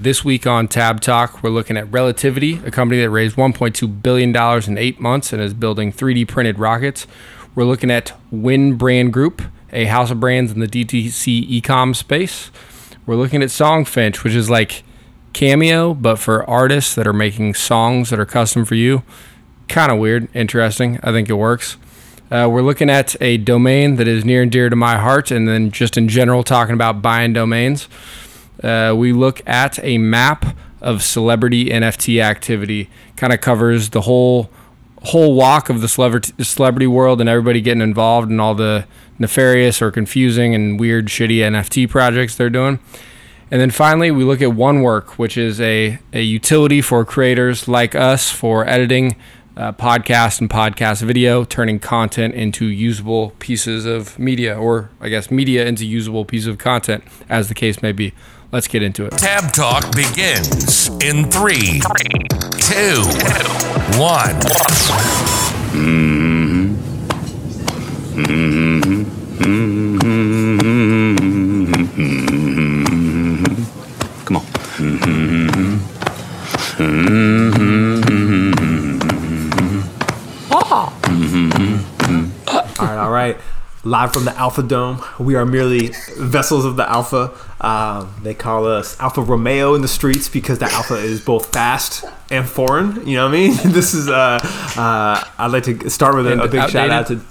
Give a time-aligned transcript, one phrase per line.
[0.00, 4.34] This week on Tab Talk, we're looking at Relativity, a company that raised $1.2 billion
[4.66, 7.06] in eight months and is building 3D printed rockets.
[7.54, 9.42] We're looking at Win Brand Group,
[9.74, 12.50] a house of brands in the DTC ecom space.
[13.04, 14.84] We're looking at Songfinch, which is like
[15.34, 19.02] Cameo, but for artists that are making songs that are custom for you.
[19.68, 20.98] Kind of weird, interesting.
[21.02, 21.76] I think it works.
[22.30, 25.46] Uh, we're looking at a domain that is near and dear to my heart, and
[25.46, 27.86] then just in general, talking about buying domains.
[28.62, 32.90] Uh, we look at a map of celebrity NFT activity.
[33.16, 34.50] Kind of covers the whole
[35.02, 38.86] whole walk of the celebrity world and everybody getting involved in all the
[39.18, 42.78] nefarious or confusing and weird shitty NFT projects they're doing.
[43.50, 47.94] And then finally, we look at OneWork, which is a, a utility for creators like
[47.94, 49.16] us for editing
[49.56, 55.30] uh, podcast and podcast video, turning content into usable pieces of media, or I guess
[55.30, 58.12] media into usable pieces of content, as the case may be.
[58.52, 59.12] Let's get into it.
[59.12, 61.80] Tab Talk begins in three,
[62.58, 63.04] two,
[63.96, 64.40] one.
[74.24, 74.44] Come on.
[82.48, 83.36] All right, all right.
[83.82, 85.02] Live from the Alpha Dome.
[85.18, 87.32] We are merely vessels of the Alpha.
[87.62, 92.04] Um, they call us Alpha Romeo in the streets because the Alpha is both fast
[92.30, 93.06] and foreign.
[93.06, 93.56] You know what I mean?
[93.72, 94.08] This is.
[94.10, 94.38] Uh,
[94.76, 97.14] uh, I'd like to start with a, a big shout out to.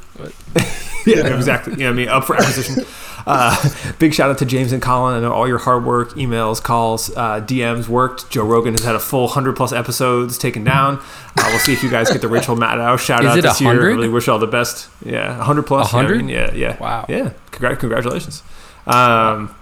[1.05, 1.73] yeah, exactly.
[1.73, 2.07] You know what I mean?
[2.09, 2.83] Up for acquisition.
[3.25, 5.15] Uh, big shout out to James and Colin.
[5.15, 8.29] I know all your hard work, emails, calls, uh, DMs worked.
[8.29, 10.97] Joe Rogan has had a full 100 plus episodes taken down.
[11.37, 13.69] Uh, we'll see if you guys get the Rachel Maddow shout Is out this year.
[13.69, 13.95] 100?
[13.95, 14.89] Really wish you all the best.
[15.03, 15.91] Yeah, 100 plus.
[15.91, 16.25] you know what I 100?
[16.25, 16.29] mean?
[16.29, 16.79] Yeah, yeah.
[16.79, 17.05] Wow.
[17.09, 18.43] Yeah, Congra- congratulations.
[18.87, 19.55] Um,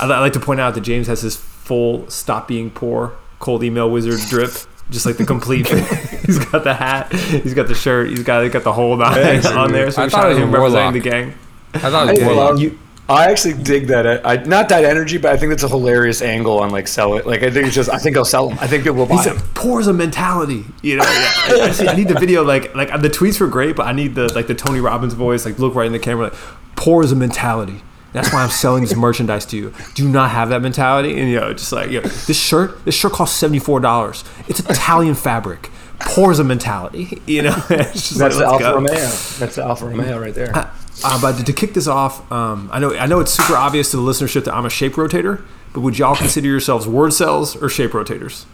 [0.00, 3.62] I'd, I'd like to point out that James has his full stop being poor cold
[3.64, 4.50] email wizard drip.
[4.90, 5.66] Just like the complete,
[6.26, 9.46] he's got the hat, he's got the shirt, he's got, he's got the whole nine
[9.46, 9.90] on there.
[9.90, 11.34] So I thought shout it was representing the gang.
[11.74, 12.58] I thought it was Hey, Warlock.
[12.60, 12.78] you,
[13.08, 14.06] I actually dig that.
[14.06, 17.16] Uh, I not that energy, but I think that's a hilarious angle on like sell
[17.16, 17.26] it.
[17.26, 17.90] Like I think it's just.
[17.90, 18.58] I think I'll sell them.
[18.60, 19.42] I think people will buy He's a them.
[19.54, 21.02] poor as a mentality, you know.
[21.04, 21.10] Yeah.
[21.10, 23.92] I, I see- I need the video, like, like the tweets were great, but I
[23.92, 26.34] need the like the Tony Robbins voice, like look right in the camera, like
[26.76, 27.82] poor a mentality.
[28.12, 29.72] That's why I'm selling this merchandise to you.
[29.94, 31.18] Do not have that mentality?
[31.18, 34.22] And you know, just like, you know, this shirt, this shirt costs seventy four dollars.
[34.48, 35.70] It's Italian fabric.
[35.98, 37.56] Poor a mentality, you know.
[37.70, 38.74] It's just That's like, the let's Alfa go.
[38.74, 38.94] Romeo.
[39.38, 40.70] That's the Alfa Romeo right there.
[41.04, 43.90] Uh, but to, to kick this off, um, I know I know it's super obvious
[43.92, 47.56] to the listenership that I'm a shape rotator, but would y'all consider yourselves word cells
[47.56, 48.46] or shape rotators?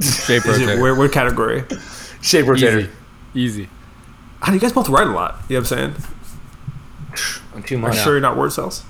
[0.00, 0.80] Shape Is it rotator.
[0.80, 1.64] where, what category?
[2.22, 2.88] Shape rotator.
[3.34, 3.62] Easy.
[3.62, 3.68] Easy.
[4.40, 5.36] How do you guys both write a lot?
[5.48, 5.94] You know what I'm saying?
[7.54, 7.98] I'm too I'm much.
[7.98, 8.84] sure you're not word cells.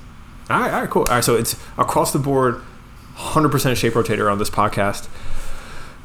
[0.50, 1.03] All right, all right, cool.
[1.03, 2.60] All right, so it's across the board,
[3.16, 5.09] 100% shape rotator on this podcast.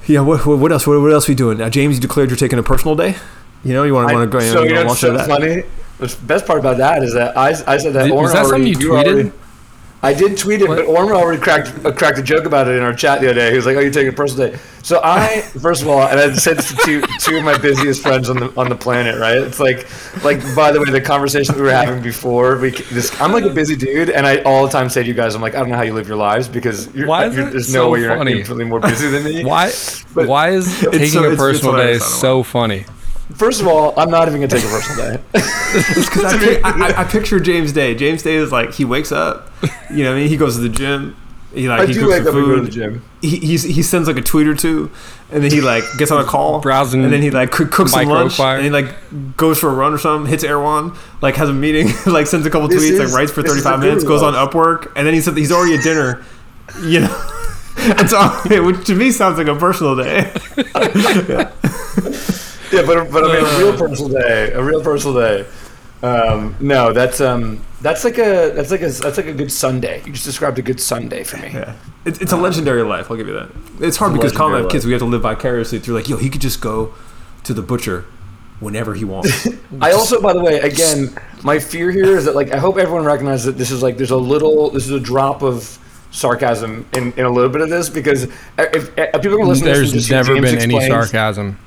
[0.08, 0.88] Yeah, what, what, what else?
[0.88, 1.58] What, what else are we doing?
[1.60, 3.16] Now, James, you declared you're taking a personal day.
[3.64, 5.14] You know, you want to want to go so you you know, know what's so
[5.16, 5.28] that.
[5.28, 5.64] funny?
[6.02, 8.04] The best part about that is that I, I said that.
[8.08, 9.06] Did- was that already, something you tweeted?
[9.14, 9.32] already-
[10.04, 10.78] I did tweet it, What?
[10.78, 13.36] but Orm already cracked uh, cracked a joke about it in our chat the other
[13.40, 13.52] day.
[13.52, 16.20] He was like, "Oh, you're taking a personal day." So I, first of all, and
[16.20, 19.20] I said this to two, two of my busiest friends on the on the planet.
[19.20, 19.38] Right?
[19.38, 19.86] It's like,
[20.24, 22.58] like by the way, the conversation we were having before.
[22.58, 25.14] We this, I'm like a busy dude, and I all the time say to you
[25.14, 27.52] guys, I'm like, I don't know how you live your lives because you're, Why you're,
[27.52, 28.40] there's so no way you're funny?
[28.40, 29.46] infinitely more busy than me.
[29.46, 29.72] Why?
[30.16, 32.86] But why is taking so- a personal day hilarious, I don't so funny?
[33.36, 35.24] First of all, I'm not even gonna take a personal day.
[35.72, 37.96] Because I, I, I- I picture James Day.
[37.96, 39.50] James Day is like he wakes up,
[39.90, 41.16] you know, what I mean, he goes to the gym.
[41.54, 42.68] He like I he do cooks wake some up and go to food.
[42.68, 43.06] the gym.
[43.22, 44.90] He he's, he sends like a tweet or two,
[45.32, 48.08] and then he like gets on a call, Browsing and then he like cooks some
[48.08, 48.56] lunch, Microfire.
[48.56, 48.96] and he like
[49.38, 52.50] goes for a run or something, hits Erewhon, like has a meeting, like sends a
[52.50, 54.34] couple This tweets, is- like writes for thirty five minutes, goes on.
[54.34, 56.24] Upwork, and then he's he's already at dinner,
[56.84, 57.28] you know.
[57.78, 60.32] And so, which to me sounds like a personal day.
[61.28, 61.52] Yeah,
[62.72, 63.60] but but I mean, a Uh.
[63.60, 65.46] real personal day, a real personal day.
[66.04, 70.02] Um, no, that's um, that's like a that's like a that's like a good Sunday.
[70.06, 71.50] You just described a good Sunday for me.
[71.54, 73.12] Yeah, it's, it's a legendary life.
[73.12, 73.50] I'll give you that.
[73.80, 74.86] It's hard It's a because Colin and I have legendary kids.
[74.86, 75.96] We have to live vicariously through.
[75.96, 76.94] Like, yo, he could just go
[77.44, 78.06] to the butcher
[78.60, 79.48] whenever he wants.
[79.82, 83.04] I also, by the way, again, my fear here is that like I hope everyone
[83.06, 85.78] recognizes that this is like there's a little this is a drop of
[86.12, 88.24] sarcasm in, in a little bit of this because
[88.58, 91.58] if, if people are listening to this and There's just never James been any sarcasm.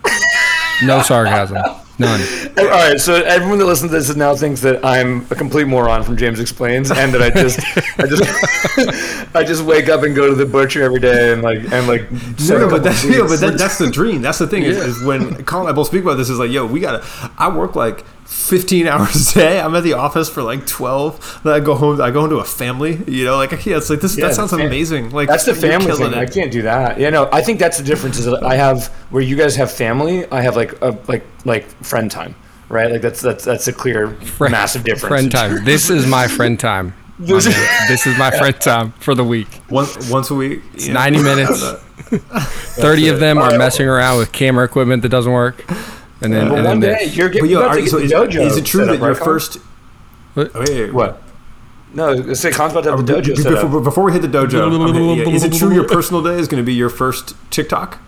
[0.86, 1.56] No sarcasm.
[1.98, 2.20] None.
[2.58, 6.02] All right, so everyone that listens to this now thinks that I'm a complete moron
[6.02, 7.60] from James Explains, and that I just,
[7.98, 11.58] I just, I just wake up and go to the butcher every day and like,
[11.72, 12.10] and like.
[12.48, 14.22] No, no, but that's yeah, but that, that's the dream.
[14.22, 16.50] That's the thing is, is when Colin and I both speak about this is like,
[16.50, 17.04] yo, we gotta.
[17.38, 19.60] I work like 15 hours a day.
[19.60, 21.42] I'm at the office for like 12.
[21.44, 22.00] Then I go home.
[22.00, 23.02] I go into a family.
[23.06, 24.16] You know, like yeah, it's like this.
[24.16, 25.10] Yeah, that sounds fam- amazing.
[25.10, 26.12] Like that's the family thing.
[26.12, 26.18] it.
[26.18, 26.98] I can't do that.
[26.98, 28.18] Yeah, no, I think that's the difference.
[28.18, 30.26] Is that I have where you guys have family.
[30.30, 32.34] I have like a like like friend time,
[32.68, 32.90] right?
[32.90, 35.08] Like that's that's that's a clear Friend- massive difference.
[35.08, 35.64] Friend time.
[35.64, 36.94] This is my friend time.
[37.18, 37.44] This-
[37.88, 39.46] This is my friend time for the week.
[39.70, 40.62] Once once a week.
[40.74, 41.00] It's you know?
[41.00, 41.62] 90 minutes.
[42.76, 45.64] 30 of them are messing around with camera equipment that doesn't work.
[46.20, 47.16] And then, But and one then day this.
[47.16, 47.50] you're getting.
[47.50, 49.56] yo, you to so the is, dojo is it true that your first?
[50.34, 50.52] What?
[50.54, 51.22] Wait, wait, What?
[51.92, 53.62] No, say Con's about to have the dojo be- set up.
[53.62, 56.34] before, before we hit the dojo, I'm hit- yeah, is it true your personal day
[56.34, 58.00] is going to be your first TikTok?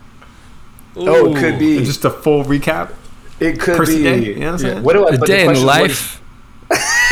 [0.96, 1.78] Oh, it could be.
[1.84, 2.92] Just a full recap.
[3.40, 4.02] It could person be.
[4.04, 4.82] day, you know what I'm saying?
[4.82, 5.10] What do I?
[5.16, 6.22] The day in question life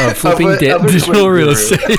[0.01, 1.99] of flipping a- di- of digital real estate.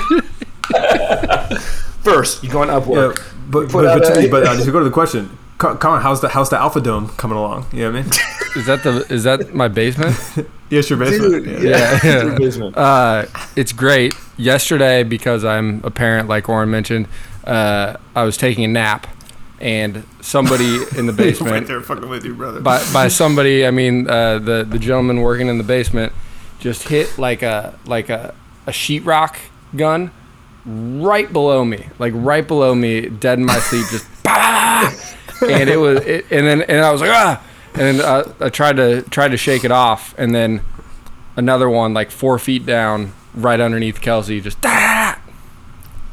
[2.02, 3.16] First, you go on Yeah, Upwork.
[3.50, 6.20] but but, put but, a- but uh, to go to the question, Co- Colin, how's
[6.20, 7.66] the how's the Alpha Dome coming along?
[7.72, 8.10] You know what I mean?
[8.56, 10.16] Is that the is that my basement?
[10.70, 11.44] yes, your basement.
[11.44, 11.70] Dude, yeah.
[11.70, 12.22] yeah, Yeah.
[12.24, 12.76] your basement.
[12.76, 13.24] Uh,
[13.56, 14.14] it's great.
[14.36, 17.08] Yesterday, because I'm a parent, like Oren mentioned,
[17.44, 19.06] uh, I was taking a nap,
[19.60, 21.52] and somebody in the basement.
[21.52, 22.60] right there, fucking with you, brother.
[22.60, 26.12] by by somebody, I mean uh, the the gentleman working in the basement,
[26.58, 28.34] just hit like a like a
[28.66, 29.36] a sheetrock
[29.74, 30.10] gun
[30.66, 34.92] right below me, like right below me, dead in my sleep, just bah!
[35.42, 37.42] and it was, it, and then and I was like ah,
[37.74, 40.62] and then uh, I tried to tried to shake it off, and then
[41.36, 45.20] another one like four feet down, right underneath Kelsey, just ah!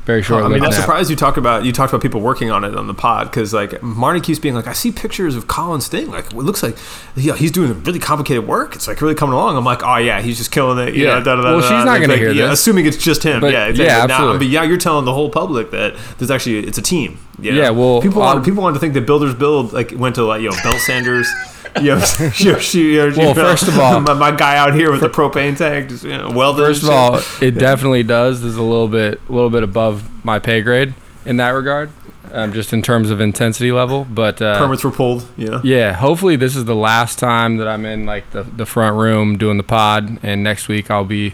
[0.06, 0.44] Very short.
[0.44, 0.74] I mean, I'm nap.
[0.74, 3.54] surprised you talked about you talked about people working on it on the pod because
[3.54, 6.12] like Marty keeps being like, I see pictures of Colin's thing.
[6.12, 6.76] Like, it looks like
[7.16, 8.76] yeah, he's doing really complicated work.
[8.76, 9.56] It's like really coming along.
[9.56, 10.94] I'm like, oh yeah, he's just killing it.
[10.94, 11.20] You Yeah.
[11.20, 12.60] know, da, da, da, Well, she's not Like, gonna hear yeah, this.
[12.60, 13.40] assuming it's just him.
[13.40, 14.08] But, yeah, yeah, exactly.
[14.08, 14.38] Now- absolutely.
[14.40, 17.18] but yeah, you're telling the whole public that there's actually it's a team.
[17.40, 17.62] you know?
[17.62, 20.16] Yeah, well, people I'll- want um, people want to think that Builders Build like went
[20.16, 21.28] to like you know Belt Sanders.
[21.82, 22.06] You know,
[22.38, 25.02] you know, she, you know, Well, first of all- my, my guy out here with
[25.02, 26.66] the propane tank, just you know, welding.
[26.66, 28.42] First of all, it definitely does.
[28.42, 30.94] This is a little bit, a little bit above my pay grade
[31.26, 31.90] in that regard,
[32.32, 34.06] um, just in terms of intensity level.
[34.06, 35.26] But uh, permits were pulled.
[35.38, 38.96] Know, yeah, hopefully this is the last time that I'm in like the, the front
[38.98, 41.34] room doing the pod, and next week I'll be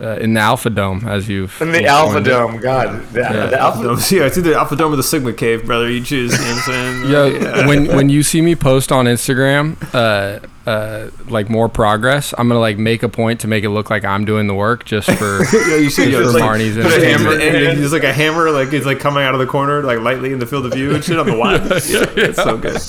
[0.00, 2.30] uh, in the Alpha Dome as you've In the Alpha coined it.
[2.30, 3.46] Dome, God, the, Yeah.
[3.46, 3.82] the Alpha.
[3.82, 3.98] Dome.
[4.10, 5.88] Yeah, it's either the Alpha Dome or the Sigma Cave, brother.
[5.90, 6.32] You choose.
[6.32, 7.10] You know what I'm saying?
[7.62, 12.48] Yo, when when you see me post on Instagram, uh, uh, like more progress, I'm
[12.48, 15.10] gonna like make a point to make it look like I'm doing the work just
[15.10, 17.42] for yeah, you see, just yo, for it's like, Marnie's put a hammer- and,
[17.82, 20.38] and like a hammer, like it's like coming out of the corner, like lightly in
[20.38, 21.62] the field of view and shit on the wide.
[21.64, 22.80] yeah, it's so good.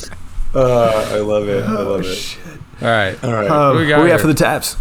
[0.56, 1.64] Uh, I love it.
[1.64, 2.14] I love it.
[2.14, 2.40] Shit.
[2.82, 3.24] All right.
[3.24, 3.50] All right.
[3.50, 4.14] Um, What we got do we here?
[4.14, 4.78] have for the tabs?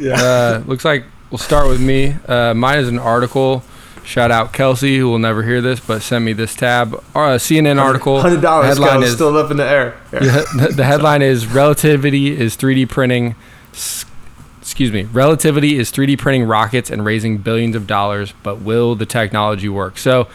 [0.00, 1.04] Uh, looks like
[1.34, 2.14] we'll start with me.
[2.28, 3.64] Uh, mine is an article.
[4.04, 6.94] Shout out Kelsey, who will never hear this, but sent me this tab.
[7.12, 8.20] Uh, CNN article.
[8.20, 8.68] Hundred dollars.
[8.68, 10.00] Headline is still up in the air.
[10.12, 13.34] Yeah, the, the headline is relativity is 3D printing.
[14.60, 15.04] Excuse me.
[15.04, 19.98] Relativity is 3D printing rockets and raising billions of dollars, but will the technology work?
[19.98, 20.28] So,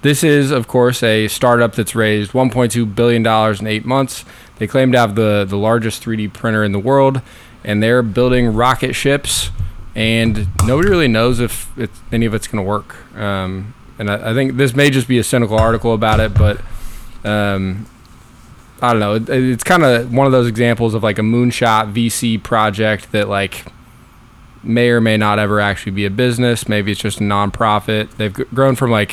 [0.00, 4.24] this is, of course, a startup that's raised 1.2 billion dollars in eight months.
[4.56, 7.20] They claim to have the the largest 3D printer in the world,
[7.62, 9.50] and they're building rocket ships.
[9.96, 11.70] And nobody really knows if
[12.12, 12.94] any of it's going to work.
[13.16, 16.60] Um, and I, I think this may just be a cynical article about it, but
[17.24, 17.86] um,
[18.82, 19.14] I don't know.
[19.14, 23.30] It, it's kind of one of those examples of like a moonshot VC project that
[23.30, 23.64] like
[24.62, 26.68] may or may not ever actually be a business.
[26.68, 28.10] Maybe it's just a nonprofit.
[28.18, 29.12] They've grown from like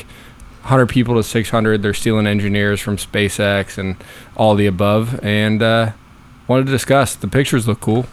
[0.63, 1.81] 100 people to 600.
[1.81, 3.95] They're stealing engineers from SpaceX and
[4.35, 5.17] all the above.
[5.23, 5.93] And uh,
[6.47, 7.15] wanted to discuss.
[7.15, 8.05] The pictures look cool.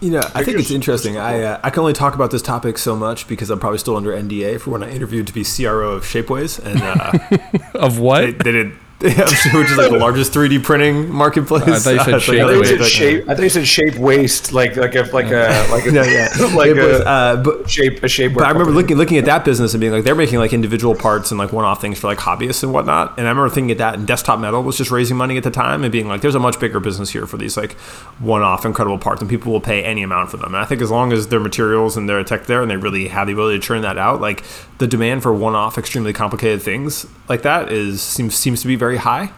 [0.00, 1.16] You know, I think it's interesting.
[1.16, 3.96] I uh, I can only talk about this topic so much because I'm probably still
[3.96, 8.20] under NDA for when I interviewed to be CRO of Shapeways, and uh, Of what?
[8.20, 8.72] they, they did.
[9.54, 11.86] which is like the largest 3D printing marketplace.
[11.86, 13.28] I thought you said It's like shape I thought you said shape.
[13.28, 16.54] I thought you said shape waist, like like a like a like a Yeah, yeah.
[16.54, 18.34] like It was, a uh, but shape a shape.
[18.34, 20.94] But I remember looking looking at that business and being like, they're making like individual
[20.94, 23.18] parts and like one off things for like hobbyists and whatnot.
[23.18, 25.50] And I remember thinking at that, and Desktop Metal was just raising money at the
[25.50, 27.72] time and being like, there's a much bigger business here for these like
[28.18, 30.54] one off incredible parts, and people will pay any amount for them.
[30.54, 33.08] And I think as long as their materials and their tech there, and they really
[33.08, 34.44] have the ability to churn that out, like
[34.78, 38.76] the demand for one off extremely complicated things like that is seems seems to be
[38.76, 39.30] very high.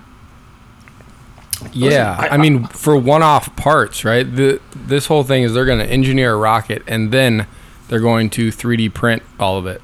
[1.72, 4.22] Yeah, I- I, mean, for one-off parts, right?
[4.22, 7.46] The this whole thing is they're going to engineer a rocket and then
[7.88, 9.82] they're going to 3D print all of it.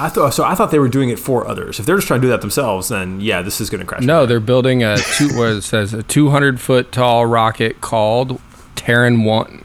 [0.00, 0.44] I thought so.
[0.44, 1.80] I thought they were doing it for others.
[1.80, 4.02] If they're just trying to do that themselves, then yeah, this is going to crash.
[4.02, 8.40] No, they're building a two, what it says a 200 foot tall rocket called
[8.76, 9.64] Terran One.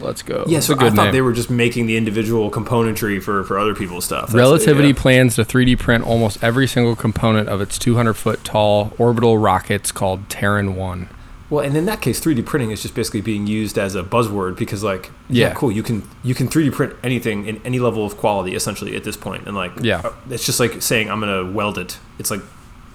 [0.00, 0.44] Let's go.
[0.46, 1.12] Yeah, so a good I thought name.
[1.12, 4.28] they were just making the individual componentry for, for other people's stuff.
[4.28, 4.94] That's- Relativity yeah.
[4.94, 9.90] plans to 3D print almost every single component of its 200 foot tall orbital rockets
[9.90, 11.08] called Terran 1.
[11.50, 14.56] Well, and in that case, 3D printing is just basically being used as a buzzword
[14.58, 15.54] because, like, yeah, Yeah.
[15.54, 19.02] cool, you can you can 3D print anything in any level of quality essentially at
[19.04, 20.00] this point, and like, Yeah.
[20.04, 21.98] uh, it's just like saying I'm gonna weld it.
[22.18, 22.42] It's like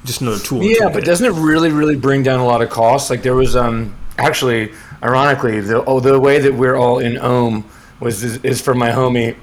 [0.06, 0.62] just another tool.
[0.62, 0.94] Yeah, toolkit.
[0.94, 3.10] but doesn't it really, really bring down a lot of costs?
[3.10, 4.72] Like there was, um, actually,
[5.04, 7.66] ironically, the oh, the way that we're all in Ohm
[8.00, 9.36] was is, is from my homie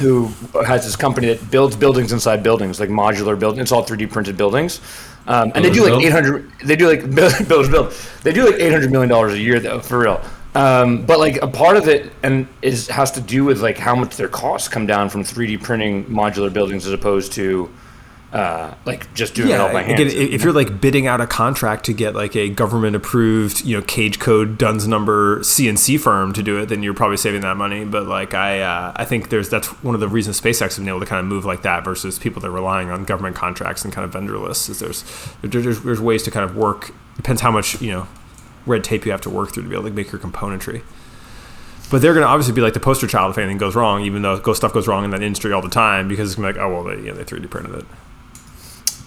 [0.00, 0.26] who
[0.66, 3.62] has this company that builds buildings inside buildings, like modular buildings.
[3.62, 4.80] It's all 3D printed buildings,
[5.26, 6.50] um, and they do like 800.
[6.64, 7.92] They do like build, build, build.
[8.22, 10.20] They do like 800 million dollars a year though, for real.
[10.54, 13.94] Um, but like a part of it and is has to do with like how
[13.94, 17.70] much their costs come down from 3D printing modular buildings as opposed to
[18.32, 20.00] uh, like just doing it all by hand.
[20.00, 23.76] again, if you're like bidding out a contract to get like a government approved, you
[23.76, 27.58] know, cage code Duns number CNC firm to do it, then you're probably saving that
[27.58, 27.84] money.
[27.84, 30.88] But like I, uh, I think there's that's one of the reasons SpaceX has been
[30.88, 33.84] able to kind of move like that versus people that are relying on government contracts
[33.84, 34.70] and kind of vendor lists.
[34.70, 35.04] Is there's
[35.42, 36.94] there's, there's ways to kind of work.
[37.16, 38.08] Depends how much you know
[38.64, 40.82] red tape you have to work through to be able to make your componentry.
[41.90, 44.22] But they're going to obviously be like the poster child if anything goes wrong, even
[44.22, 46.58] though stuff goes wrong in that industry all the time because it's going to be
[46.58, 47.84] like, oh well, they, you know, they 3D printed it.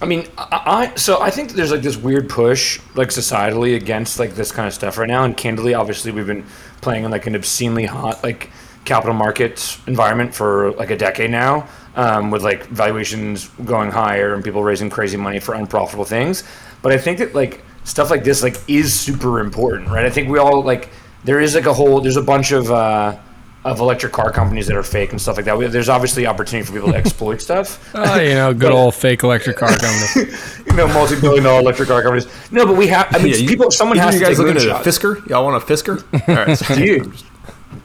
[0.00, 4.18] I mean, I, I so I think there's like this weird push, like societally, against
[4.18, 5.24] like this kind of stuff right now.
[5.24, 6.44] And candidly, obviously, we've been
[6.80, 8.50] playing in like an obscenely hot like
[8.84, 14.44] capital markets environment for like a decade now, um, with like valuations going higher and
[14.44, 16.44] people raising crazy money for unprofitable things.
[16.82, 20.04] But I think that like stuff like this like is super important, right?
[20.04, 20.90] I think we all like
[21.24, 22.70] there is like a whole there's a bunch of.
[22.70, 23.16] Uh,
[23.66, 25.58] of electric car companies that are fake and stuff like that.
[25.72, 27.82] There's obviously opportunity for people to exploit stuff.
[27.94, 30.32] Oh, you know, good old fake electric car company.
[30.66, 32.26] you know, multi-billion dollar electric car companies.
[32.52, 33.08] No, but we have.
[33.14, 33.70] I mean, Yeah, you- people.
[33.70, 34.88] Someone Either has you to guys take looking at a.
[34.88, 35.26] Fisker?
[35.28, 36.28] Y'all want a Fisker?
[36.28, 36.56] All right.
[36.56, 37.12] so- Dude,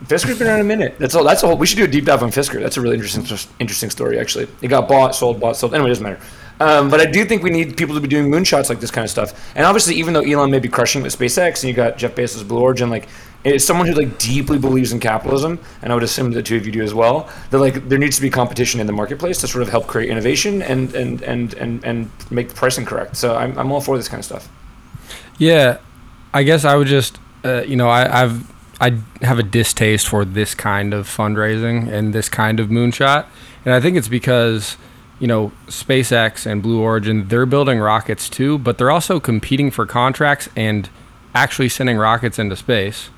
[0.05, 0.95] Fisker's been around a minute.
[0.99, 1.23] That's all.
[1.23, 1.57] That's a whole.
[1.57, 2.59] We should do a deep dive on Fisker.
[2.61, 3.23] That's a really interesting,
[3.59, 4.19] interesting story.
[4.19, 5.73] Actually, it got bought, sold, bought, sold.
[5.73, 6.19] Anyway, it doesn't matter.
[6.61, 9.03] Um, but I do think we need people to be doing moonshots like this kind
[9.03, 9.51] of stuff.
[9.55, 12.13] And obviously, even though Elon may be crushing it with SpaceX, and you got Jeff
[12.13, 13.07] Bezos, Blue Origin, like
[13.43, 16.65] it's someone who like deeply believes in capitalism, and I would assume the two of
[16.67, 17.27] you do as well.
[17.49, 20.11] That like there needs to be competition in the marketplace to sort of help create
[20.11, 23.15] innovation and and and and, and make the pricing correct.
[23.15, 24.47] So I'm, I'm all for this kind of stuff.
[25.39, 25.79] Yeah,
[26.31, 30.25] I guess I would just, uh, you know, I, I've I have a distaste for
[30.25, 33.25] this kind of fundraising and this kind of moonshot,
[33.65, 34.77] and I think it's because,
[35.21, 39.85] you know, SpaceX and Blue Origin they're building rockets too, but they're also competing for
[39.85, 40.89] contracts and
[41.33, 43.09] actually sending rockets into space.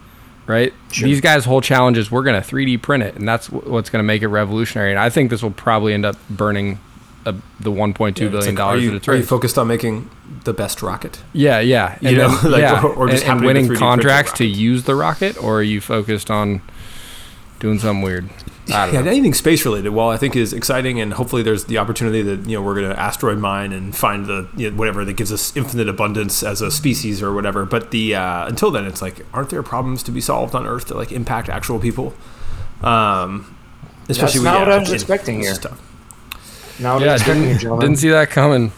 [0.46, 0.74] Right?
[0.90, 4.02] These guys' whole challenge is we're going to 3D print it, and that's what's going
[4.02, 4.92] to make it revolutionary.
[4.92, 6.80] And I think this will probably end up burning
[7.26, 7.32] a,
[7.62, 10.10] the 1.2 billion It's like, are dollars you, are you focused on making
[10.44, 11.24] the best rocket?
[11.32, 11.98] Yeah, yeah.
[12.02, 12.84] You know, like, yeah.
[12.84, 15.60] or- or just and, and winning 3D print the contracts to use the rocket, or
[15.60, 16.62] are you focused on
[17.62, 18.30] doing something weird?
[18.72, 19.12] I don't Yeah, know.
[19.12, 22.56] anything space related, well, I think is exciting, and hopefully there's the opportunity that you
[22.58, 25.56] know we're going to asteroid mine and find the you know, whatever that gives us
[25.58, 27.66] infinite abundance as a species or whatever.
[27.66, 30.88] But the uh, until then, it's like, aren't there problems to be solved on Earth
[30.88, 32.14] that like impact actual people?
[32.82, 33.56] Um,
[34.10, 35.58] especially not with, what I was expecting it's here.
[35.58, 36.80] tough.
[36.80, 37.88] Now, Yeah, expecting didn't, gentlemen.
[37.88, 38.72] didn't see that coming.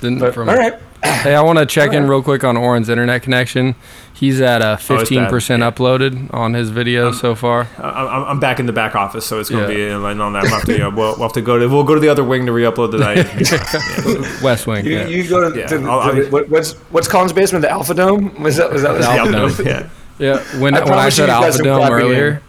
[0.00, 0.48] Didn't But, from.
[0.48, 0.74] all right.
[1.22, 3.74] Hey, I want to check in real quick on Oren's internet connection.
[4.14, 5.10] He's at uh, Oh, 15%
[5.58, 5.70] Yeah.
[5.70, 7.66] uploaded on his video so far.
[7.78, 9.88] I- I'm, I'm back in the back office, so it's going to Yeah.
[9.88, 10.42] be on that.
[10.42, 12.08] We'll have to, you know, we'll, we'll have to go to we'll go to the
[12.08, 12.98] other wing to re-upload the
[14.34, 14.42] night.
[14.42, 14.84] West Wing.
[14.84, 15.06] You, yeah.
[15.06, 17.62] you go to, Yeah, to the- I'll- to what, what's what's Colin's basement?
[17.62, 18.40] The Alpha Dome?
[18.42, 18.92] Was that was that?
[18.94, 19.66] Was The Alpha Dome.
[19.66, 19.88] yeah.
[20.18, 22.40] Yeah, when, I when I said Alpha Dome earlier, in.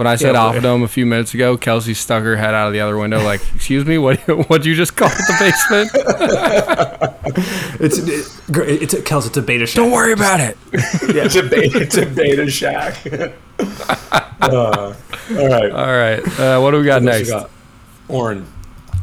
[0.00, 2.54] When I said Yeah, Alpha but- Dome a few minutes ago, Kelsey stuck her head
[2.54, 5.36] out of the other window, like, "Excuse me, what what'd you just call it the
[5.38, 5.90] basement?
[7.80, 8.26] It's it,
[8.82, 9.76] it's a, Kels, it's a beta shack.
[9.76, 11.24] Don't worry about it." yeah.
[11.24, 12.96] it's a beta, it's a beta shack.
[14.40, 14.94] uh, all
[15.48, 15.70] right.
[15.70, 17.28] All right, uh, what do we got What next?
[17.28, 17.50] you got?
[18.08, 18.46] Oren.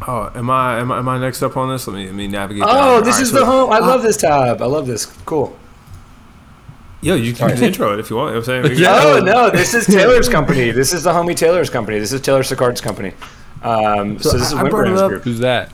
[0.07, 1.85] Oh, am I, am I am I next up on this?
[1.87, 2.63] Let me let me navigate.
[2.65, 3.03] Oh, down.
[3.03, 3.71] this All is right, the home.
[3.71, 4.61] I love this tab.
[4.63, 5.05] I love this.
[5.25, 5.55] Cool.
[7.07, 8.29] Yo, you can just intro it if you want.
[8.29, 8.75] You know what I'm saying?
[8.75, 8.99] We- Yeah.
[9.01, 10.71] Oh no, this is Taylor's company.
[10.71, 11.99] This is the homie Taylor's company.
[11.99, 13.13] This is Taylor Sicard's company.
[13.63, 15.23] Um, so, So this is I- I brought it Wimbrand's up- group.
[15.23, 15.71] Who's that?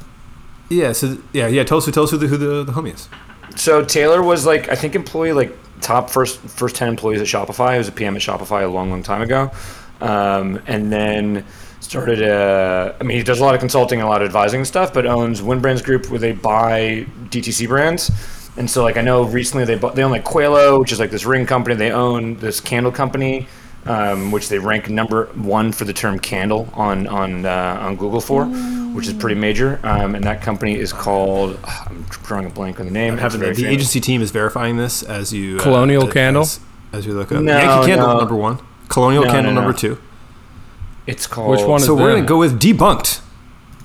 [0.70, 0.92] Yeah.
[0.92, 1.63] So yeah, yeah.
[1.63, 3.10] Tell us, tell us who the who the, the homie is.
[3.56, 7.74] So Taylor was like I think employee like top first first ten employees at Shopify.
[7.74, 9.52] He was a PM at Shopify a long long time ago,
[10.02, 11.46] um, and then
[11.80, 12.22] started.
[12.22, 14.68] A, I mean, he does a lot of consulting and a lot of advising and
[14.68, 18.10] stuff, but owns Winbrands Group where they buy DTC brands.
[18.58, 21.10] And so like I know recently they bought they own like Quelo, which is like
[21.12, 21.76] this ring company.
[21.76, 23.48] They own this candle company.
[23.86, 28.22] Um, which they rank number one for the term candle on on uh, on Google
[28.22, 29.78] for, which is pretty major.
[29.84, 33.12] Um, and that company is called I'm drawing a blank on the name.
[33.12, 33.62] I'm having the, famous.
[33.64, 35.58] agency team is verifying this as you.
[35.58, 36.44] uh, Colonial as- Candle?
[36.44, 36.62] as-
[36.94, 37.42] as we look up.
[37.42, 38.18] No, Yankee Candle no.
[38.20, 38.60] number one.
[38.88, 39.66] Colonial No, Candle no, no.
[39.66, 39.98] number two.
[41.06, 41.52] It's called.
[41.52, 42.20] Which one is So we're them?
[42.20, 43.20] gonna go with debunked.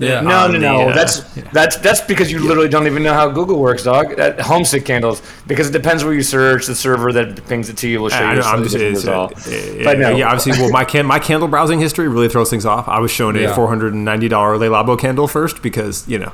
[0.01, 0.21] Yeah.
[0.21, 0.89] No, no, the, no.
[0.89, 1.21] uh, that's
[1.53, 4.17] that's that's because you literally don't even know how Google works, dog.
[4.17, 6.67] That homesick candles because it depends where you search.
[6.67, 8.41] The server that pings it to you will show I you.
[8.41, 9.49] know, I'm just, it's, different uh, result.
[9.77, 10.11] yeah, But no.
[10.17, 12.87] yeah, obviously, well, my can my candle browsing history really throws things off.
[12.87, 13.55] I was shown a Yeah.
[13.57, 16.33] four hundred and ninety dollar Le Labo candle first because you know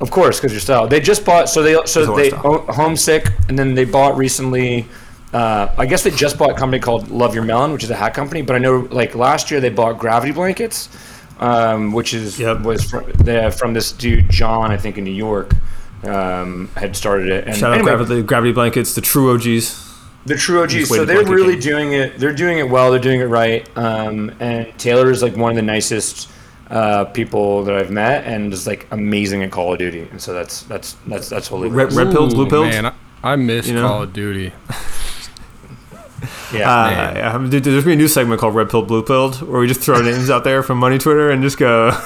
[0.00, 0.86] Of course, because your style.
[0.86, 1.48] They just bought.
[1.48, 4.86] So they so they own homesick, and then they bought recently.
[5.32, 7.94] Uh, I guess they just bought a company called Love Your Melon, which is a
[7.96, 8.42] hat company.
[8.42, 10.88] But I know, like last year, they bought Gravity Blankets,
[11.40, 12.60] um, which is Yep.
[12.60, 15.52] was from, they, from this dude John, I think in New York,
[16.04, 17.46] um, had started it.
[17.46, 19.88] And shout anyway, out gravity, gravity blankets, the true OGs.
[20.26, 20.88] the true OGs.
[20.88, 21.60] So they're really king.
[21.62, 22.18] doing it.
[22.18, 22.90] They're doing it well.
[22.90, 23.68] They're doing it right.
[23.76, 26.28] Um, and Taylor is like one of the nicest
[26.70, 30.06] uh, people that I've met, and is like amazing at Call of Duty.
[30.10, 31.68] And so that's that's that's that's holy.
[31.68, 32.68] Red, red pilled, blue Ooh, pilled.
[32.68, 32.92] Man, I,
[33.24, 33.88] I miss You know?
[33.88, 34.52] Call of Duty.
[36.52, 36.70] Yeah.
[36.70, 39.60] Uh, yeah, dude, there's gonna be a new segment called Red Pill, Blue Pilled, where
[39.60, 41.90] we just throw names out there from Money Twitter and just go.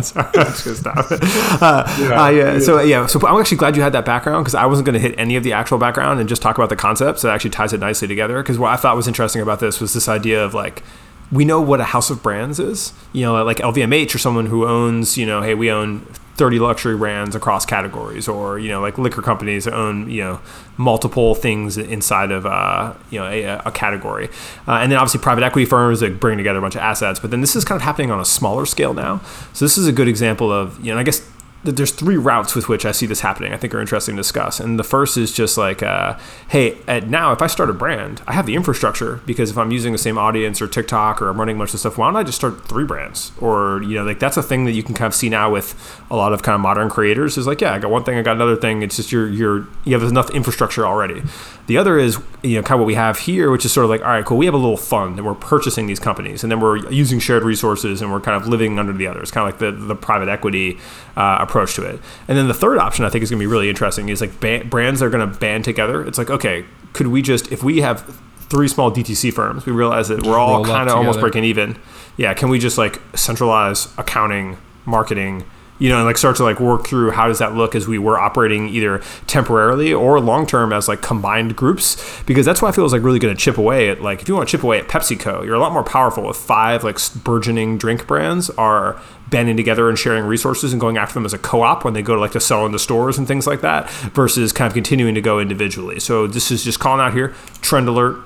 [0.00, 1.20] Sorry, I'm just gonna stop it.
[1.62, 4.66] Uh, uh, yeah, so yeah, so I'm actually glad you had that background because I
[4.66, 7.22] wasn't gonna hit any of the actual background and just talk about the concepts.
[7.22, 8.42] That actually ties it nicely together.
[8.42, 10.82] Because what I thought was interesting about this was this idea of like
[11.30, 12.92] we know what a house of brands is.
[13.12, 16.96] You know, like LVMH or someone who owns, you know, hey, we own 30 luxury
[16.96, 20.40] brands across categories, or you know, like liquor companies own, you know,
[20.76, 24.28] multiple things inside of, uh, you know, a, a category.
[24.66, 27.20] Uh, and then obviously private equity firms that bring together a bunch of assets.
[27.20, 29.20] But then this is kind of happening on a smaller scale now.
[29.52, 31.20] So this is a good example of, you know, I guess
[31.64, 33.52] there's three routes with which I see this happening.
[33.52, 34.60] I think are interesting to discuss.
[34.60, 36.18] And the first is just like, uh,
[36.48, 39.92] hey, now if I start a brand, I have the infrastructure because if I'm using
[39.92, 42.22] the same audience or TikTok or I'm running a bunch of stuff, why don't I
[42.22, 43.32] just start three brands?
[43.40, 46.02] Or you know, like that's a thing that you can kind of see now with
[46.10, 47.38] a lot of kind of modern creators.
[47.38, 48.82] Is like, yeah, I got one thing, I got another thing.
[48.82, 51.22] It's just you're you're you have enough infrastructure already.
[51.66, 53.90] The other is you know kind of what we have here, which is sort of
[53.90, 54.36] like, all right, cool.
[54.36, 57.42] We have a little fund and we're purchasing these companies, and then we're using shared
[57.42, 60.28] resources and we're kind of living under the others, kind of like the the private
[60.28, 60.78] equity
[61.16, 62.00] uh, approach to it.
[62.28, 64.40] And then the third option I think is going to be really interesting is like
[64.40, 66.06] ba- brands that are going to band together.
[66.06, 68.04] It's like, okay, could we just if we have
[68.50, 71.76] three small DTC firms, we realize that we're all kind of almost breaking even.
[72.16, 75.44] Yeah, can we just like centralize accounting, marketing?
[75.78, 77.98] You know, and like start to like work through how does that look as we
[77.98, 82.72] were operating either temporarily or long term as like combined groups because that's why I
[82.72, 84.62] feel is like really going to chip away at like if you want to chip
[84.62, 89.00] away at PepsiCo, you're a lot more powerful if five like burgeoning drink brands are
[89.30, 92.14] banding together and sharing resources and going after them as a co-op when they go
[92.14, 95.14] to like to sell in the stores and things like that versus kind of continuing
[95.14, 95.98] to go individually.
[95.98, 98.22] So this is just calling out here trend alert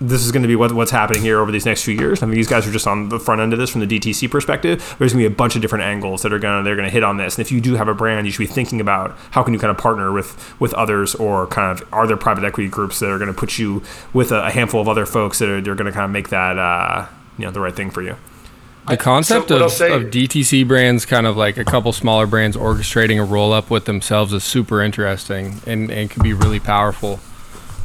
[0.00, 2.22] this is going to be what, what's happening here over these next few years.
[2.22, 4.30] I mean, these guys are just on the front end of this from the DTC
[4.30, 4.78] perspective.
[4.98, 6.86] There's going to be a bunch of different angles that are going to they're going
[6.86, 7.36] to hit on this.
[7.36, 9.60] And if you do have a brand, you should be thinking about how can you
[9.60, 13.10] kind of partner with with others, or kind of are there private equity groups that
[13.10, 13.82] are going to put you
[14.12, 16.28] with a, a handful of other folks that are they're going to kind of make
[16.28, 17.06] that uh,
[17.36, 18.16] you know the right thing for you.
[18.88, 22.56] The concept so of, say- of DTC brands, kind of like a couple smaller brands
[22.56, 27.20] orchestrating a roll up with themselves, is super interesting and, and can be really powerful.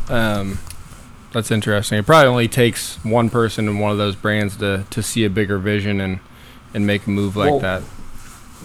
[0.08, 0.60] Um,
[1.34, 1.98] that's interesting.
[1.98, 5.30] It probably only takes one person in one of those brands to, to see a
[5.30, 6.20] bigger vision and,
[6.74, 7.84] and make a move like Well, that.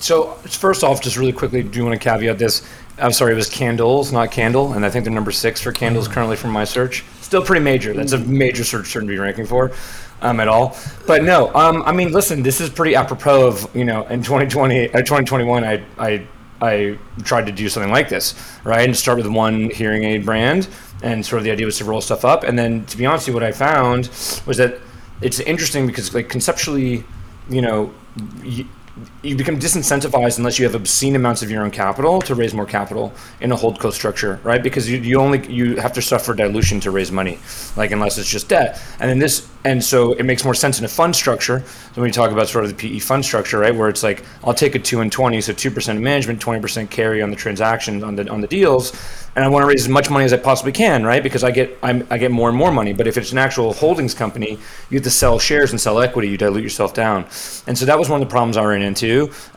[0.00, 2.66] So first off, just really quickly, do you want to caveat this?
[2.98, 6.09] I'm sorry, it was candles, not candle, and I think they're number six for candles
[6.09, 7.04] currently from my search.
[7.20, 7.92] Still pretty major.
[7.92, 9.72] That's a major search shouldn't be ranking for,
[10.22, 10.76] um, at all.
[11.07, 14.88] But no, um, I mean, listen, this is pretty apropos of you know, in 2020,
[14.88, 16.26] uh, 2021, I I
[16.61, 20.68] I tried to do something like this, right, and start with one hearing aid brand,
[21.02, 23.26] and sort of the idea was to roll stuff up, and then to be honest,
[23.26, 24.11] with you, what I found
[24.46, 24.78] was that
[25.20, 27.04] it's interesting because like conceptually,
[27.48, 27.92] you know.
[29.22, 32.66] You become disincentivized unless you have obscene amounts of your own capital to raise more
[32.66, 34.62] capital in a hold holdco structure, right?
[34.62, 37.38] Because you, you only you have to suffer dilution to raise money,
[37.76, 38.81] like unless it's just debt.
[39.00, 41.62] And then this, and so it makes more sense in a fund structure.
[41.94, 44.24] So when you talk about sort of the PE fund structure, right, where it's like
[44.44, 47.37] I'll take a two and twenty, so two percent management, twenty percent carry on the
[47.37, 48.92] transactions on the on the deals,
[49.37, 51.22] and I want to raise as much money as I possibly can, right?
[51.22, 52.92] Because I get I'm, I get more and more money.
[52.92, 54.59] But if it's an actual holdings company,
[54.90, 56.28] you have to sell shares and sell equity.
[56.28, 57.24] You dilute yourself down,
[57.66, 59.08] and so that was one of the problems I ran into,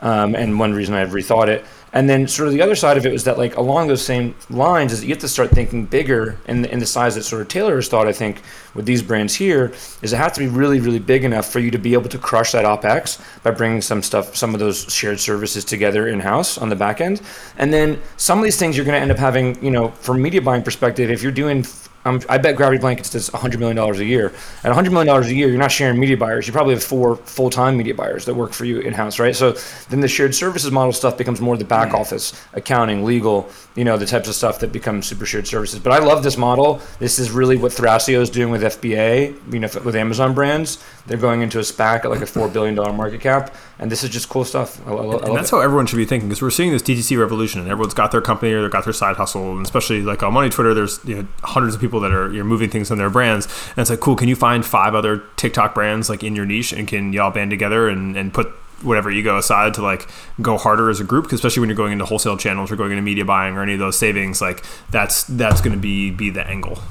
[0.01, 1.65] um, and one reason I've rethought it.
[1.93, 4.33] And then sort of the other side of it was that like along those same
[4.49, 7.23] lines is that you have to start thinking bigger in the, in the size that
[7.23, 8.07] sort of Taylor has thought.
[8.07, 8.41] I think
[8.73, 11.69] with these brands here is it has to be really really big enough for you
[11.71, 15.19] to be able to crush that opex by bringing some stuff, some of those shared
[15.19, 17.21] services together in house on the back end.
[17.57, 20.21] And then some of these things you're going to end up having, you know, from
[20.21, 21.65] media buying perspective, if you're doing
[22.03, 24.27] I'm, I bet Gravity Blankets does $100 million a year.
[24.63, 26.47] At $100 million a year, you're not sharing media buyers.
[26.47, 29.35] You probably have four full time media buyers that work for you in house, right?
[29.35, 29.53] So
[29.89, 33.97] then the shared services model stuff becomes more the back office, accounting, legal, you know,
[33.97, 35.79] the types of stuff that becomes super shared services.
[35.79, 36.81] But I love this model.
[36.99, 40.83] This is really what Thrasio is doing with FBA, you know, with Amazon brands.
[41.07, 43.55] They're going into a SPAC at like a $4 billion market cap.
[43.79, 44.79] And this is just cool stuff.
[44.87, 45.55] I, I, I love and that's it.
[45.55, 48.21] how everyone should be thinking because we're seeing this DTC revolution, and everyone's got their
[48.21, 51.15] company or they've got their side hustle, and especially like on Money Twitter, there's you
[51.15, 53.99] know hundreds of people that are you're moving things on their brands, and it's like
[53.99, 54.15] cool.
[54.15, 57.51] Can you find five other TikTok brands like in your niche, and can y'all band
[57.51, 58.47] together and and put
[58.81, 60.07] whatever ego aside to like
[60.41, 62.89] go harder as a group 'Cause especially when you're going into wholesale channels or going
[62.89, 66.31] into media buying or any of those savings like that's that's going to be be
[66.31, 66.81] the angle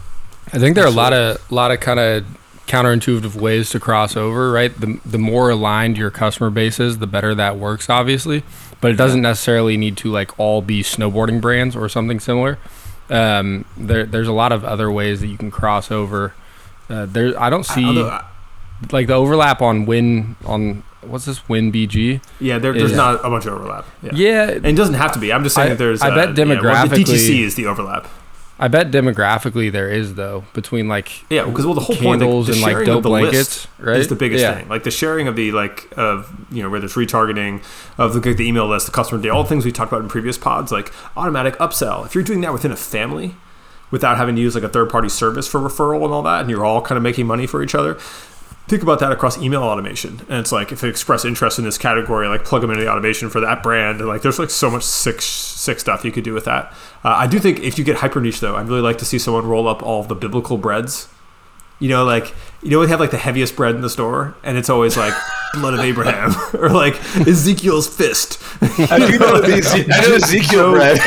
[0.52, 2.24] I think there are a lot of lot of kind of
[2.68, 4.72] counterintuitive ways to cross over, right?
[4.80, 8.44] The the more aligned your customer base is, the better that works, obviously.
[8.80, 12.58] But it doesn't necessarily need to like all be snowboarding brands or something similar.
[13.10, 16.32] Um, there there's a lot of other ways that you can cross over.
[16.88, 18.24] Uh, there I don't see Although, uh,
[18.92, 22.20] like the overlap on Win on what's this Win BG.
[22.40, 22.96] yeah there, there's Yeah.
[22.98, 24.10] not a bunch of overlap yeah.
[24.14, 26.14] Yeah, and it doesn't have to be i'm just saying I- that there's I uh,
[26.14, 26.56] bet yeah, well,
[26.88, 28.06] the demographically- dtc is the overlap
[28.62, 32.26] I bet demographically there is though between like Yeah, because well, the whole point, the,
[32.26, 33.96] the and, like, dope of the blankets, list right?
[33.96, 34.54] is the biggest Yeah.
[34.54, 34.68] thing.
[34.68, 37.62] Like the sharing of the like of you know whether it's retargeting
[37.96, 40.08] of the, the email list, the customer data, all the things we talked about in
[40.08, 42.04] previous pods, like automatic upsell.
[42.04, 43.34] If you're doing that within a family,
[43.90, 46.50] without having to use like a third party service for referral and all that, and
[46.50, 47.94] you're all kind of making money for each other.
[48.68, 51.76] Think about that across email automation, and it's like if they express interest in this
[51.76, 54.70] category, like plug them into the automation for that brand, and like there's like so
[54.70, 56.72] much sick, sick stuff you could do with that.
[57.02, 59.18] Uh, I do think if you get hyper niche though, I'd really like to see
[59.18, 61.08] someone roll up all the biblical breads
[61.80, 64.58] you know, like you know, we have like the heaviest bread in the store, and
[64.58, 65.14] it's always like
[65.54, 66.94] blood of Abraham or like
[67.26, 68.38] Ezekiel's fist.
[68.60, 70.98] I do know the Eze- I know Ezekiel bread.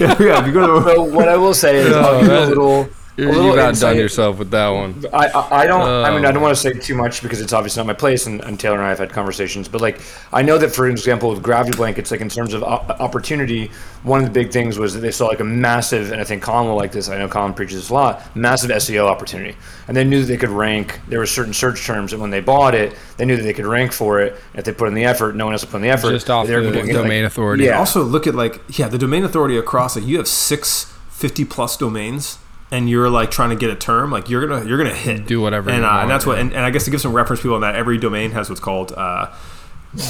[0.00, 2.38] yeah, yeah, if you go to So what I will say is, I'll give you
[2.38, 2.88] a little.
[3.16, 3.96] You're, a little you've outdone insight.
[3.96, 5.04] yourself with that one.
[5.12, 5.82] I, I, I don't.
[5.82, 6.32] I mean, I Oh.
[6.32, 8.74] don't want to say too much because it's obviously not my place, and, and Taylor
[8.76, 9.68] and I have had conversations.
[9.68, 10.00] But like,
[10.32, 12.66] I know that for example, with gravity blankets, like in terms of uh,
[12.98, 13.70] opportunity,
[14.02, 16.42] one of the big things was that they saw like a massive, and I think
[16.42, 17.08] Colin will like this.
[17.08, 18.34] I know Colin preaches this a lot.
[18.36, 21.00] Massive SEO opportunity, and they knew that they could rank.
[21.08, 23.66] There were certain search terms, and when they bought it, they knew that they could
[23.66, 24.34] rank for it.
[24.54, 26.10] If they put in the effort, no one else would put in the effort.
[26.10, 27.64] Just off They the doing it, like- domain authority.
[27.66, 27.78] Yeah.
[27.78, 31.76] also look at like yeah, the domain authority across like you have six 50 plus
[31.76, 32.38] domains.
[32.74, 35.26] And you're like trying to get a term, like you're gonna you're gonna hit.
[35.26, 37.00] Do whatever and, you uh, want, and that's what and, and I guess to give
[37.00, 39.32] some reference people on that, every domain has what's called uh,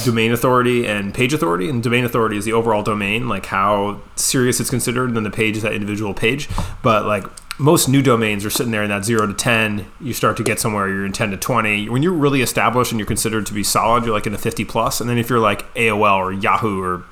[0.03, 4.59] domain authority and page authority and domain authority is the overall domain like how serious
[4.59, 6.49] it's considered and then the page is that individual page.
[6.81, 7.25] But like
[7.59, 10.59] most new domains are sitting there in that 0 to 10 you start to get
[10.59, 13.63] somewhere you're in 10 to 20 when you're really established and you're considered to be
[13.63, 14.99] solid you're like in the 50 plus.
[14.99, 17.03] And then if you're like aol or yahoo or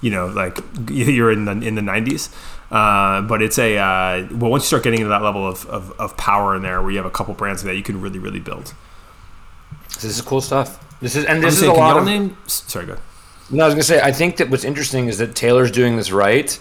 [0.00, 0.58] you know like
[0.90, 2.30] you're in the in the 90s
[2.70, 5.92] uh, but it's a uh, well once you start getting into that level of, of,
[6.00, 8.40] of power in there where you have a couple brands that you can really really
[8.40, 8.74] build
[9.94, 10.82] This is cool stuff.
[11.00, 13.04] This is and I'm this is saying, a lot of name sorry go ahead.
[13.50, 16.10] No, I was gonna say I think that what's interesting is that Taylor's doing this
[16.10, 16.58] right.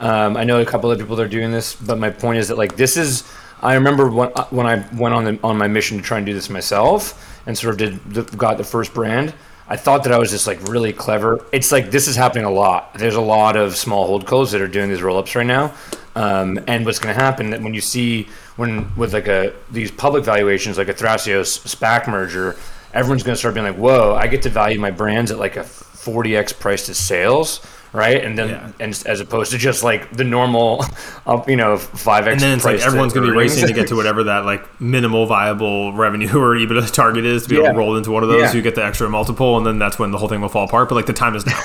[0.00, 2.48] Um, I know a couple of people that are doing this, but my point is
[2.48, 3.24] that like this is.
[3.62, 6.26] I remember when uh, when I went on the on my mission to try and
[6.26, 9.32] do this myself and sort of did the, got the first brand.
[9.68, 11.44] I thought that I was just like really clever.
[11.52, 12.94] It's like this is happening a lot.
[12.94, 15.74] There's a lot of small hold holdcos that are doing these roll ups right now.
[16.14, 19.90] Um, and what's going to happen that when you see when with like a these
[19.90, 22.56] public valuations like a Thrasios SPAC merger,
[22.94, 25.56] everyone's going to start being like, "Whoa, I get to value my brands at like
[25.56, 27.60] a 40x price to sales."
[27.92, 28.70] Right, and then Yeah.
[28.80, 30.84] and as opposed to just like the normal,
[31.26, 32.32] uh, you know, five x.
[32.34, 34.80] and then it's like everyone's going to be racing to get to whatever that like
[34.80, 38.28] minimal viable revenue or EBITDA target is to be able to roll into one of
[38.28, 38.40] those.
[38.42, 38.52] Yeah.
[38.52, 40.88] You get the extra multiple, and then that's when the whole thing will fall apart.
[40.90, 41.58] But like the time is now.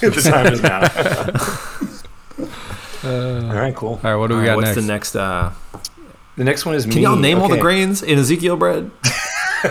[0.00, 0.80] the time is now.
[3.04, 4.00] all right, cool.
[4.02, 4.86] All right, what do we All right, got what's next?
[4.86, 5.16] the next?
[5.16, 5.52] Uh,
[6.36, 8.90] The next one is can y'all name all the grains in Ezekiel bread?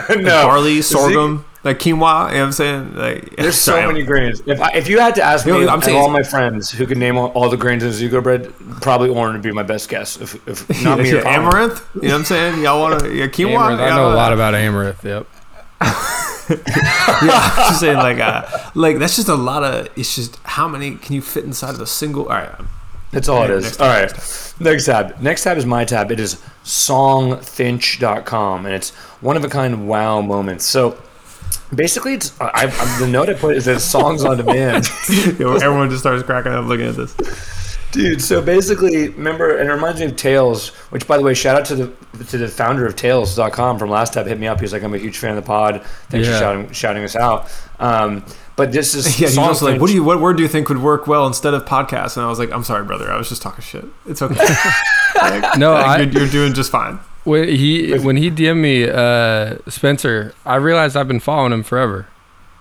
[0.09, 1.91] no, Barley, sorghum, like quinoa.
[1.91, 2.95] You know what I'm saying?
[2.95, 4.41] Like There's so sorry, many grains.
[4.45, 6.85] If I, if you had to ask me, No, I'm saying- all my friends who
[6.87, 9.89] could name all, all the grains in Ezekiel bread, probably orange would be my best
[9.89, 10.15] guess.
[10.21, 11.85] If, if not me or Yeah, amaranth.
[11.95, 12.63] You know what I'm saying?
[12.63, 13.55] Y'all want to yeah, quinoa?
[13.55, 15.03] Amaranth, I know a wanna- lot about amaranth.
[15.03, 15.27] Yep.
[15.81, 15.91] yeah,
[16.49, 19.87] I'm just saying like uh, like that's just a lot of.
[19.97, 22.23] It's just how many can you fit inside of a single?
[22.23, 22.49] All right,
[23.11, 23.79] That's all it is.
[23.79, 24.61] All right, next tab.
[24.61, 25.21] Next tab.
[25.21, 26.11] Next tab is my tab.
[26.11, 30.65] It is songfinch.com, and it's one of a kind wow moments.
[30.65, 30.97] So
[31.73, 34.87] basically, it's I, I, the note I put is that songs on demand.
[35.09, 37.15] You know, everyone just starts cracking up looking at this.
[37.91, 41.55] Dude, so basically, remember, and it reminds me of Tails, which, by the way, shout
[41.55, 44.27] out to the to the founder of Tails.com from last tab.
[44.27, 44.59] Hit me up.
[44.59, 45.81] He's like, I'm a huge fan of the pod.
[46.09, 46.33] Thanks Yeah.
[46.33, 47.49] for shouting shouting us out.
[47.79, 48.25] Um,
[48.57, 50.67] But this is Yeah, he's also like, what do you, what word do you think
[50.69, 52.17] would work well instead of podcast?
[52.17, 53.85] And I was like, I'm sorry, brother, I was just talking shit.
[54.05, 54.35] It's okay.
[55.57, 56.99] No, Like, I, you're, you're doing just fine.
[57.25, 62.07] When he when he DM'd me, uh, Spencer, I realized I've been following him forever.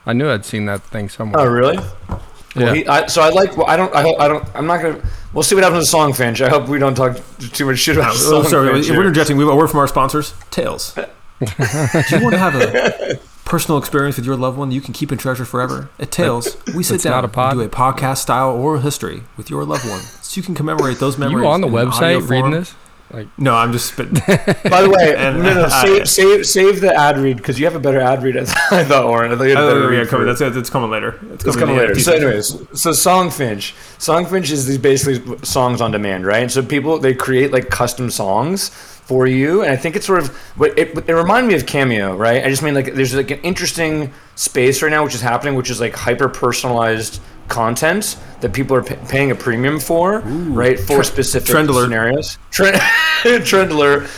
[0.07, 1.41] I knew I'd seen that thing somewhere.
[1.41, 1.77] Oh, really?
[1.77, 2.19] yeah.
[2.57, 3.57] Well, he, I, so I like.
[3.57, 3.95] Well, I don't.
[3.95, 4.21] I hope.
[4.21, 4.45] I don't.
[4.57, 5.03] I'm not gonna.
[5.33, 6.41] We'll see what happens with Songfinch.
[6.45, 9.03] I hope we don't talk too much shit about Oh, Song sorry, Finch we're here.
[9.03, 10.95] interjecting, we have a word from our sponsors, Tails.
[11.41, 15.11] do you want to have a personal experience with your loved one you can keep
[15.11, 15.91] and treasure forever?
[15.99, 17.53] At Tails, we sit It's down not a pod?
[17.53, 20.99] and do a podcast style oral history with your loved one so you can commemorate
[21.01, 21.43] those memories.
[21.43, 22.67] you on the website reading form.
[23.11, 23.27] This?
[23.39, 24.15] No, I'm just spitting.
[24.71, 27.65] By the way, And, no, no, save, I- save, save the ad read because you
[27.67, 28.37] have a better ad read.
[28.37, 29.33] I thought, I thought Oren.
[29.33, 29.99] I thought you had a oh, better Oh, read.
[29.99, 30.27] yeah, for- coming.
[30.27, 30.57] That's it.
[30.57, 31.19] It's coming later.
[31.33, 31.99] It's It's coming, coming later.
[32.01, 32.23] So, it.
[32.23, 32.47] anyways,
[32.81, 36.51] so Songfinch, Songfinch is these basically songs on demand, right?
[36.51, 40.35] So people they create like custom songs for you, and I think it's sort of
[40.57, 42.43] what it, it reminded me of Cameo, right?
[42.45, 45.69] I just mean like there's like an interesting space right now which is happening, which
[45.71, 50.79] is like hyper personalized content that people are p- paying a premium for, right?
[50.79, 51.85] For specific trend alert.
[51.85, 52.39] scenarios.
[52.51, 52.81] Trend,
[53.45, 54.09] trend alert.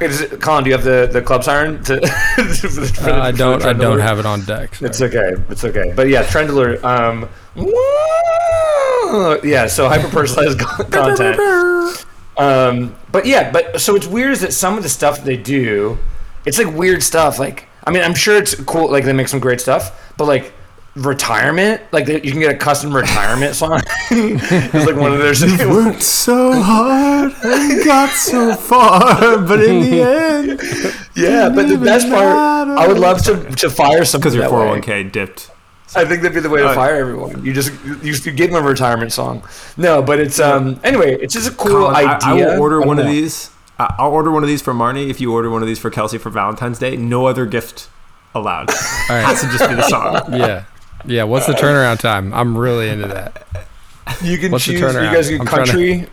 [0.00, 1.82] Is it, Colin, do you have the, the club siren?
[1.84, 2.00] To,
[2.36, 3.64] for the- for Uh, I don't.
[3.64, 4.80] I don't have it on deck.
[4.82, 5.32] It's okay.
[5.48, 5.92] It's okay.
[5.96, 6.82] But yeah, Trendler.
[6.84, 7.28] Um,
[9.42, 9.66] yeah.
[9.66, 10.58] So hyper personalized
[10.90, 11.40] content.
[12.36, 15.96] Um, but yeah, but so it's weird is that some of the stuff they do,
[16.44, 17.38] it's like weird stuff.
[17.38, 18.90] Like I mean, I'm sure it's cool.
[18.90, 20.52] Like they make some great stuff, but like
[20.96, 23.80] retirement, like you can get a custom retirement song.
[24.10, 25.68] it's like one of their.
[25.68, 30.60] Worked so hard and got so far, but in the end,
[31.14, 32.26] yeah, but the best part,
[32.78, 35.50] I would love to to fire some because your that 401k dipped.
[35.94, 37.44] I think that'd be the way to fire everyone.
[37.44, 39.44] You just you, you give them a retirement song.
[39.76, 42.18] No, but it's um anyway, it's just a cool Colin, idea.
[42.28, 43.50] I will order don't one of these.
[43.78, 45.90] I- I'll order one of these for Marnie if you order one of these for
[45.90, 46.96] Kelsey for Valentine's Day.
[46.96, 47.88] No other gift
[48.34, 48.70] allowed.
[48.70, 48.76] All
[49.08, 50.32] Has to just be the song.
[50.34, 50.64] Yeah.
[51.04, 51.24] Yeah.
[51.24, 52.32] What's the uh, turnaround time?
[52.32, 53.46] I'm really into that.
[54.22, 54.94] You can What's the choose.
[54.94, 56.08] You guys get I'm trying to- country.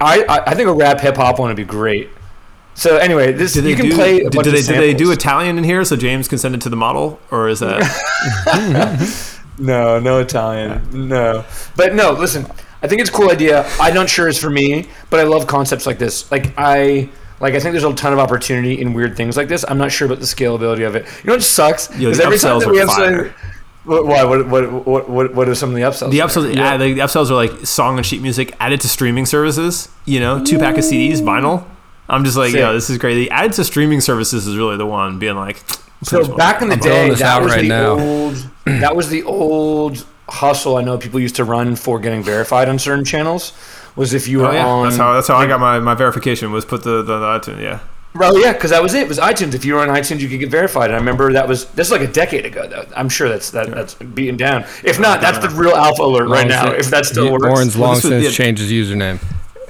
[0.00, 2.08] I, I I think a rap hip hop one would be great.
[2.74, 3.94] So anyway, this Did they you can do?
[3.96, 4.20] play.
[4.20, 5.10] A Did, bunch did of they, did they do.
[5.10, 7.82] Italian in here so James can send it to the model, or is that?
[9.60, 11.08] No, no Italian.
[11.08, 11.44] No.
[11.74, 12.46] But no, listen,
[12.80, 13.68] I think it's a cool idea.
[13.80, 16.30] I'm not sure it's for me, but I love concepts like this.
[16.30, 17.08] Like I
[17.40, 19.64] like I think there's a ton of opportunity in weird things like this.
[19.68, 21.06] I'm not sure about the scalability of it.
[21.06, 21.90] You know what sucks?
[21.98, 23.06] Yo, Is the every time that we are have fire.
[23.16, 23.34] something what,
[23.88, 24.24] why?
[24.24, 26.10] What, what, what, what, what are some of the upsells?
[26.10, 26.76] The upsells, yeah.
[26.76, 29.88] the, the upsells are like song and sheet music added to streaming services.
[30.04, 31.66] You know, two pack of CDs, vinyl.
[32.08, 32.60] I'm just like, Sick.
[32.60, 33.14] yeah, this is great.
[33.14, 35.18] The added to streaming services is really the one.
[35.18, 35.62] Being like,
[36.02, 37.98] So back in the I'm day, this that out was right the now.
[37.98, 38.34] old.
[38.64, 40.76] That was the old hustle.
[40.76, 43.52] I know people used to run for getting verified on certain channels.
[43.96, 44.84] Was if you oh, were oh yeah, on.
[44.84, 47.60] that's how that's how I got my, my verification was put the the, the iTunes.
[47.60, 47.80] Yeah,
[48.14, 49.02] Well, yeah, because that was it.
[49.02, 49.54] It was iTunes.
[49.54, 50.86] If you were on iTunes, you could get verified.
[50.86, 52.66] And I remember that was this is like a decade ago.
[52.66, 54.62] Though I'm sure that's that, that's beaten down.
[54.82, 56.70] If not, that's the real alpha alert right now.
[56.72, 57.44] since- If that still works.
[57.44, 58.30] Oren's long this was- since yeah.
[58.30, 59.20] changed his username.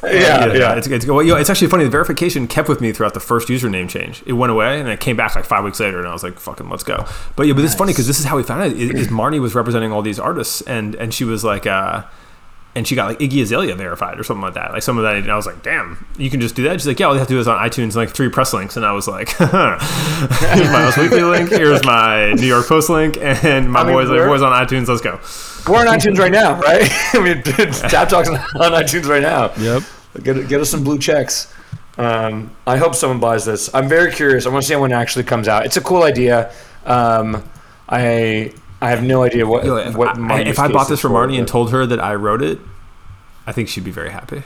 [0.04, 0.74] yeah, yeah.
[0.76, 1.82] It's, it's, well, you know, it's actually funny.
[1.82, 4.22] The verification kept with me throughout the first username change.
[4.26, 6.38] It went away, and it came back like five weeks later, and I was like,
[6.38, 8.80] "Fucking, let's go." But yeah, but it's funny because this is how we found it.
[8.80, 12.04] Is, is Marnie was representing all these artists, and and she was like, uh,
[12.78, 14.72] and she got like Iggy Azalea verified or something like that.
[14.72, 16.86] Like some of that, and I was like, "Damn, you can just do that." She's
[16.86, 18.86] like, "Yeah, all you have to do is on iTunes, like three press links," and
[18.86, 19.50] I was like, "Here's
[20.70, 24.08] my Us Weekly link, here's my New York Post link, and my I mean, boys,
[24.08, 24.88] we're- boys on iTunes.
[24.88, 25.18] Let's go."
[25.70, 26.88] We're on iTunes right now, right?
[27.12, 29.52] I mean, Tab Talk's on iTunes right now.
[29.58, 29.82] Yep.
[30.22, 31.52] Get, get us some blue checks.
[31.98, 33.74] Um, I hope someone buys this.
[33.74, 34.46] I'm very curious.
[34.46, 35.66] I want to see when it actually comes out.
[35.66, 36.52] It's a cool idea.
[36.86, 37.42] Um,
[37.88, 41.08] I I have no idea what Yo, if what I, if I bought this for
[41.08, 42.58] for Marnie and told her that I wrote it,
[43.46, 44.42] I think she'd be very happy.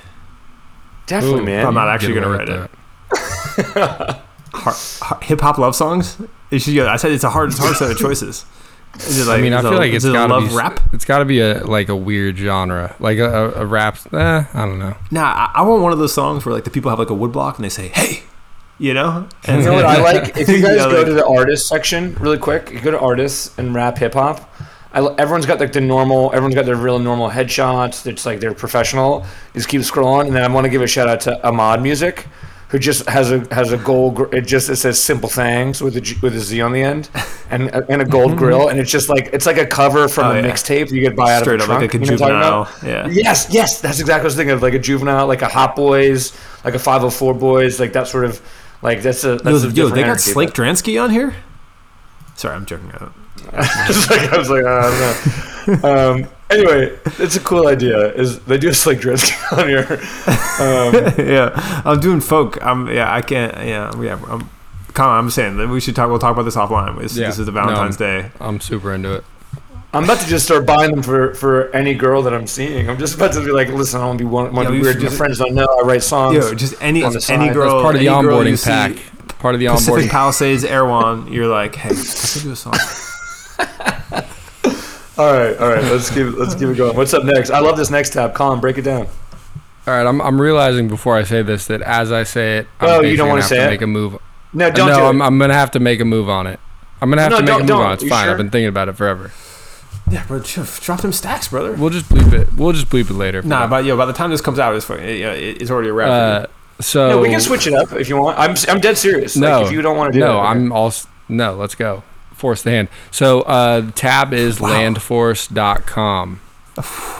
[1.06, 1.66] definitely, Ooh, man.
[1.66, 2.70] I'm not actually gonna write it.
[5.24, 6.16] Hip hop love songs.
[6.50, 8.44] It's just- I said it's a hard, it's hard set of choices.
[8.96, 9.38] Is it that.
[9.38, 10.80] I mean, I is it feel a- like it a got to love be rap.
[10.92, 13.96] It's got to be a like a weird genre, like a, a, a rap.
[14.12, 14.94] Eh, I don't know.
[15.10, 17.14] Nah, I, I want one of those songs where like the people have like a
[17.14, 18.22] woodblock and they say, "Hey,"
[18.82, 19.28] you know.
[19.44, 20.36] And You know what I like?
[20.36, 22.98] If you guys Yeah, go like- to the artist section really quick, you go to
[22.98, 24.48] artists and rap hip hop.
[24.92, 26.26] I, everyone's got like the normal.
[26.34, 28.06] Everyone's got their real normal headshots.
[28.06, 29.20] It's like they're professional.
[29.54, 31.80] You just keep scrolling, and then I want to give a shout out to Ahmad
[31.80, 32.26] Music,
[32.68, 34.34] who just has a has a gold.
[34.34, 37.08] It just it says simple things with a G, with a Z on the end,
[37.50, 38.38] and and a gold mm-hmm.
[38.38, 40.50] grill, and it's just like it's like a cover from Oh, a yeah.
[40.50, 41.80] mixtape you could buy out Straight of a up, trunk.
[41.80, 42.68] like a you know juvenile.
[42.84, 43.08] Yeah.
[43.10, 44.60] Yes, yes, that's exactly what I was thinking of.
[44.60, 48.42] Like a juvenile, like a Hot Boys, like a 504 Boys, like that sort of.
[48.82, 51.10] Like that's a that's Yo, a yo, different they got energy, Slake but- Dransky on
[51.10, 51.34] here.
[52.36, 52.90] Sorry, I'm joking.
[53.86, 56.12] Just like I was like, uh, no.
[56.22, 58.12] um, anyway, it's a cool idea.
[58.14, 59.86] Is they do a slick dress on here?
[60.58, 60.94] Um,
[61.26, 62.58] yeah, I'm doing folk.
[62.64, 63.12] I'm yeah.
[63.12, 63.54] I can't.
[63.58, 64.20] Yeah, yeah.
[64.28, 64.48] I'm,
[64.94, 66.08] Colin, I'm saying that we should talk.
[66.10, 67.00] We'll talk about this offline.
[67.00, 67.28] This, Yeah.
[67.28, 67.60] this is the No.
[67.62, 68.30] Valentine's Day.
[68.40, 69.24] I'm super into it.
[69.94, 72.88] I'm about to just start buying them for, for any girl that I'm seeing.
[72.88, 74.68] I'm just about to be like, listen, I don't want to be one, one Yeah,
[74.70, 75.00] of the weird.
[75.00, 76.34] should My friends don't know I write songs.
[76.34, 77.52] Yo, just any on the any side.
[77.52, 79.38] girl, Part of the any girl onboarding see, pack.
[79.38, 80.10] Part of the Pacific onboarding.
[80.10, 81.30] Palisades, Erewhon.
[81.30, 82.72] You're like, hey, I sing do a song.
[85.18, 85.84] all right, all right.
[85.84, 86.96] Let's keep let's keep it going.
[86.96, 87.50] What's up next?
[87.50, 88.34] I love this next tab.
[88.34, 89.06] Colin, break it down.
[89.86, 92.88] All right, I'm, I'm realizing before I say this that as I say it, I'm
[92.88, 93.70] Oh, you don't wanna have say to it?
[93.70, 94.16] make a move.
[94.54, 95.24] No, don't no, do I'm, it.
[95.26, 96.60] I'm gonna have to make a move on it.
[97.00, 97.82] I'm gonna have No, to make a move don't.
[97.82, 97.94] on it.
[97.94, 98.24] It's You fine.
[98.24, 98.30] sure?
[98.32, 99.32] I've been thinking about it forever.
[100.12, 101.72] Yeah, bro, drop them stacks, brother.
[101.72, 102.52] We'll just bleep it.
[102.52, 103.38] We'll just bleep it later.
[103.38, 105.92] if Nah, but yo, by the time this comes out, it's fucking, it's already a
[105.94, 106.08] wrap.
[106.10, 106.46] Uh,
[106.80, 108.38] so no, we can switch it up if you want.
[108.38, 109.36] I'm I'm dead serious.
[109.36, 110.48] No, like, if you don't want to do it, no, okay.
[110.48, 110.92] I'm all
[111.28, 111.54] no.
[111.54, 112.02] Let's go.
[112.34, 112.88] Force the hand.
[113.10, 116.40] So uh, the tab is landforce.com,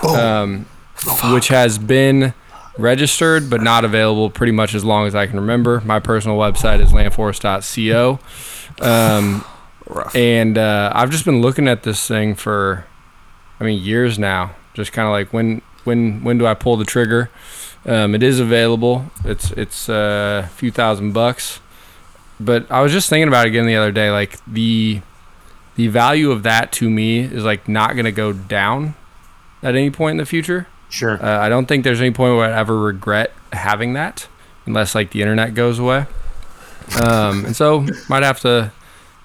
[0.03, 0.67] um,
[1.33, 2.35] which has been
[2.79, 5.81] registered but not available pretty much as long as I can remember.
[5.83, 8.19] My personal website is landforce.co.
[8.81, 9.45] Um,
[9.87, 10.15] Rough.
[10.15, 12.85] and uh, I've just been looking at this thing for,
[13.61, 14.55] I mean, years now.
[14.75, 17.31] Just kind of like when when when do I pull the trigger?
[17.85, 19.07] Um, it is available.
[19.25, 21.61] It's it's uh, a few thousand bucks,
[22.41, 24.11] but I was just thinking about it again the other day.
[24.11, 25.03] Like the
[25.77, 28.95] the value of that to me is like not going to go down
[29.63, 30.69] at any point in the future.
[30.91, 31.23] sure.
[31.23, 34.29] Uh, I don't think there's any point where I ever regret having that,
[34.65, 36.07] unless like the internet goes away.
[37.03, 38.73] Um, and so might have to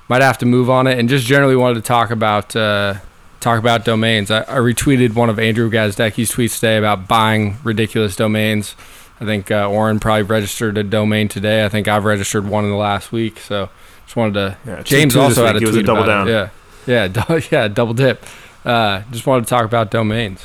[0.09, 0.97] might have to move on it.
[0.99, 2.95] And just generally wanted to talk about uh,
[3.39, 4.31] talk about domains.
[4.31, 8.75] I, I retweeted one of Andrew Gazdecki's tweets today about buying ridiculous domains.
[9.19, 11.65] I think uh, Oren probably registered a domain today.
[11.65, 13.39] I think I've registered one in the last week.
[13.39, 13.69] So
[14.05, 14.57] just wanted to.
[14.65, 15.47] Yeah, James also week.
[15.47, 16.27] had a He was tweet a double about down.
[16.27, 16.31] it.
[16.31, 16.49] Yeah,
[16.85, 18.23] yeah, dou- yeah, double dip.
[18.63, 20.43] Uh, just wanted to talk about domains.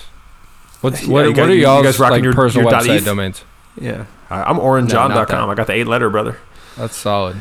[0.81, 2.81] What's Yeah, what, you what guys- are you y'all's guys rocking like your- personal your
[2.81, 3.05] website .eth?
[3.05, 3.45] domains?
[3.81, 5.11] Yeah, I- I'm not orenjohn.com.
[5.13, 5.31] that.
[5.53, 6.39] I got the eight letter, brother.
[6.77, 7.41] That's solid.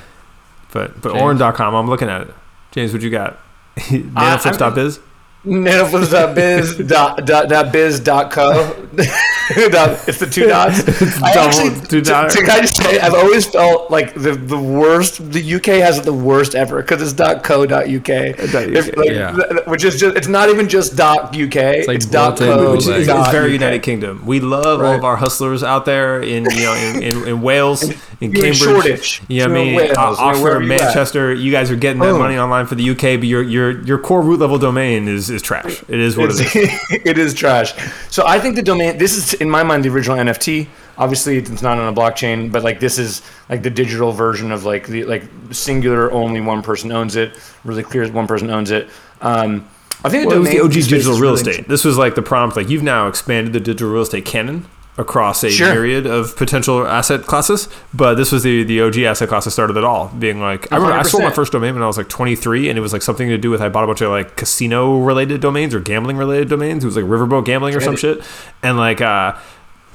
[0.72, 1.22] But but James.
[1.22, 2.34] orange.com, I'm looking at it.
[2.72, 3.38] James, what you got?
[3.78, 5.00] Nanoflips.biz?
[5.46, 8.52] Nanoflips.biz dot, dot, dot biz dot co.
[8.94, 10.82] it's the two dots.
[11.22, 12.36] I double- actually, two to, dots.
[12.36, 15.32] to, can I just say, I've always felt like the, the worst.
[15.32, 18.08] The UK has it the worst ever because it's dot co dot uk.
[18.10, 19.36] If, like, Yeah.
[19.66, 21.56] which is just it's not even just dot uk.
[21.56, 22.74] It's, like dot co.
[22.74, 23.54] Which is, dot very UK.
[23.54, 24.26] United Kingdom.
[24.26, 27.92] We love all of our hustlers out there in you know in, in, in Wales,
[28.22, 29.76] in you're in Cambridge, Shoreditch, You know what I mean?
[29.76, 30.68] Wales, Uh, Oxford, wherever at.
[30.68, 31.34] Manchester.
[31.34, 32.20] You guys are getting that Boom.
[32.20, 35.42] money online for the UK, but your your your core root level domain is is
[35.42, 35.84] trash.
[35.90, 36.42] It is what it is.
[36.56, 37.74] It's- it is trash.
[38.10, 38.98] So I think the domain.
[38.98, 40.68] This is in my mind the original NFT.
[40.98, 44.66] Obviously, it's not on a blockchain, but like this is like the digital version of
[44.66, 46.12] like the like singular.
[46.12, 47.38] Only one person owns it.
[47.64, 48.08] Really clear.
[48.12, 48.88] One person owns it.
[49.22, 49.68] Um,
[50.04, 51.68] I think Well, it was the OG digital real estate.
[51.68, 52.56] This was like the prompt.
[52.56, 54.66] Like you've now expanded the digital real estate canon
[54.98, 55.74] across a Sure.
[55.74, 57.68] myriad of potential asset classes.
[57.94, 60.10] But this was the the OG asset class that started it all.
[60.20, 62.78] Being like, I remember I sold my first domain when I was like 23, and
[62.78, 65.42] it was like something to do with I bought a bunch of like casino related
[65.42, 66.84] domains or gambling related domains.
[66.84, 68.22] It was like Riverboat Gambling or some shit.
[68.62, 69.36] And like, uh,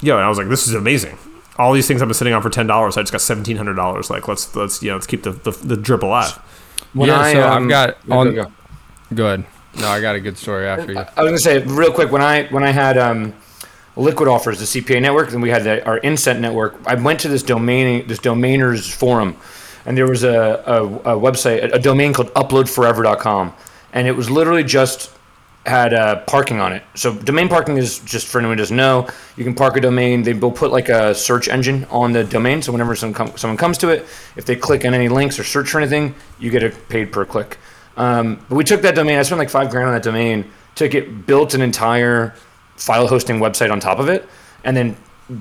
[0.01, 1.17] yo, and I was like, this is amazing.
[1.57, 2.97] All these things I've been sitting on for ten dollars.
[2.97, 4.09] I just got seventeen hundred dollars.
[4.09, 6.33] Like, let's let's you know let's keep the the, the drip alive.
[6.93, 8.35] When yeah, I, so um, I've got on.
[8.35, 8.51] go, go.
[9.15, 9.45] Go ahead.
[9.79, 10.99] No, I got a good story after you.
[10.99, 13.33] I was gonna say real quick when I when I had um,
[13.97, 16.75] Liquid offers the CPA network, and we had the, our Incent network.
[16.85, 19.37] I went to this domain this domainers forum,
[19.85, 20.83] and there was a, a,
[21.15, 23.53] a website a, a domain called UploadForever.com,
[23.93, 25.11] and it was literally just
[25.65, 26.81] had uh, parking on it.
[26.95, 29.07] So domain parking is just for anyone who doesn't know.
[29.35, 30.23] You can park a domain.
[30.23, 32.61] They will put like a search engine on the domain.
[32.61, 34.05] So whenever some com- someone comes to it,
[34.37, 37.25] if they click on any links or search for anything, you get a paid per
[37.25, 37.57] click.
[37.97, 39.19] Um, but we took that domain.
[39.19, 40.49] I spent like five grand on that domain.
[40.75, 42.35] Took it, built an entire
[42.77, 44.27] file hosting website on top of it,
[44.63, 44.95] and then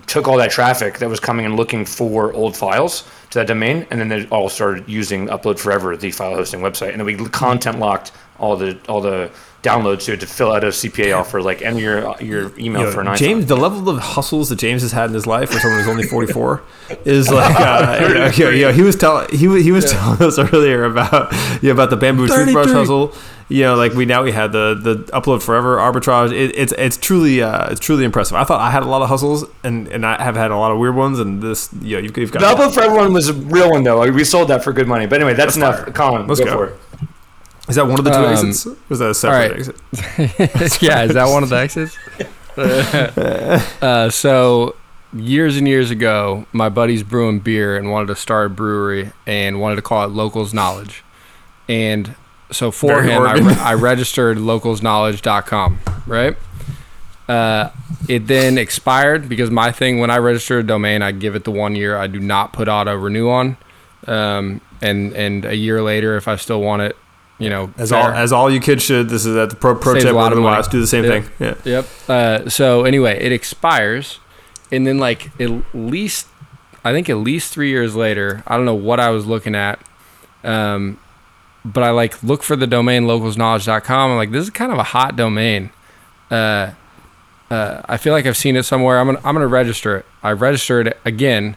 [0.06, 3.86] took all that traffic that was coming and looking for old files to that domain,
[3.90, 7.14] and then they all started using Upload Forever, the file hosting website, and then we
[7.28, 9.30] content locked all the all the
[9.66, 12.90] downloads to it to fill out a CPA offer, like enter your your email Yo,
[12.92, 13.16] for an iPhone.
[13.18, 15.88] James, the level of hustles that James has had in his life for someone who's
[15.88, 16.62] only 44
[17.04, 20.84] is like, uh, yeah, yeah, he was telling he, was- he was telling us earlier
[20.84, 23.12] about yeah, about the bamboo toothbrush hustle.
[23.48, 26.32] You know, like we now we had the the upload forever arbitrage.
[26.32, 28.36] It, it's it's truly uh, it's truly impressive.
[28.36, 30.72] I thought I had a lot of hustles and and I have had a lot
[30.72, 31.20] of weird ones.
[31.20, 34.00] And this, yeah, you've, you've got the Upload Forever one was a real one though.
[34.10, 35.06] We sold that for good money.
[35.06, 35.84] But anyway, that's, enough.
[35.84, 35.92] fire.
[35.92, 36.56] Colin, Let's go, go.
[36.56, 37.08] for it.
[37.68, 38.66] Is that one of the two Um, exits?
[38.88, 39.58] Was that a separate right.
[39.58, 40.82] exit?
[40.82, 41.96] yeah, is that one of the exits?
[43.82, 44.76] uh, so
[45.12, 49.60] years and years ago, my buddy's brewing beer and wanted to start a brewery and
[49.60, 51.02] wanted to call it Locals Knowledge.
[51.68, 52.14] And
[52.52, 56.36] so for Very him, I, re- I registered localsknowledge.com, right?
[57.28, 57.70] Uh,
[58.08, 61.50] it then expired because my thing, when I register a domain, I give it the
[61.50, 61.96] one year.
[61.96, 63.56] I do not put auto renew on.
[64.06, 66.96] Um, and, and a year later, if I still want it,
[67.38, 67.98] you know, As fair.
[67.98, 69.08] all as all you kids should.
[69.08, 70.12] This is at the pro pro Saves tip.
[70.12, 70.62] a lot of of money.
[70.70, 71.10] do the same Yeah.
[71.10, 71.24] thing.
[71.38, 71.54] Yeah.
[71.64, 71.86] Yep.
[72.08, 74.18] Uh, so anyway, it expires,
[74.72, 76.26] and then like at least,
[76.84, 79.78] I think at least three years later, I don't know what I was looking at,
[80.44, 80.98] um,
[81.64, 84.10] but I like look for the domain localsknowledge.com.
[84.12, 85.70] I'm like, this is kind of a hot domain.
[86.30, 86.70] Uh,
[87.50, 88.98] uh, I feel like I've seen it somewhere.
[88.98, 90.06] I'm gonna I'm gonna register it.
[90.22, 91.56] I registered it again.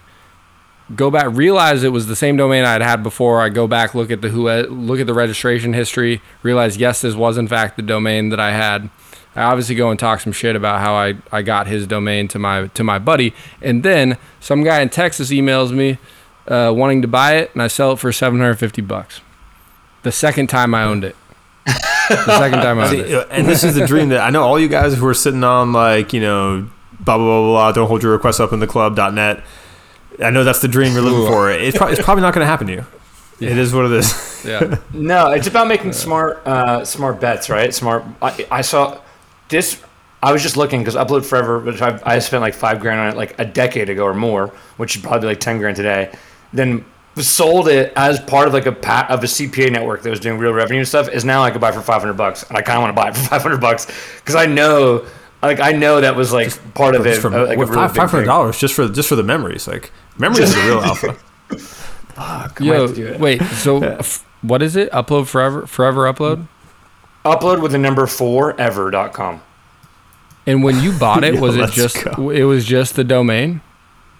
[0.95, 3.41] Go back, realize it was the same domain I had had before.
[3.41, 6.21] I go back, look at the who, look at the registration history.
[6.41, 8.89] Realize yes, this was in fact the domain that I had.
[9.35, 12.39] I obviously go and talk some shit about how I, I got his domain to
[12.39, 15.99] my to my buddy, and then some guy in Texas emails me
[16.47, 19.21] uh, wanting to buy it, and I sell it for seven hundred fifty bucks.
[20.01, 21.15] The second time I owned it.
[21.65, 23.27] the second time I owned See, it.
[23.29, 25.71] and this is the dream that I know all you guys who are sitting on
[25.71, 26.67] like you know
[26.99, 27.51] blah blah blah blah.
[27.51, 29.43] blah don't hold your requests up in the club.net.
[30.21, 31.27] I know that's the dream you're living Ooh.
[31.27, 31.51] for.
[31.51, 32.85] It's, pro- it's probably not going to happen to you.
[33.39, 34.43] It is what it is.
[34.45, 34.77] Yeah.
[34.93, 37.73] No, it's about making smart, uh, smart bets, right?
[37.73, 38.03] Smart.
[38.21, 39.01] I, I saw
[39.47, 39.81] this.
[40.21, 43.07] I was just looking because Upload Forever, which I, I spent like five grand on
[43.09, 44.47] it like a decade ago or more,
[44.77, 46.11] which is probably like ten grand today.
[46.51, 46.83] Then
[47.15, 50.37] sold it as part of like a pat of a CPA network that was doing
[50.37, 51.07] real revenue and stuff.
[51.09, 53.01] Is now I could buy for five hundred bucks, and I kind of want to
[53.01, 55.05] buy it for five hundred bucks because I know,
[55.41, 57.09] like I know that was like part of it.
[57.11, 59.67] Just for, like a really five five hundred dollars just for just for the memories.
[59.67, 61.17] Like memories is the real alpha.
[62.17, 63.19] might Yo, have to do it.
[63.19, 63.41] wait.
[63.43, 64.91] So, f- what is it?
[64.91, 66.47] Upload forever, forever upload.
[67.25, 69.41] Upload with the number four ever.com.
[70.45, 72.29] And when you bought it, Yo, was it just go.
[72.29, 73.61] it was just the domain?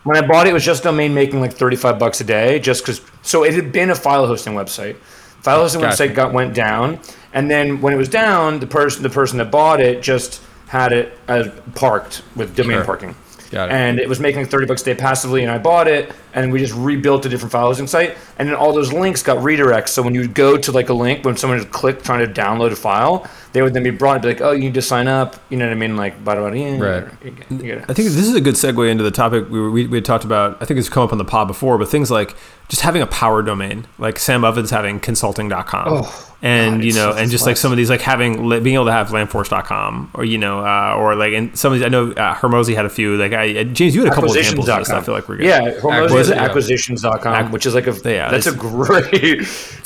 [0.03, 2.83] When I bought it, it was just domain making like 35 bucks a day, just
[2.83, 3.01] because.
[3.21, 4.95] So it had been a file hosting website.
[5.41, 6.03] File hosting Gotcha.
[6.03, 6.99] website got went down,
[7.33, 10.93] and then when it was down, the person the person that bought it just had
[10.93, 12.85] it as parked with domain Sure.
[12.85, 13.15] parking.
[13.49, 13.71] Got it.
[13.73, 16.59] And it was making 30 bucks a day passively, and I bought it, and we
[16.59, 19.87] just rebuilt a different file hosting site, and then all those links got redirects.
[19.89, 22.31] So when you would go to like a link, when someone would click trying to
[22.31, 25.07] download a file, they would then be brought, be like, oh, you need to sign
[25.07, 25.97] up, you know what I mean?
[25.97, 27.07] Like, blah, blah, blah, yeah, Right.
[27.25, 27.85] You get, you get it.
[27.89, 30.05] I think this is a good segue into the topic we, were, we, we had
[30.05, 30.61] talked about.
[30.61, 32.35] I think it's come up on the pod before, but things like
[32.69, 35.85] just having a power domain, like Sam Ovens having consulting.com.
[35.87, 38.61] Oh, and God, you know, so and just like some of these, like having li-
[38.61, 41.85] being able to have landforce.com, or you know, uh, or like, and some of these,
[41.85, 43.17] I know uh, Hormozi had a few.
[43.17, 44.89] Like, I uh, James, you had a couple examples of this.
[44.89, 45.47] I feel like we're good.
[45.47, 49.41] Yeah, Hormozi is Acquisition, acquisitions.com, Ac- which is like a Yeah, that's a great, you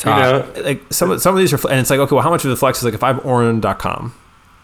[0.06, 2.30] know, like some of some of these are, fl- and it's like, okay, well, how
[2.30, 4.14] much of the flex is like if I have Oren.com,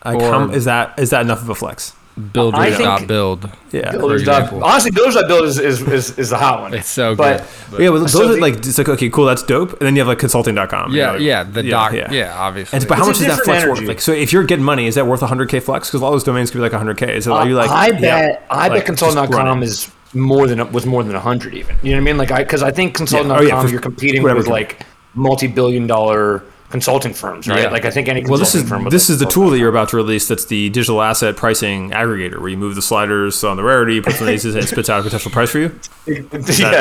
[0.05, 1.93] like how, Or- is that is that enough of a flex?
[2.19, 3.49] Builders think- dot build.
[3.71, 3.91] Yeah.
[3.91, 4.59] Builders example.
[4.59, 6.73] dot, honestly, Builders dot build is, is, is, is the hot one.
[6.73, 7.47] It's so But- good.
[7.71, 9.71] But- yeah, well, those So are the- like it's like okay, cool, that's dope.
[9.73, 10.91] And then you have like consulting.com.
[10.91, 11.43] you yeah, know, like- yeah.
[11.43, 11.93] The doc.
[11.93, 12.77] Yeah, yeah obviously.
[12.77, 13.81] And but how It's much is that different flex energy.
[13.81, 13.87] worth?
[13.87, 15.87] Like, so if you're getting money, is that worth 100k flex?
[15.89, 17.21] Because a lot of those domains could be like 100k.
[17.23, 19.65] So are uh, you like, I yeah, bet I like, bet consulting.com just run it.
[19.65, 21.75] is more than was more than hundred even.
[21.83, 22.17] You know what I mean?
[22.17, 26.43] Like I because I think consulting.com Oh, yeah, for- you're competing with like multi-billion dollar
[26.69, 27.63] consulting firms, right?
[27.63, 27.69] Yeah.
[27.69, 28.83] Like I think any Well, this is firm.
[28.83, 30.27] would this is the tool that you're about to release.
[30.27, 34.01] That's the digital asset pricing aggregator, where you move the sliders on the rarity, you
[34.01, 35.79] put some of these, and it spits out a potential price for you.
[36.05, 36.21] yeah,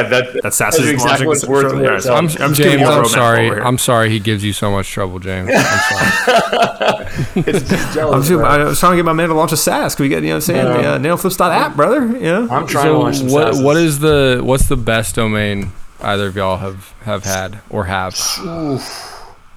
[0.02, 1.72] that, That's that's exactly what's worth.
[1.72, 2.40] Yeah, what it's so I'm, up.
[2.40, 3.50] I'm James, you a I'm sorry.
[3.50, 5.50] I'm sorry he gives you so much trouble, James.
[5.52, 7.04] I'm sorry.
[7.34, 8.30] It's just I'm, jealous.
[8.30, 9.94] I was trying to get my man to launch a SaaS.
[9.94, 10.64] Can we get, you know what I'm saying?
[10.64, 10.80] No.
[10.80, 12.06] Yeah, nailflips.app, brother.
[12.18, 12.46] Yeah.
[12.50, 13.64] I'm trying to launch some what SaaSes.
[13.64, 18.14] what is the what's the best domain either of y'all have have had or have?
[18.14, 18.38] Just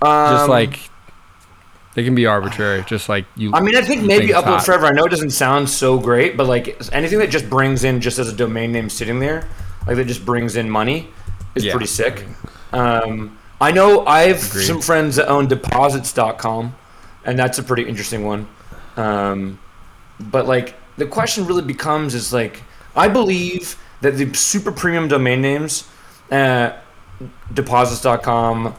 [0.01, 0.79] Um, just like
[1.93, 2.83] they can be arbitrary.
[2.87, 3.51] Just like you.
[3.53, 4.65] I mean, I think maybe Upload hot.
[4.65, 4.85] Forever.
[4.87, 8.17] I know it doesn't sound so great, but like anything that just brings in just
[8.19, 9.47] as a domain name sitting there,
[9.87, 11.09] like that just brings in money,
[11.55, 11.71] is Yeah.
[11.73, 12.25] pretty sick.
[12.73, 14.65] Um, I know I have Agreed.
[14.65, 16.75] some friends that own deposits.com,
[17.25, 18.47] and that's a pretty interesting one.
[18.97, 19.59] Um,
[20.19, 22.63] but like the question really becomes is like
[22.95, 25.87] I believe that the super premium domain names,
[26.31, 26.71] uh,
[27.53, 28.75] deposits.com,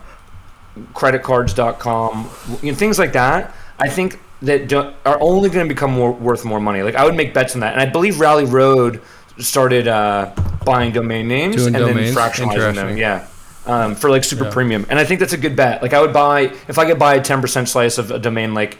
[0.94, 2.30] creditcards.com,
[2.62, 3.54] you know, things like that.
[3.78, 6.82] I think that do, are only going to become more worth more money.
[6.82, 9.00] Like I would make bets on that, and I believe Rally Road
[9.38, 10.32] started uh,
[10.64, 12.14] buying domain names Doing and domains?
[12.14, 12.96] then fractionalizing them.
[12.96, 13.26] Yeah.
[13.64, 14.50] Um, for like super Yeah.
[14.52, 15.82] premium, and I think that's a good bet.
[15.82, 18.54] Like I would buy if I could buy a ten percent slice of a domain
[18.54, 18.78] like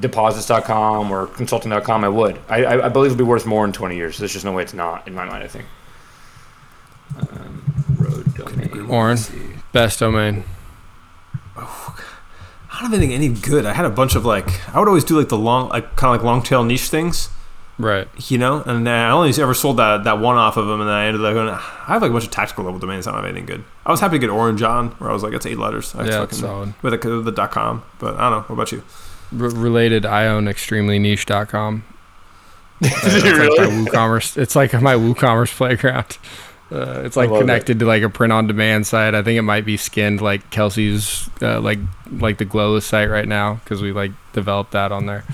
[0.00, 2.40] deposits.com or consulting.com, I would.
[2.48, 4.18] I, I, I believe it'll be worth more in twenty years.
[4.18, 5.44] There's just no way it's not in my mind.
[5.44, 5.66] I think.
[7.20, 7.62] Um,
[7.96, 8.90] road domain.
[8.90, 9.18] Oren,
[9.72, 10.42] best domain.
[11.58, 13.64] I don't even think any good.
[13.66, 16.14] I had a bunch of like, I would always do like the long, like kind
[16.14, 17.30] of like long tail niche things.
[17.78, 18.08] Right.
[18.30, 20.96] you know, and I only ever sold that that one off of them, and then
[20.96, 21.48] I ended up going.
[21.50, 21.58] I
[21.92, 23.06] have like a bunch of tactical level domains.
[23.06, 23.64] I don't have anything good.
[23.84, 25.94] I was happy to get OrenJohn, where I was like, it's eight letters.
[25.94, 26.74] I Yeah, fucking- solid.
[26.82, 28.40] with the, the dot com, but I don't know.
[28.46, 28.82] What about you?
[29.38, 31.84] R- related, I own extremely niche.com.
[32.82, 33.84] Uh, it's like my Really?
[33.84, 34.36] WooCommerce.
[34.38, 36.16] It's like my WooCommerce playground.
[36.70, 37.42] Uh, it's like love it.
[37.42, 39.14] connected to like a print on demand site.
[39.14, 41.78] I think it might be skinned like Kelsey's uh, like
[42.10, 45.24] like the Glowless site right now because we like developed that on there.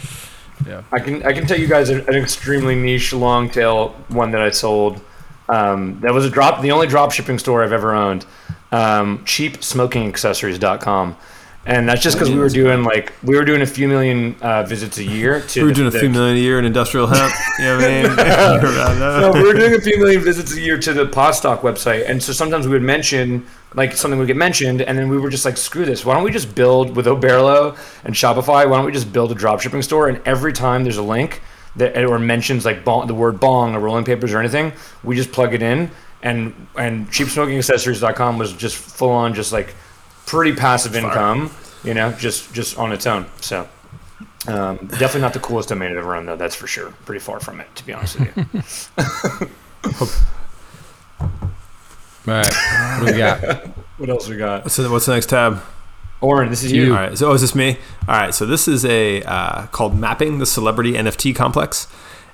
[0.66, 4.30] Yeah, I can I can tell you guys an, an extremely niche long tail one
[4.33, 5.01] that I sold.
[5.49, 8.24] Um, that was a drop, the only drop shipping store I've ever owned.
[8.70, 11.16] Um, cheapsmokingaccessories.com.
[11.65, 14.65] And that's just because we were doing like we were doing a few million uh,
[14.65, 15.41] visits a year.
[15.43, 17.33] To We were the- doing a the- few million a year in industrial hemp.
[17.61, 18.03] You know what I mean?
[18.63, 19.21] You're around that.
[19.21, 22.21] no, we were doing a few million visits a year to the Podstock website, and
[22.21, 25.45] so sometimes we would mention like something would get mentioned, and then we were just
[25.45, 26.05] like, "Screw this!
[26.05, 28.69] Why don't we just build with Oberlo and Shopify?
[28.69, 31.43] Why don't we just build a dropshipping store?" And every time there's a link
[31.77, 34.73] that or mentions like bong, the word bong or rolling papers or anything,
[35.05, 35.93] we just plug it in,
[36.25, 39.75] and and cheapsmokingaccessories.com was just full on, just like
[40.33, 41.51] pretty passive income,
[41.85, 43.26] you know, just just on its own.
[43.41, 43.68] So.
[44.45, 46.35] Um, definitely not the coolest domain I've ever run, though.
[46.35, 46.91] That's for sure.
[47.05, 48.45] Pretty far from it, to be honest with you.
[52.26, 53.66] All right, what do we got?
[53.99, 54.68] what else we got?
[54.68, 55.62] So what's the next tab?
[56.20, 56.87] Oren, this is you.
[56.87, 56.93] You.
[56.93, 57.16] All right.
[57.16, 57.76] So, oh, is this me?
[58.09, 58.35] All right.
[58.35, 61.87] So this is a uh, called mapping the celebrity NFT complex,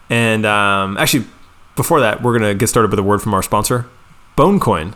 [0.09, 1.27] and um, actually,
[1.77, 3.87] before that, we're gonna get started with a word from our sponsor,
[4.35, 4.95] Bonecoin,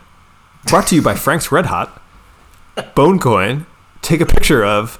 [0.65, 2.02] brought to you by Frank's Red Hot.
[2.75, 3.65] Bonecoin,
[4.01, 4.99] take a picture of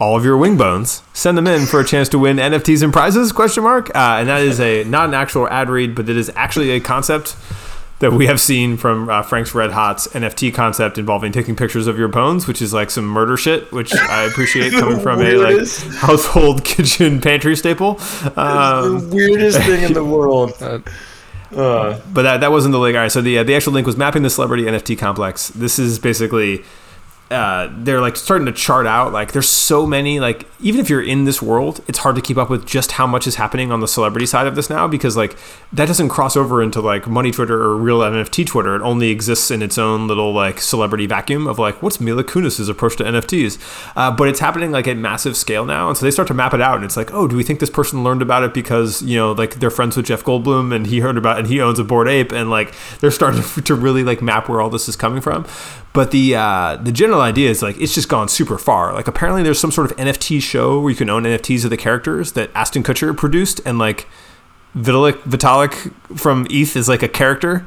[0.00, 2.92] all of your wing bones, send them in for a chance to win NFTs and
[2.92, 3.32] prizes?
[3.32, 3.90] Question mark.
[3.94, 6.80] Uh, and that is a not an actual ad read, but it is actually a
[6.80, 7.36] concept
[8.00, 11.96] that we have seen from uh, Frank's Red Hot's NFT concept involving taking pictures of
[11.96, 15.66] your bones, which is like some murder shit, which I appreciate coming from a like
[15.94, 18.00] household kitchen pantry staple.
[18.36, 20.52] Um, the weirdest thing in the world.
[20.60, 20.80] Uh,
[21.54, 22.96] Uh, but that, that wasn't the link.
[22.96, 25.50] All right, so the uh, the actual link was mapping the celebrity NFT complex.
[25.50, 26.64] This is basically
[27.34, 31.02] uh, they're like starting to chart out like there's so many like even if you're
[31.02, 33.80] in this world it's hard to keep up with just how much is happening on
[33.80, 35.36] the celebrity side of this now because like
[35.72, 38.76] that doesn't cross over into like money twitter or real nft twitter.
[38.76, 42.68] It only exists in its own little like celebrity vacuum of like what's mila kunis's
[42.68, 43.58] approach to nfts
[43.96, 46.54] uh, but it's happening like at massive scale now and so they start to map
[46.54, 49.02] it out and it's like oh do we think this person learned about it because
[49.02, 51.60] you know like they're friends with jeff goldblum and he heard about it and he
[51.60, 54.88] owns a bored ape and like they're starting to really like map where all this
[54.88, 55.44] is coming from
[55.94, 58.92] but the uh, the general idea is like it's just gone super far.
[58.92, 61.76] Like apparently there's some sort of NFT show where you can own NFTs of the
[61.76, 64.06] characters that Ashton Kutcher produced, and like
[64.76, 67.64] Vitalik Vitalik from ETH is like a character,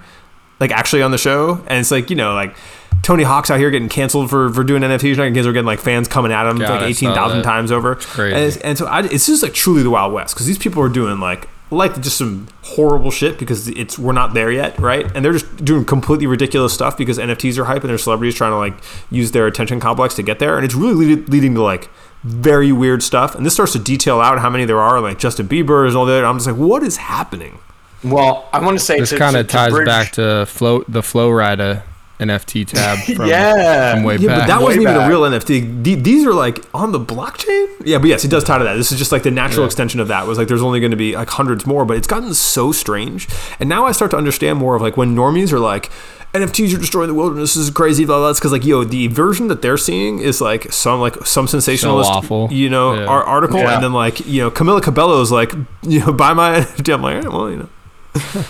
[0.60, 2.56] like actually on the show, and it's like you know like.
[3.04, 5.18] Tony Hawk's out here getting canceled for, for doing NFTs.
[5.18, 7.96] Like, kids are getting like fans coming at him God, like eighteen thousand times over.
[8.34, 10.90] And, and so I, it's just like truly the Wild West because these people are
[10.90, 15.06] doing like like just some horrible shit because it's we're not there yet, right?
[15.16, 18.52] And they're just doing completely ridiculous stuff because NFTs are hype and their celebrities trying
[18.52, 18.76] to like
[19.10, 21.90] use their attention complex to get there, and it's really lead, leading to like
[22.24, 23.36] very weird stuff.
[23.36, 26.06] And this starts to detail out how many there are, like Justin Bieber and all
[26.06, 26.24] that.
[26.24, 27.60] I'm just like, what is happening?
[28.04, 31.30] well, I want to say this kind of ties bridge- back to flow the Flow
[31.32, 31.84] Rider
[32.20, 33.94] NFT tab from, Yeah.
[33.96, 34.40] from way Yeah, back.
[34.42, 35.84] but that way wasn't even a real NFT.
[35.84, 37.68] The- These are like on the blockchain.
[37.86, 38.76] Yeah, but yes, it does tie to that.
[38.76, 39.68] This is just like the natural Yeah.
[39.68, 40.26] extension of that.
[40.28, 43.28] Was like there's only going to be like hundreds more, but it's gotten so strange.
[43.60, 45.90] And now I start to understand more of like when normies are like.
[46.34, 47.54] NFTs are destroying the wilderness.
[47.56, 48.04] This is crazy.
[48.06, 48.24] Blah blah.
[48.26, 48.30] blah.
[48.32, 52.12] It's because like yo, the version that they're seeing is like some like some sensationalist,
[52.12, 52.50] awful.
[52.52, 53.06] you know, Yeah.
[53.06, 53.76] article, Yeah.
[53.76, 55.54] and then like you know, Camila Cabello is like,
[55.84, 56.94] you know, buy my NFT.
[56.94, 57.70] I'm like, all right, well, you know,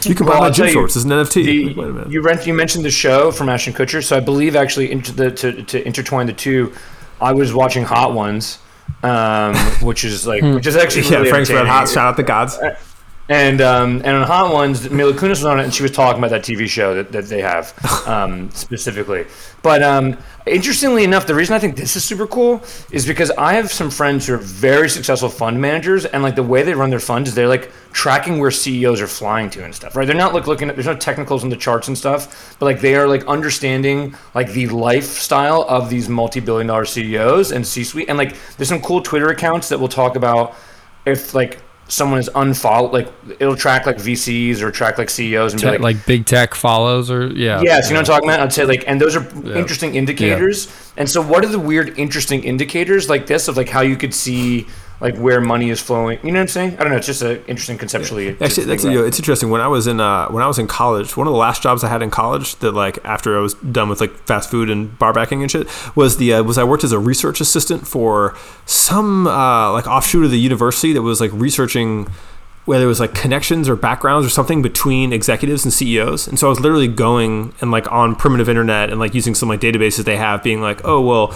[0.03, 0.95] you can buy Well, my I'll gym shorts.
[0.95, 1.33] It's an NFT.
[1.33, 2.11] The, wait a minute.
[2.11, 5.31] you, rent, you mentioned the show from Ashton Kutcher, so I believe actually into the,
[5.31, 6.73] to, to intertwine the two,
[7.21, 8.59] I was watching Hot Ones,
[9.03, 11.67] um, which is like which is actually yeah, really Frank's Red.
[11.67, 11.87] Hot.
[11.89, 12.57] Shout out the gods.
[13.29, 16.19] And um, and on Hot Ones, Mila Kunis was on it, and she was talking
[16.23, 17.73] about that TV show that, that they have
[18.07, 19.25] um, specifically.
[19.61, 23.53] But um, interestingly enough, the reason I think this is super cool is because I
[23.55, 26.89] have some friends who are very successful fund managers, and like the way they run
[26.89, 29.97] their funds is they're like tracking where CEOs are flying to and stuff.
[29.97, 30.07] Right?
[30.07, 32.79] They're not like looking at there's no technicals in the charts and stuff, but like
[32.79, 38.17] they are like understanding like the lifestyle of these multi-billion dollar CEOs and C-suite, and
[38.17, 40.55] like there's some cool Twitter accounts that will talk about
[41.05, 45.61] if like someone is unfollowed, like it'll track like VCs or track like CEOs and
[45.61, 47.61] be Te- like, like, big tech follows or yeah.
[47.61, 48.39] yes, you know what I'm talking about.
[48.41, 49.25] I'd say like, and those are
[49.55, 50.67] interesting indicators.
[50.97, 54.13] And so, what are the weird, interesting indicators like this of like how you could
[54.13, 54.67] see
[54.99, 56.19] like where money is flowing?
[56.23, 56.73] You know what I'm saying?
[56.77, 56.97] I don't know.
[56.97, 58.33] It's just a interesting conceptually.
[58.35, 58.83] to Actually, about.
[58.83, 59.49] you know, it's interesting.
[59.49, 61.83] When I was in uh, when I was in college, one of the last jobs
[61.83, 64.97] I had in college that like after I was done with like fast food and
[64.97, 68.35] bar backing and shit was the uh, was I worked as a research assistant for
[68.65, 72.07] some uh, like offshoot of the university that was like researching
[72.65, 76.27] whether it was like connections or backgrounds or something between executives and CEOs.
[76.27, 79.47] And so I was literally going and like on primitive internet and like using some
[79.47, 81.27] like databases they have being like, oh, well,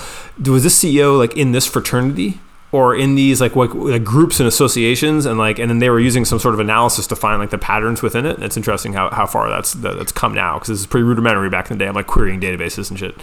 [0.45, 2.41] was this CEO like in this fraternity?
[2.74, 6.00] Or in these like, like like groups and associations and like and then they were
[6.00, 8.42] using some sort of analysis to find like the patterns within it.
[8.42, 11.70] It's interesting how, how far that's that- that's come now because it's pretty rudimentary back
[11.70, 11.88] in the day.
[11.90, 13.16] I'm like querying databases and shit.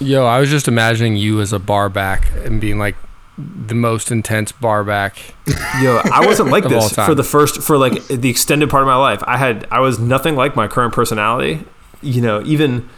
[0.00, 2.96] Yo, I was just imagining you as a bar back and being like
[3.38, 5.34] the most intense bar back.
[5.80, 8.96] Yo, I wasn't like this for the first for like the extended part of my
[8.96, 9.22] life.
[9.26, 11.64] I had I was nothing like my current personality.
[12.02, 12.88] You know, even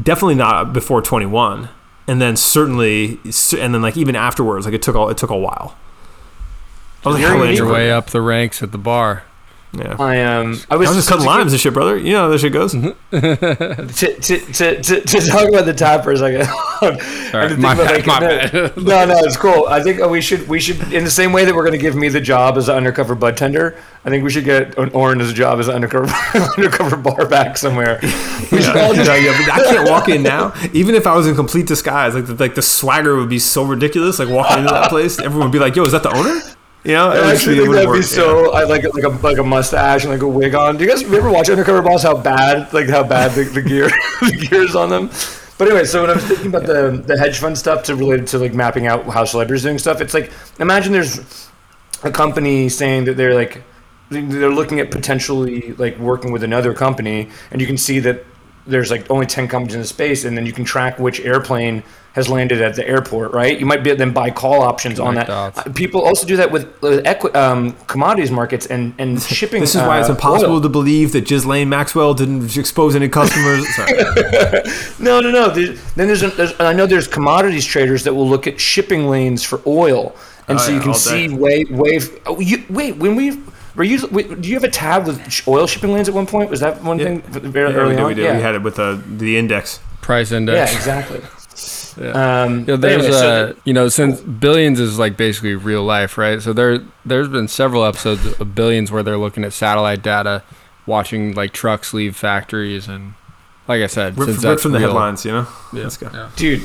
[0.00, 1.68] definitely not before 21,
[2.10, 3.20] and then certainly,
[3.56, 5.76] and then like even afterwards, like it took all it took a while.
[7.04, 7.56] I was like.
[7.56, 9.22] Your way up the ranks at the bar.
[9.72, 9.94] Yeah.
[10.00, 11.96] I um I I was, was just cutting to- limes and shit, brother.
[11.96, 12.72] You know how this shit goes.
[12.72, 16.40] to, to, to, to, to talk about the tap for a second.
[17.32, 18.52] and my about, bad, my no, bad.
[18.76, 19.66] no, no, it's cool.
[19.68, 21.94] I think we should we should in the same way that we're going to give
[21.94, 23.78] me the job as an undercover bud tender.
[24.04, 26.12] I think we should get an Oren as a job as an undercover
[26.56, 28.00] undercover bar back somewhere.
[28.02, 30.52] We should all Yeah, just yeah, but I can't walk in now.
[30.72, 33.62] Even if I was in complete disguise, like the, like the swagger would be so
[33.62, 34.18] ridiculous.
[34.18, 36.40] Like walking into that place, everyone would be like, "Yo, is that the owner?"
[36.84, 38.52] You know, I actually think that'd wouldn't be work, so.
[38.52, 40.78] I like like a like a mustache and like a wig on.
[40.78, 42.02] Do you guys ever watch Undercover Boss?
[42.02, 43.88] How bad like how bad the, the gear
[44.20, 45.10] the gears on them.
[45.58, 48.26] But anyway, so when I was thinking about the the hedge fund stuff to related
[48.28, 51.50] to like mapping out how celebrities doing stuff, it's like imagine there's
[52.02, 53.62] a company saying that they're like
[54.08, 58.24] they're looking at potentially like working with another company, and you can see that
[58.66, 61.82] there's like only 10 companies in the space and then you can track which airplane
[62.14, 65.26] has landed at the airport right you might be then buy call options on that
[65.28, 65.58] dots.
[65.58, 69.74] Uh, people also do that with, with equi- um, commodities markets and, and shipping This
[69.74, 70.60] is why it's uh, impossible oil.
[70.60, 73.64] to believe that Ghislaine Maxwell didn't expose any customers.
[73.76, 73.92] Sorry.
[74.98, 78.14] no no no there's, then there's, a, there's and i know there's commodities traders that
[78.14, 80.14] will look at shipping lanes for oil
[80.48, 81.34] and Oh, so yeah, you can see day.
[81.34, 83.38] wave wave oh, you, wait when we
[83.76, 86.50] were you wait, do you have a tab with oil shipping lanes at one point
[86.50, 87.04] was that one Yeah.
[87.04, 88.00] thing very Yeah, early we did.
[88.02, 88.24] on We did.
[88.24, 89.78] yeah We had it with the the index.
[90.00, 90.86] Price index.
[90.86, 91.39] yeah index.
[92.00, 95.54] Exactly um Yeah, but there's anyway, so uh, you know, since Billions is like basically
[95.54, 96.40] real life, right?
[96.42, 100.42] So there, there's been several episodes of Billions where they're looking at satellite data,
[100.86, 103.14] watching like trucks leave factories, and
[103.68, 105.46] like I said, Ripped, since ripped from the real- headlines, you know.
[105.72, 106.10] Yeah, Let's go.
[106.12, 106.30] yeah.
[106.36, 106.62] Dude,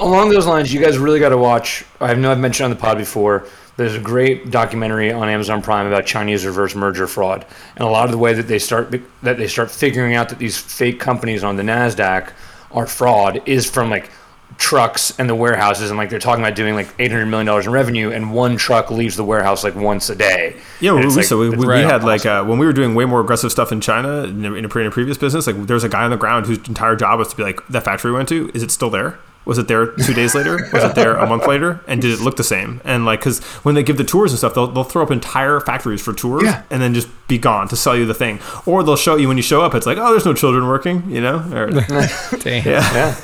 [0.00, 1.84] along those lines, you guys really got to watch.
[2.00, 3.46] I know I've mentioned on the pod before.
[3.76, 7.44] There's a great documentary on Amazon Prime about Chinese reverse merger fraud,
[7.76, 10.38] and a lot of the way that they start that they start figuring out that
[10.38, 12.32] these fake companies on the Nasdaq
[12.70, 14.10] are fraud is from like
[14.58, 17.72] trucks and the warehouses, and like they're talking about doing like 800 million dollars in
[17.72, 20.56] revenue, and one truck leaves the warehouse like once a day.
[20.80, 22.58] Yeah, And we, it's we, like- so we, it's we, we had like uh, when
[22.58, 24.90] we were doing way more aggressive stuff in China in a, in a, in a
[24.90, 25.46] previous business.
[25.46, 27.84] Like, there's a guy on the ground whose entire job was to be like, that
[27.84, 29.18] factory we went to, is it still there?
[29.44, 30.54] Was it there two days later?
[30.72, 31.80] Was it there a month later?
[31.86, 32.80] And did it look the same?
[32.84, 35.60] And like, because when they give the tours and stuff, they'll, they'll throw up entire
[35.60, 36.64] factories for tours Yeah.
[36.68, 38.40] and then just be gone to sell you the thing.
[38.66, 41.08] Or they'll show you when you show up, it's like, oh, there's no children working,
[41.08, 41.36] you know?
[41.54, 41.70] Or,
[42.40, 42.64] Damn.
[42.66, 42.92] yeah.
[42.92, 43.16] Yeah.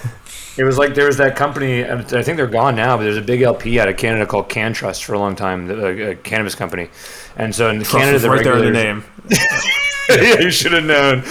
[0.57, 1.81] It was like there was that company.
[1.81, 4.49] and I think they're gone now, but there's a big LP out of Canada called
[4.49, 6.91] CannTrust for a long time, a, a cannabis company.
[7.37, 9.05] And so in Trust Canada, the right there in the name.
[10.11, 11.25] yeah, you should have known.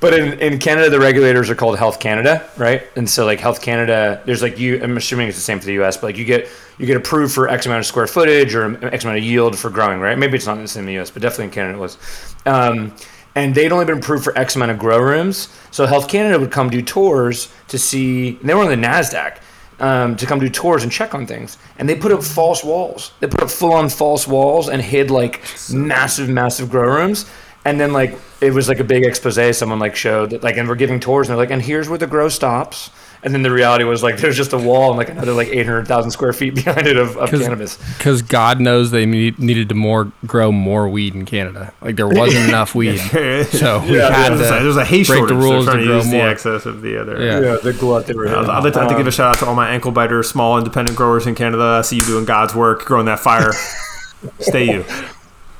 [0.00, 2.84] But in, in Canada, the regulators are called Health Canada, right?
[2.94, 4.80] And so like Health Canada, there's like you.
[4.80, 6.48] I'm assuming it's the same for the U.S., but like you get
[6.78, 9.70] you get approved for X amount of square footage or X amount of yield for
[9.70, 10.16] growing, right?
[10.16, 11.98] Maybe it's not the same in the U.S., but definitely in Canada it was.
[12.46, 12.94] Um,
[13.34, 15.48] and they'd only been approved for X amount of grow rooms.
[15.70, 18.32] So Health Canada would come do tours to see.
[18.42, 19.38] They were on the Nasdaq.
[19.80, 23.12] Um, to come do tours and check on things, and they put up false walls.
[23.20, 27.26] They put up full-on false walls and hid like massive, massive grow rooms
[27.64, 30.68] and then like it was like a big expose someone like showed that like and
[30.68, 32.90] we're giving tours and they're like and here's where the grow stops
[33.22, 36.10] and then the reality was like there's just a wall and like another like 800000
[36.10, 39.74] square feet behind it of, of 'Cause- cannabis Because God knows they need, needed to
[39.74, 41.72] more grow more weed in Canada.
[41.80, 45.02] Like there wasn't enough weed, so we Yeah, had There's a, to there's a hay
[45.04, 47.22] break the rules They're to trying to grow use the excess of the other.
[47.24, 47.40] Yeah.
[47.40, 48.50] yeah the glut they were I'd, hitting.
[48.50, 50.22] I'd like to, I'd to give Um, a shout out to all my ankle biter,
[50.22, 51.62] small independent growers in Canada.
[51.78, 53.52] I see you doing God's work, growing that fire.
[54.40, 54.84] Stay you.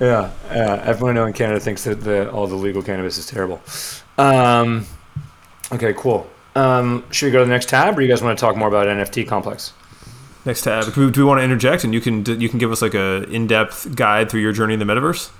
[0.01, 3.27] yeah yeah everyone I know in canada thinks that the all the legal cannabis is
[3.27, 3.61] terrible
[4.17, 4.87] um
[5.73, 6.29] okay cool
[6.59, 8.69] um should we go to the next tab or you guys want to talk more
[8.69, 9.73] about nft complex
[10.45, 10.95] Next tab.
[10.95, 12.95] Do we, do we want to interject and you can you can give us like
[12.95, 15.31] a in depth guide through your journey in the metaverse?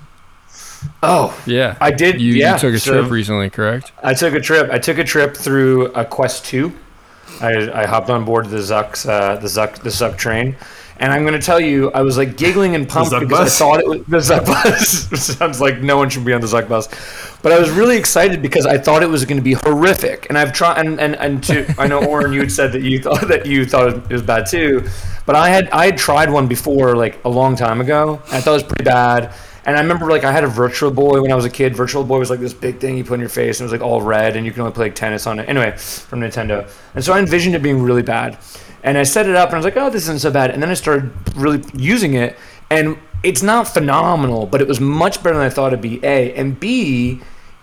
[1.01, 3.91] oh Yeah, I did- You, yeah, you took a so- trip recently, correct?
[4.03, 4.69] I took a trip.
[4.71, 6.73] I took a trip through a Quest Two.
[7.41, 10.55] I, I hopped on board the Zuck's uh, the Zuck the Zuck train,
[10.99, 13.61] and I'm going to tell you, I was like giggling and pumped because bus?
[13.61, 15.21] I thought it was the Zuck bus.
[15.37, 16.87] Sounds like no one should be on the Zuck bus,
[17.41, 20.27] but I was really excited because I thought it was going to be horrific.
[20.29, 23.01] And I've tried, and and, and to, I know Oren, you had said that you
[23.01, 24.87] thought that you thought it was bad too,
[25.25, 28.21] but I had I had tried one before, like a long time ago.
[28.25, 29.33] And I thought it was pretty bad.
[29.65, 31.75] And I remember like I had a Virtual Boy when I was a kid.
[31.75, 33.79] Virtual Boy was like this big thing you put in your face and it was
[33.79, 35.47] like all red and you can only play like tennis on it.
[35.47, 36.67] Anyway, from Nintendo.
[36.95, 38.39] And so I envisioned it being really bad.
[38.83, 40.51] And I set it up and I was like, oh, this isn't so bad.
[40.51, 42.37] And then I started really using it
[42.69, 45.99] and it's not phenomenal, but it was much better than I thought it'd be.
[46.03, 47.21] A and B,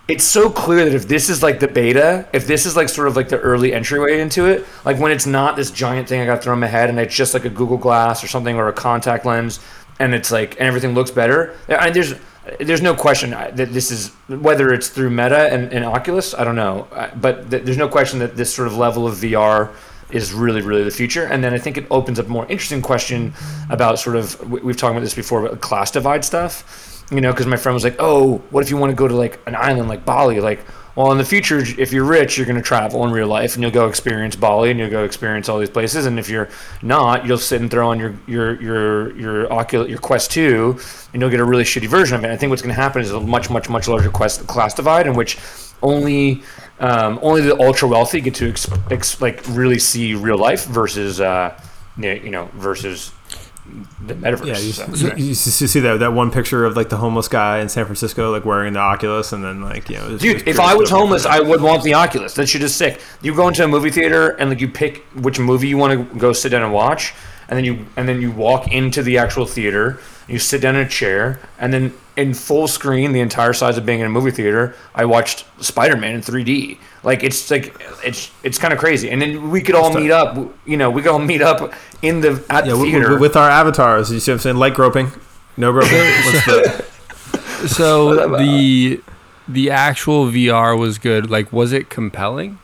[0.08, 3.08] it's so clear that if this is like the beta, if this is like sort
[3.08, 6.26] of like the early entryway into it, like when it's not this giant thing I
[6.26, 8.68] got thrown in my head and it's just like a Google Glass or something or
[8.68, 9.60] a contact lens,
[9.98, 11.56] and it's like and everything looks better.
[11.68, 12.14] I there's
[12.60, 16.54] there's no question that this is whether it's through Meta and, and Oculus, I don't
[16.54, 16.86] know,
[17.16, 19.72] but th- there's no question that this sort of level of VR
[20.10, 21.24] is really really the future.
[21.24, 23.32] And then i think it opens up a more interesting question
[23.70, 27.04] about sort of we've talked about this before about class divide stuff.
[27.10, 29.14] You know because my friend was like oh what if you want to go to
[29.14, 30.40] like an island like bali?
[30.40, 30.64] Like
[30.96, 33.62] well in the future if you're rich you're going to travel in real life and
[33.62, 36.06] you'll go experience bali and you'll go experience all these places.
[36.06, 36.48] And if you're
[36.82, 40.78] not you'll sit and throw on your your your your oculus your quest 2
[41.12, 42.30] and you'll get a really shitty version of it.
[42.30, 45.06] I think what's going to happen is a much much much larger quest class divide
[45.06, 45.38] in which
[45.82, 46.42] only
[46.78, 51.20] um, only the ultra wealthy get to ex- ex- like really see real life versus
[51.20, 51.58] uh,
[51.96, 53.12] you know versus
[54.00, 54.46] the metaverse.
[54.46, 55.16] Yeah, you, so.
[55.16, 58.30] you, you see that that one picture of like the homeless guy in San Francisco,
[58.30, 61.40] like wearing the Oculus, and then like you know, Dude, if I was homeless, I
[61.40, 62.34] would want the Oculus.
[62.34, 63.00] That shit is sick.
[63.22, 66.18] You go into a movie theater and like you pick which movie you want to
[66.18, 67.14] go sit down and watch,
[67.48, 70.00] and then you and then you walk into the actual theater.
[70.28, 73.86] You sit down in a chair, and then in full screen, the entire size of
[73.86, 76.78] being in a movie theater, I watched Spider Man in 3D.
[77.04, 79.10] Like it's like it's it's kind of crazy.
[79.10, 80.36] And then we could all meet up.
[80.64, 81.72] You know, we could all meet up
[82.02, 83.10] in the at yeah, the with, theater.
[83.12, 84.10] with, with our avatars.
[84.10, 84.56] You see what I'm saying?
[84.56, 85.12] Light groping,
[85.56, 85.98] no groping.
[85.98, 89.00] What's the, So the
[89.46, 91.30] the actual VR was good.
[91.30, 92.58] Like, was it compelling?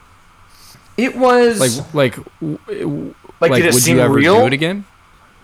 [0.97, 4.41] it was Like, like, Like, like, did it would seem you ever real?
[4.41, 4.85] do it again?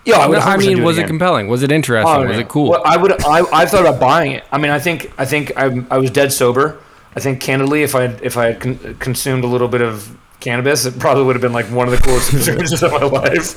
[0.08, 0.16] Yeah.
[0.18, 1.08] I, would I mean, was it again.
[1.08, 1.48] compelling?
[1.48, 2.12] Was it interesting?
[2.14, 2.40] Oh, was no.
[2.40, 2.70] it cool?
[2.70, 3.12] Well, I would.
[3.24, 4.44] I, I thought about buying it.
[4.50, 5.12] I mean, I think.
[5.18, 6.80] I think I, I was dead sober.
[7.16, 10.84] I think candidly, if I if I had con- consumed a little bit of cannabis,
[10.84, 13.56] it probably would have been like one of the coolest experiences of my life.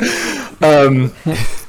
[0.63, 1.13] Um,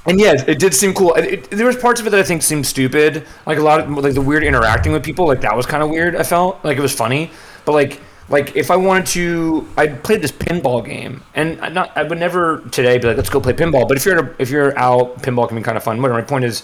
[0.06, 1.14] and yeah, it did seem cool.
[1.14, 3.80] It, it- there was parts of it that I think seemed stupid, like a lot
[3.80, 5.26] of like the weird interacting with people.
[5.26, 6.16] Like that was kind of weird.
[6.16, 7.30] I felt like it was funny,
[7.64, 8.00] but like
[8.32, 12.18] like if I wanted to, I played this pinball game, and I not I would
[12.18, 13.86] never today be like, let's go play pinball.
[13.86, 16.00] But if you're a, if you're out, pinball can be kind of fun.
[16.00, 16.18] Whatever.
[16.18, 16.62] My point is,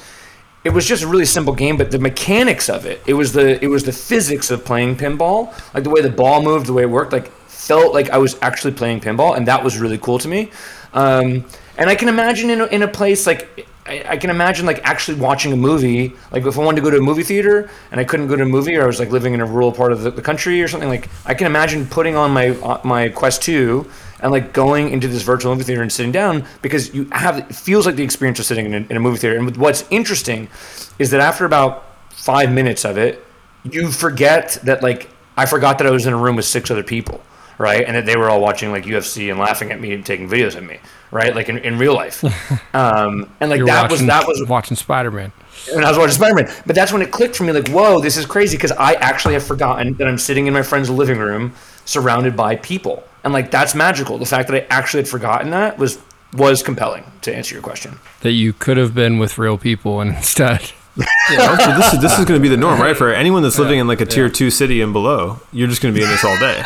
[0.64, 3.62] it was just a really simple game, but the mechanics of it, it was the
[3.62, 6.84] it was the physics of playing pinball, like the way the ball moved, the way
[6.84, 10.18] it worked, like felt like I was actually playing pinball, and that was really cool
[10.20, 10.50] to me.
[10.94, 11.44] Um,
[11.76, 14.80] and I can imagine in a, in a place like I, I can imagine like
[14.84, 16.12] actually watching a movie.
[16.30, 18.42] Like if I wanted to go to a movie theater and I couldn't go to
[18.42, 20.62] a movie, or I was like living in a rural part of the, the country
[20.62, 24.52] or something, like I can imagine putting on my uh, my Quest Two and like
[24.52, 27.96] going into this virtual movie theater and sitting down because you have it feels like
[27.96, 29.38] the experience of sitting in a, in a movie theater.
[29.38, 30.48] And what's interesting
[30.98, 33.24] is that after about five minutes of it,
[33.64, 36.82] you forget that like I forgot that I was in a room with six other
[36.82, 37.22] people,
[37.58, 37.84] right?
[37.86, 40.56] And that they were all watching like UFC and laughing at me and taking videos
[40.56, 40.78] of me,
[41.10, 41.34] right?
[41.34, 42.24] Like in, in real life.
[42.74, 45.32] Um, and like You're that was watching, that was watching Spider Man.
[45.74, 46.52] and I was watching Spider Man.
[46.66, 49.34] But that's when it clicked for me, like, whoa, this is crazy because I actually
[49.34, 51.54] have forgotten that I'm sitting in my friend's living room,
[51.86, 54.18] surrounded by people, and like that's magical.
[54.18, 55.98] The fact that I actually had forgotten that was
[56.34, 57.04] was compelling.
[57.22, 60.70] To answer your question, That you could have been with real people and instead.
[61.30, 62.96] yeah, so this is this is going to be the norm, right?
[62.96, 65.92] For anyone that's living in like a tier two city and below, you're just going
[65.94, 66.62] to be in this all day.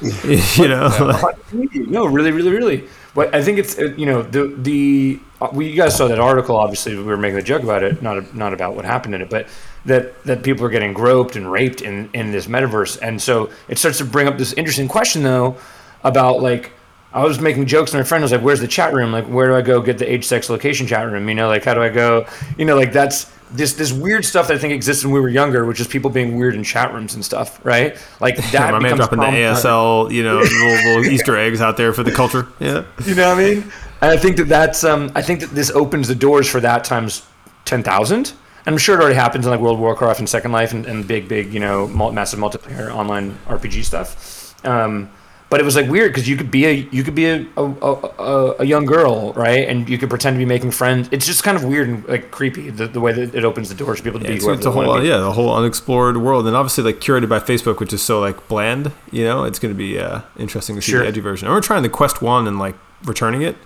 [0.62, 0.88] you know,
[1.22, 2.88] like- no, really, really, really.
[3.14, 6.18] But I think it's uh, you know the the uh, we you guys saw that
[6.18, 6.56] article.
[6.56, 9.28] Obviously, we were making a joke about it, not not about what happened in it,
[9.30, 9.46] but
[9.84, 13.78] that that people are getting groped and raped in in this metaverse, and so it
[13.78, 15.56] starts to bring up this interesting question though
[16.04, 16.72] about like.
[17.14, 19.12] I was making jokes, and my friend was like, "Where's the chat room?
[19.12, 21.28] Like, where do I go get the age, sex, location chat room?
[21.28, 22.26] You know, like, how do I go?
[22.56, 25.28] You know, like that's this this weird stuff that I think exists when we were
[25.28, 27.96] younger, which is people being weird in chat rooms and stuff, right?
[28.20, 28.72] Like that.
[28.72, 32.12] my man dropping the ASL, you know, little, little Easter eggs out there for the
[32.12, 32.48] culture.
[32.58, 33.72] Yeah, You know what I mean?
[34.00, 36.84] And I think that that's um, I think that this opens the doors for that
[36.84, 37.26] times
[37.64, 38.32] ten thousand.
[38.64, 41.06] I'm sure it already happens in like World of Warcraft and Second Life and, and
[41.06, 44.64] big, big, you know, massive multiplayer online RPG stuff.
[44.64, 45.10] Um,
[45.52, 47.62] but it was like weird because you could be a you could be a, a,
[47.62, 49.68] a, a young girl, right?
[49.68, 51.10] And you could pretend to be making friends.
[51.12, 53.74] It's just kind of weird and like creepy the, the way that it opens the
[53.74, 55.06] doors for people to be it's, whoever it's a whole be.
[55.06, 58.48] yeah, the whole unexplored world, and obviously like curated by Facebook, which is so like
[58.48, 58.92] bland.
[59.10, 61.02] You know, it's going to be uh, interesting to see Sure.
[61.02, 61.48] the edgy version.
[61.48, 62.74] And we're trying the Quest One and like
[63.04, 63.56] returning it.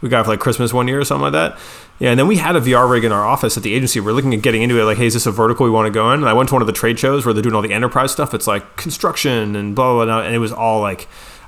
[0.00, 1.56] We got it for like Christmas one year or something like that.
[2.00, 4.00] Yeah, and then we had a VR rig in our office at the agency.
[4.00, 4.84] We're looking at getting into it.
[4.84, 6.18] Like, hey, is this a vertical we want to go in?
[6.18, 8.10] And I went to one of the trade shows where they're doing all the enterprise
[8.10, 8.34] stuff.
[8.34, 11.06] It's like construction and blah blah blah, and it was all like.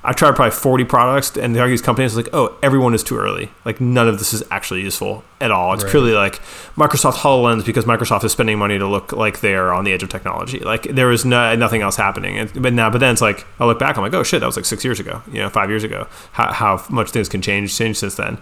[0.09, 3.51] I tried probably 40 products, and the these companies like, oh, everyone is too early.
[3.67, 5.75] Like none of this is actually useful at all.
[5.75, 5.91] It's Right.
[5.91, 6.41] purely like
[6.77, 10.09] Microsoft Hololens because Microsoft is spending money to look like they're on the edge of
[10.09, 10.61] technology.
[10.61, 12.39] Like there was no, nothing else happening.
[12.39, 14.47] And, but now, but then it's like I look back, I'm like, oh shit, that
[14.47, 15.21] was like six years ago.
[15.31, 16.07] You know, five years ago.
[16.33, 18.39] How, how much things can change change since then.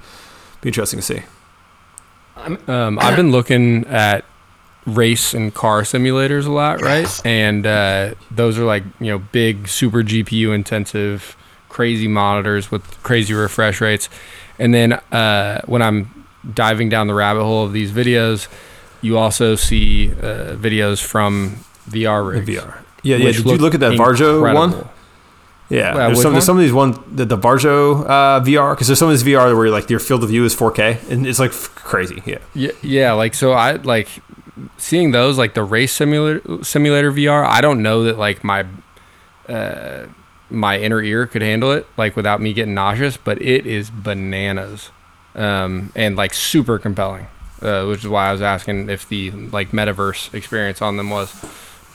[0.60, 1.22] Be interesting to see.
[2.68, 4.24] Um, I've been looking at
[4.86, 7.08] race and car simulators a lot, right?
[7.26, 11.36] And uh, those are like you know big, super GPU intensive,
[11.76, 14.08] crazy monitors with crazy refresh rates.
[14.58, 18.48] And then uh, when I'm diving down the rabbit hole of these videos,
[19.02, 21.58] you also see uh, videos from
[21.90, 22.48] VR rigs.
[22.48, 22.78] VR.
[23.02, 23.30] Yeah, yeah.
[23.30, 24.88] Did you look at that Varjo one?
[25.68, 28.98] Yeah, there's some, there's some of these one the, the Varjo uh, VR because there's
[28.98, 31.50] some of these VR where like your field of view is 4K and it's like
[31.50, 32.22] crazy.
[32.24, 33.12] Yeah, Yeah, yeah.
[33.12, 34.08] Like so, I like
[34.78, 37.44] seeing those like the race simulator simulator VR.
[37.44, 38.64] I don't know that like my
[39.48, 40.06] uh,
[40.50, 44.90] my inner ear could handle it like without me getting nauseous, but it is bananas
[45.34, 47.26] um, and like super compelling.
[47.62, 51.34] Uh, which is why I was asking if the like metaverse experience on them was.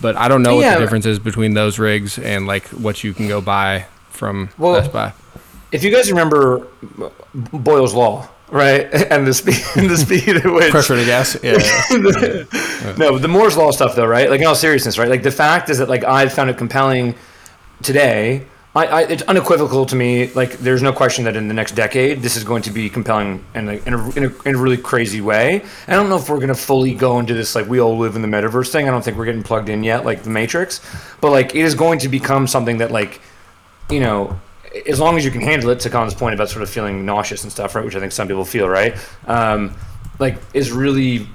[0.02, 3.14] But I don't know what the difference is between those rigs and like what you
[3.14, 5.14] can go buy from Well, Best Buy.
[5.72, 6.66] If you guys remember
[7.36, 11.38] Boyle's law, right, and the speed, and the speed at which pressure to gas.
[11.44, 12.94] Yeah, yeah.
[12.98, 14.32] no, the Moore's law stuff though, right?
[14.32, 15.10] Like in all seriousness, right?
[15.10, 17.14] Like the fact is that like I found it compelling
[17.82, 18.46] today.
[18.74, 20.32] I, I it's unequivocal to me.
[20.32, 23.44] Like there's no question that in the next decade this is going to be compelling
[23.54, 25.64] and like, in, a, in, in a really crazy way.
[25.88, 28.16] I don't know if we're going to fully go into this like we all live
[28.16, 28.88] in the metaverse thing.
[28.88, 30.80] I don't think we're getting plugged in yet, like the Matrix.
[31.20, 33.22] But like it is going to become something that like
[33.92, 34.40] you know,
[34.88, 37.44] as long as you can handle it, to Colin's point about sort of feeling nauseous
[37.44, 37.84] and stuff, right?
[37.84, 38.96] Which I think some people feel, right?
[39.28, 39.76] Um,
[40.18, 41.28] like is really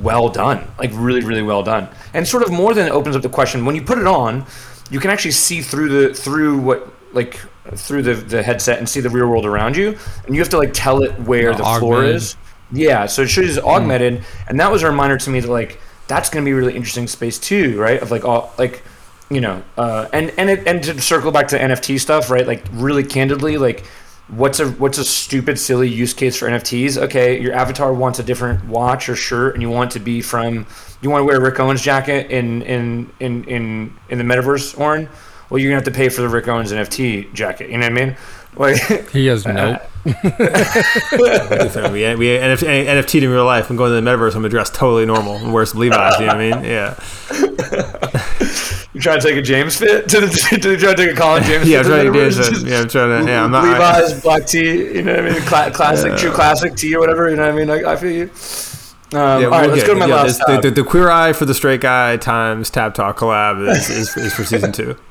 [0.00, 3.28] well done, like really, really well done, and sort of more than opens up the
[3.28, 4.46] question when you put it on,
[4.90, 7.40] you can actually see through the through what like
[7.74, 10.58] through the the headset and see the real world around you, and you have to
[10.58, 12.36] like tell it where the floor is.
[12.70, 16.30] Yeah, so it shows augmented, and that was a reminder to me that like that's
[16.30, 18.00] going to be a really interesting space too, right?
[18.00, 18.82] Of like all like
[19.30, 22.46] you know, uh, and and it, and to circle back to NFT stuff, right?
[22.46, 23.84] Like really candidly, like
[24.28, 26.98] what's a what's a stupid silly use case for NFTs?
[27.04, 30.20] Okay, your avatar wants a different watch or shirt, and you want it to be
[30.20, 30.66] from
[31.00, 34.78] you want to wear a Rick Owens jacket in in in in in the metaverse,
[34.78, 35.08] Oren?
[35.50, 37.70] Well, you're gonna have to pay for the Rick Owens NFT jacket.
[37.70, 38.16] You know what I mean?
[38.56, 39.78] Like, He has uh, no.
[40.04, 40.18] we, we
[42.38, 43.70] NFT, NFT'd in real life.
[43.70, 44.28] I'm going to the metaverse.
[44.28, 46.18] I'm gonna dress totally normal and wear some Levi's.
[46.18, 46.64] You know what I mean?
[46.64, 46.94] Yeah,
[48.98, 51.68] you trying to take a James fit to the try to take a Colin James
[51.68, 51.78] yeah.
[51.78, 52.68] I'm fit trying to to the do metaverse?
[52.70, 53.30] Yeah, I'm trying to.
[53.30, 53.64] Yeah, I'm not.
[53.64, 55.42] I- Levi's black tee, you know what I mean?
[55.42, 57.28] Cla- classic, true classic tee or whatever.
[57.30, 57.70] You know what I mean?
[57.70, 58.24] I, I feel you.
[58.24, 60.62] Um, Yeah, all right, we'll let's go to my yeah, last tab.
[60.62, 64.16] the, the, the queer eye for the straight guy times tab talk collab is, is,
[64.18, 64.96] is for season two.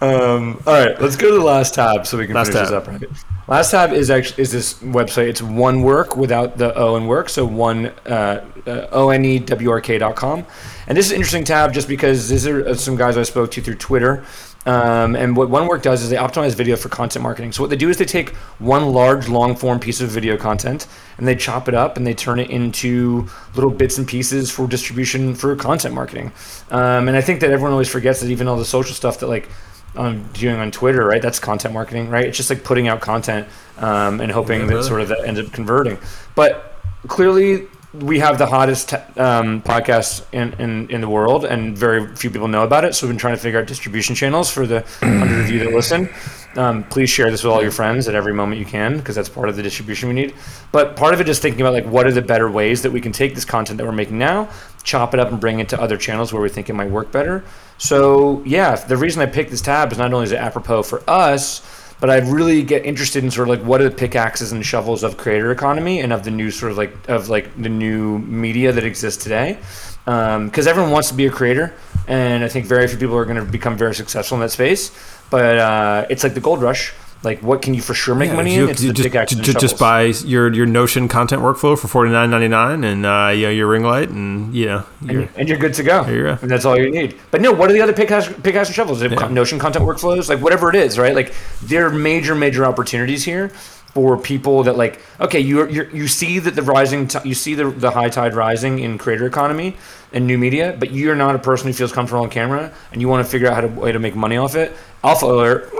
[0.00, 2.84] Um, all right, let's go to the last tab so we can Last finish tab.
[2.84, 3.00] this up.
[3.00, 3.10] Right.
[3.46, 5.28] Last tab is actually is this website.
[5.28, 7.28] It's one work without the O and work.
[7.28, 10.44] So one uh, uh, O N E W R K dot com.
[10.88, 13.50] And this is an interesting tab just because these are uh, some guys I spoke
[13.52, 14.24] to through Twitter.
[14.64, 17.52] Um, and what one work does is they optimize video for content marketing.
[17.52, 20.86] So what they do is they take one large long form piece of video content
[21.18, 24.66] and they chop it up and they turn it into little bits and pieces for
[24.66, 26.32] distribution for content marketing.
[26.70, 29.28] Um, and I think that everyone always forgets that even all the social stuff that
[29.28, 29.48] like
[29.94, 31.20] I'm doing on Twitter, right?
[31.20, 32.24] That's content marketing, right?
[32.24, 35.52] It's just like putting out content um, and hoping that sort of that ends up
[35.52, 35.98] converting.
[36.34, 36.74] But
[37.06, 42.30] clearly, we have the hottest um, podcast in, in, in the world, and very few
[42.30, 42.94] people know about it.
[42.94, 45.72] So we've been trying to figure out distribution channels for the hundred of you that
[45.72, 46.10] listen.
[46.56, 49.28] Um, please share this with all your friends at every moment you can, because that's
[49.28, 50.34] part of the distribution we need.
[50.70, 53.00] But part of it is thinking about like what are the better ways that we
[53.00, 54.50] can take this content that we're making now,
[54.82, 57.10] chop it up, and bring it to other channels where we think it might work
[57.10, 57.42] better.
[57.78, 61.02] So yeah, the reason I picked this tab is not only is it apropos for
[61.08, 64.64] us, but I really get interested in sort of like what are the pickaxes and
[64.64, 68.18] shovels of creator economy and of the new sort of like of like the new
[68.18, 69.58] media that exists today.
[70.04, 71.74] Because everyone wants to be a creator,
[72.06, 74.90] and I think very few people are going to become very successful in that space.
[75.28, 76.94] But uh, it's like the gold rush.
[77.24, 78.70] Like, what can you for sure make money you, in?
[78.70, 82.30] It's you the just, and just buy your your Notion content workflow for forty nine
[82.30, 85.58] ninety nine, and uh, you know, your ring light, and you know, you're, and you're
[85.58, 86.06] good to go.
[86.06, 86.38] you go.
[86.40, 87.18] And that's all you need.
[87.32, 89.02] But no, what are the other pickaxe, pickaxe and shovels?
[89.02, 89.28] Yeah.
[89.28, 91.14] Notion content workflows, like whatever it is, right?
[91.14, 95.00] Like there are major, major opportunities here for people that like.
[95.18, 98.34] Okay, you you you see that the rising, t- you see the the high tide
[98.34, 99.76] rising in creator economy
[100.12, 103.08] and new media, but you're not a person who feels comfortable on camera, and you
[103.08, 104.76] want to figure out how to way to make money off it.
[105.02, 105.72] Alpha alert,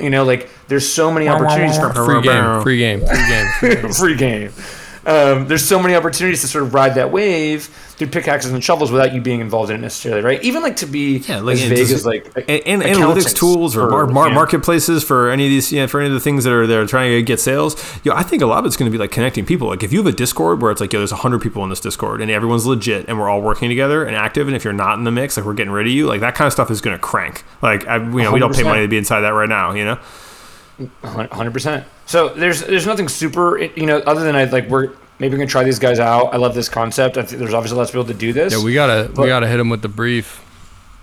[0.00, 3.46] you know, like there's so many opportunities for Free game, free game, free game.
[3.58, 3.92] Free game.
[3.92, 4.52] free game.
[5.04, 7.64] Um, there's so many opportunities to sort of ride that wave
[7.96, 10.42] through pickaxes and shovels without you being involved in it necessarily, right?
[10.42, 13.76] Even like to be Yeah, like as vague just- as like and, and analytics tools
[13.76, 16.44] or mar- mar- know, marketplaces for any of these, yeah, for any of the things
[16.44, 17.74] that are they're trying to get sales.
[18.04, 19.68] Yo, I think a lot of it's going to be like connecting people.
[19.68, 21.80] Like if you have a Discord where it's like, yo, there's hundred people in this
[21.80, 24.98] Discord and everyone's legit and we're all working together and active, and if you're not
[24.98, 26.80] in the mix, like we're getting rid of you, like that kind of stuff is
[26.80, 27.44] going to crank.
[27.60, 29.84] Like I, you know, we don't pay money to be inside that right now, you
[29.84, 29.98] know.
[31.04, 31.84] Hundred percent.
[32.12, 35.64] So there's there's nothing super, you know, other than I like we're maybe gonna try
[35.64, 36.34] these guys out.
[36.34, 37.16] I love this concept.
[37.16, 38.52] I think there's obviously lots of people to do this.
[38.52, 40.44] Yeah, we gotta we gotta hit them with the brief.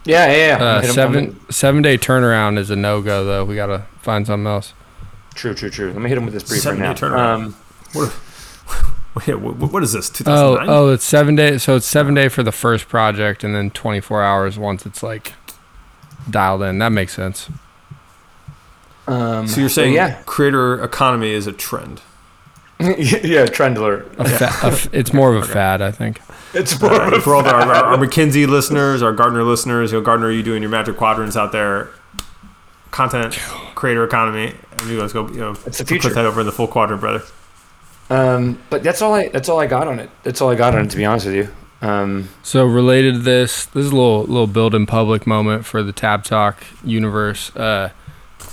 [0.05, 0.63] yeah, yeah, yeah.
[0.63, 3.43] Uh, Hit 'em on seven seven day turnaround is a no go though.
[3.43, 4.73] We gotta find something else.
[5.33, 5.87] True, true, true.
[5.91, 6.93] Let me hit him with this brief right Seven-day now.
[6.93, 7.35] turnaround.
[7.45, 7.55] Um,
[7.93, 8.15] What?
[9.25, 10.11] What, what is this?
[10.27, 11.57] Oh oh, it's seven day.
[11.57, 15.01] So it's seven day for the first project, and then twenty four hours once it's
[15.01, 15.33] like
[16.29, 16.77] dialed in.
[16.77, 17.49] That makes sense.
[19.11, 22.01] Um, So you're saying yeah, creator economy is a trend?
[22.79, 24.09] yeah, trend alert.
[24.17, 26.21] A fa- a f- it's more of a fad, I think.
[26.53, 29.91] It's more right, of a for all our, our, our McKinsey listeners, our Gartner listeners,
[29.91, 31.89] you know, Gartner, you doing your Magic Quadrants out there,
[32.91, 33.33] content
[33.75, 34.53] creator economy.
[34.79, 37.01] And you guys go, you know, It's the put that over in the full quadrant,
[37.01, 37.23] brother.
[38.09, 40.09] Um, but that's all I that's all I got on it.
[40.23, 40.91] That's all I got on it.
[40.91, 41.49] To be honest with you.
[41.81, 45.83] Um, So related to this, this is a little little build in public moment for
[45.83, 47.55] the Tab Talk universe.
[47.55, 47.89] Uh,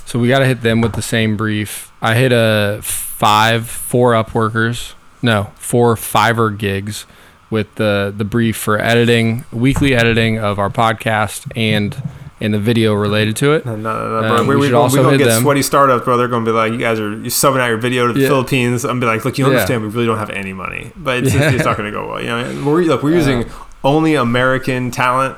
[0.07, 1.91] so we got to hit them with the same brief.
[2.01, 7.05] I hit a five four up workers, no four Fiverr gigs
[7.49, 11.95] with the the brief for editing weekly editing of our podcast and
[12.39, 13.65] and the video related to it.
[13.65, 15.41] No, no, no, Um, we we, we, should gonna, also we gonna get them.
[15.41, 16.17] sweaty startups, bro.
[16.17, 18.27] They're gonna be like, you guys are you subbing out your video to the Yeah.
[18.27, 18.85] Philippines.
[18.85, 19.51] I'm be like, look, you Yeah.
[19.51, 21.51] understand, we really don't have any money, but it's, Yeah.
[21.51, 22.21] it's not gonna go well.
[22.21, 23.45] You know, we're look, we're using
[23.83, 25.35] only American talent.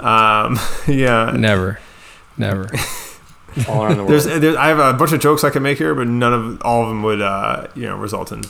[0.00, 1.80] Um, yeah, Never,
[2.36, 2.68] never.
[3.68, 4.10] all around the world.
[4.10, 6.62] There's, there's, I have a bunch of jokes I can make here, but none of
[6.62, 8.42] all of them would, uh, you know, result in.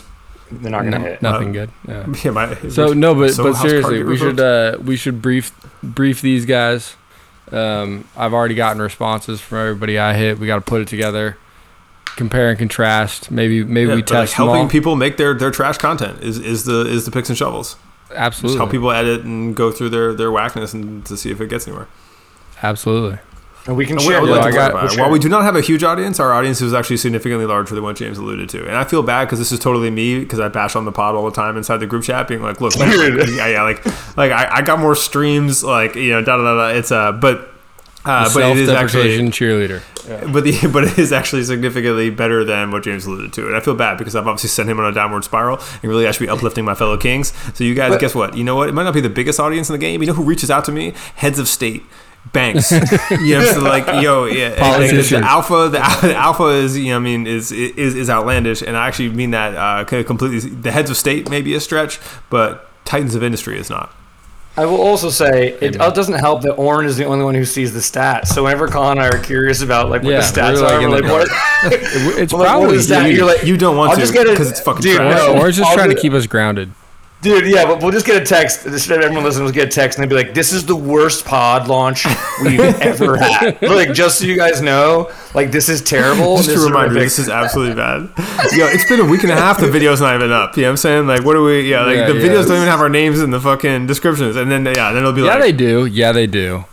[0.50, 1.22] They're not gonna No- hit.
[1.22, 1.70] nothing good.
[1.86, 2.06] Yeah.
[2.24, 5.52] Yeah, my, So no, but so but seriously, we should uh, we should brief
[5.82, 6.96] brief these guys.
[7.52, 10.38] Um, I've already gotten responses from everybody I hit.
[10.38, 11.36] We got to put it together,
[12.16, 13.30] compare and contrast.
[13.30, 14.68] Maybe maybe Yeah, we but, like, test them helping all.
[14.70, 17.76] people make their, their trash content is, is the is the picks and shovels.
[18.08, 21.42] Just Absolutely, help people edit and go through their, their whackness and to see if
[21.42, 21.88] it gets anywhere.
[22.62, 23.18] absolutely.
[23.68, 24.18] And we can And we- share.
[24.18, 25.84] I would Yeah, like I to got- clarify, While we do not have a huge
[25.84, 28.66] audience, our audience is actually significantly larger than what James alluded to.
[28.66, 31.14] And I feel bad because this is totally me because I bash on the pod
[31.14, 32.88] all the time inside the group chat, being like, "Look, like,
[33.28, 33.84] yeah, yeah, like,
[34.16, 36.54] like I, I got more streams, like you know, da da da.
[36.72, 36.78] da.
[36.78, 37.50] It's uh, but
[38.06, 40.32] uh, but it is actually Self-deprecation cheerleader.
[40.32, 43.60] but the but it is actually significantly better than what James alluded to, and I
[43.60, 46.24] feel bad because I've obviously sent him on a downward spiral, and really I should
[46.24, 47.34] be uplifting my fellow kings.
[47.52, 48.34] So you guys, But- guess what?
[48.34, 48.70] You know what?
[48.70, 50.00] It might not be the biggest audience in the game.
[50.00, 50.94] You know who reaches out to me?
[51.16, 51.84] Heads of state.
[52.32, 52.70] Banks,
[53.10, 55.24] you know, so like, yo, yeah, like, the, Politicians.
[55.24, 58.86] alpha, the, the alpha is, you know, I mean, is is is outlandish, and I
[58.86, 60.50] actually mean that uh, completely.
[60.50, 61.98] The heads of state may be a stretch,
[62.30, 63.94] but titans of industry is not.
[64.56, 67.72] I will also say it doesn't help that Oren is the only one who sees
[67.72, 68.26] the stats.
[68.26, 70.72] So whenever Colin and I are curious about like what Yeah, the stats we're, like,
[70.72, 71.28] are, we're like, what?
[72.18, 73.08] It's we're like, what probably that?
[73.08, 73.16] you.
[73.18, 75.14] You're like, You don't want I'll to just get it- because it's fucking dude, trash.
[75.16, 75.38] no.
[75.40, 76.72] or it's just I'll trying to keep us grounded.
[77.20, 78.62] Dude, yeah, but we'll just get a text.
[78.64, 81.24] This- Everyone listening will get a text, and they'll be like, "This is the worst
[81.24, 82.06] pod launch
[82.42, 86.36] we've ever had." Like, just so you guys know, like this is terrible.
[86.36, 87.06] Just this a reminder, horrific.
[87.06, 88.02] this is absolutely bad.
[88.52, 89.58] Yo, it's been a week and a half.
[89.58, 90.56] The video's not even up.
[90.56, 91.06] You know what I'm saying?
[91.08, 91.68] Like, what do we?
[91.68, 92.22] Yeah, like Yeah, the yeah.
[92.24, 95.12] videos don't even have our names in the fucking descriptions, and then yeah, then it'll
[95.12, 95.86] be Yeah, like, they do.
[95.86, 96.66] Yeah, they do.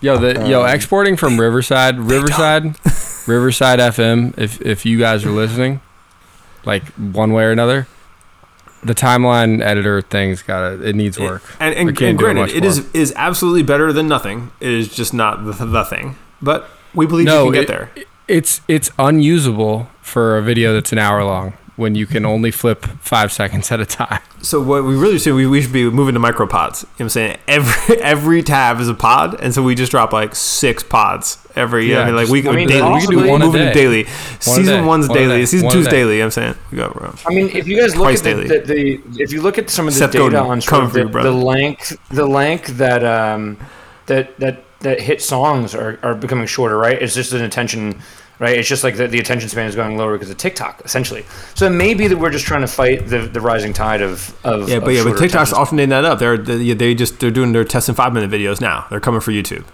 [0.00, 2.64] Yo, the yo um, exporting from Riverside, Riverside,
[3.26, 4.32] Riverside FM.
[4.38, 5.82] If if you guys are listening,
[6.64, 7.86] like one way or another,
[8.82, 11.42] the timeline editor thing's got It needs work.
[11.60, 12.68] and We and, and granted, it more.
[12.70, 14.50] is is absolutely better than nothing.
[14.60, 17.90] It is just not the, the thing, but we believe No, you can get there.
[18.28, 22.84] It's it's unusable for a video that's an hour long when you can only flip
[23.00, 24.20] five seconds at a time.
[24.42, 26.82] So what we really should we, we should be moving to micropods.
[26.82, 27.38] You know what I'm saying?
[27.48, 31.86] Every every tab is a pod, and so we just drop like six pods every.
[31.86, 33.42] Yeah, Yeah, I mean, like just- we, I mean, daily, we can do one One
[33.42, 33.72] a moving to day.
[33.74, 34.04] daily.
[34.38, 34.80] Season day.
[34.82, 35.38] one's One daily.
[35.40, 35.46] day.
[35.46, 36.14] Season One two's daily.
[36.14, 36.90] You know what I'm saying we go.
[36.90, 37.14] Bro.
[37.26, 38.60] I mean, if you guys look Twice at the, the,
[39.06, 41.12] the, if you look at some of the Seth data Godin, on sort coming of
[41.12, 43.58] the, you, the length, the length that um,
[44.06, 47.00] that that that hit songs are, are becoming shorter, right?
[47.02, 48.00] It's just an attention,
[48.40, 48.58] right?
[48.58, 51.24] It's just like the, the attention span is going lower because of TikTok, essentially.
[51.54, 54.34] So it may be that we're just trying to fight the, the rising tide of
[54.44, 56.18] of Yeah, of but yeah, but TikTok's attention often that up.
[56.18, 58.86] They're they, they just they're doing their test and five minute videos now.
[58.90, 59.64] They're coming for YouTube.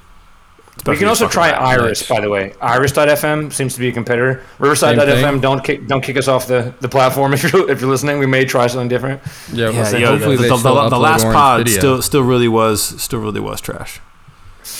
[0.74, 1.80] It's We can also try fucking bad.
[1.80, 2.52] Iris, by the way.
[2.60, 4.34] Iris.fm seems to be a competitor.
[4.34, 7.88] Same Riverside.fm, don't kick, don't kick us off the, the platform if you're if you're
[7.88, 8.18] listening.
[8.18, 9.22] We may try something different.
[9.52, 11.78] Yeah, Yeah, so yo, hopefully the, the, the, the last pod video.
[11.78, 14.00] still still really was still really was trash.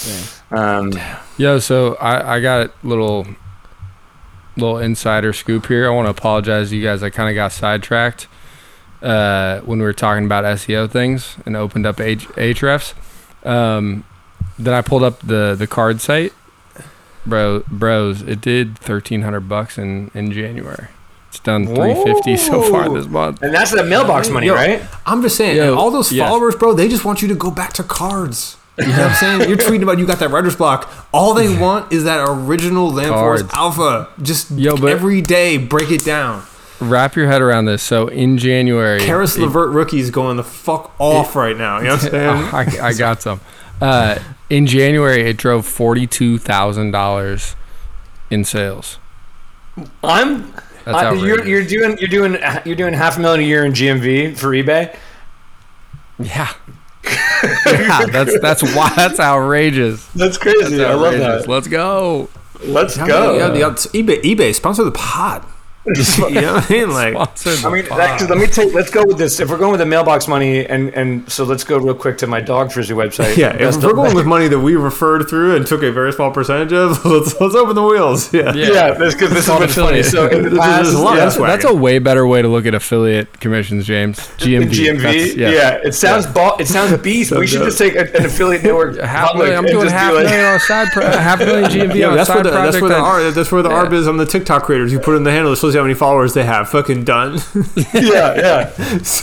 [0.07, 0.21] Yeah.
[0.51, 0.93] Um,
[1.39, 3.27] Yo, so I, I got a little
[4.57, 5.87] little insider scoop here.
[5.87, 7.03] I want to apologize to you guys.
[7.03, 8.27] I kind of got sidetracked.
[9.03, 12.95] uh, when we were talking about SEO things and opened up H- Ahrefs.
[13.47, 14.05] Um,
[14.59, 16.33] then I pulled up the the card site,
[17.27, 17.63] bro.
[17.69, 20.89] Bros, it did thirteen hundred bucks in in January.
[21.29, 23.43] It's done three fifty so far this month.
[23.43, 24.83] And that's the mailbox money, Yo, right?
[25.05, 26.27] I'm just saying, Yo, all those yes.
[26.27, 28.57] followers, bro, they just want you to go back to cards.
[28.79, 29.49] You know what I'm saying?
[29.49, 30.91] You're tweeting about you got that writer's block.
[31.13, 34.09] All they want is that original Land Force Alpha.
[34.21, 36.43] Just Yo, but- every day, break it down.
[36.79, 37.83] Wrap your head around this.
[37.83, 41.79] So in January, Caris it- Levert rookie's going the fuck off right now.
[41.79, 42.11] You know what I'm
[42.71, 42.81] saying?
[42.83, 43.41] I, I got some.
[43.81, 44.19] Uh,
[44.51, 47.57] in January, it drove forty-two thousand dollars
[48.31, 48.99] in sales.
[50.05, 50.53] I'm.
[50.85, 51.47] That's I- you're, outrageous.
[51.49, 54.95] you're doing you're doing you're doing half a million a year in GMV for eBay.
[56.19, 56.53] Yeah,
[57.67, 58.07] yeah.
[58.07, 60.05] That's that's why that's outrageous.
[60.15, 60.77] That's crazy.
[60.77, 61.49] That's I love that.
[61.49, 62.29] Let's go.
[62.65, 63.37] Let's Yeah, go.
[63.37, 65.45] yeah, yeah, it's eBay, eBay sponsor the pod.
[66.29, 66.91] you know what I mean?
[66.97, 67.15] Like,
[67.65, 68.01] I mean, pod.
[68.01, 68.73] actually, let me take.
[68.75, 69.39] Let's go with this.
[69.41, 72.27] If we're going with the mailbox money, and and so let's go real quick to
[72.27, 73.37] my dog frizzy website.
[73.37, 76.13] yeah, if we're of- going with money that we referred through and took a very
[76.13, 78.33] small percentage of, let's let's open the wheels.
[78.33, 78.53] Yeah.
[78.55, 78.67] Yeah.
[78.73, 80.03] yeah, that's because this is called funny.
[80.03, 82.75] So in the past, a yeah, That's that's a way better way to look at
[82.75, 84.19] affiliate commissions, James.
[84.39, 84.71] GMV.
[84.71, 85.79] GMV, That's- yeah.
[85.85, 87.33] it sounds ba- it sounds a beast.
[87.33, 87.67] we should dope.
[87.69, 88.99] just take a, an affiliate network.
[88.99, 91.39] Half public million, I'm doing just be half like- million on a side, pro- half
[91.39, 93.63] million GMV Yeah, on that's side where the that's where the that- R that's where
[93.63, 93.85] the Yeah.
[93.85, 94.93] ARB is on the TikTok creators.
[94.93, 96.69] You put in the handle, it shows you how many followers they have.
[96.71, 97.35] Fucking done.
[97.95, 98.73] yeah, yeah.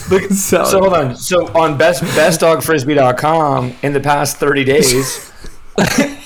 [0.09, 1.15] Look, So hold on.
[1.15, 5.31] So on best bestdogfrisbee.com in the past 30 days,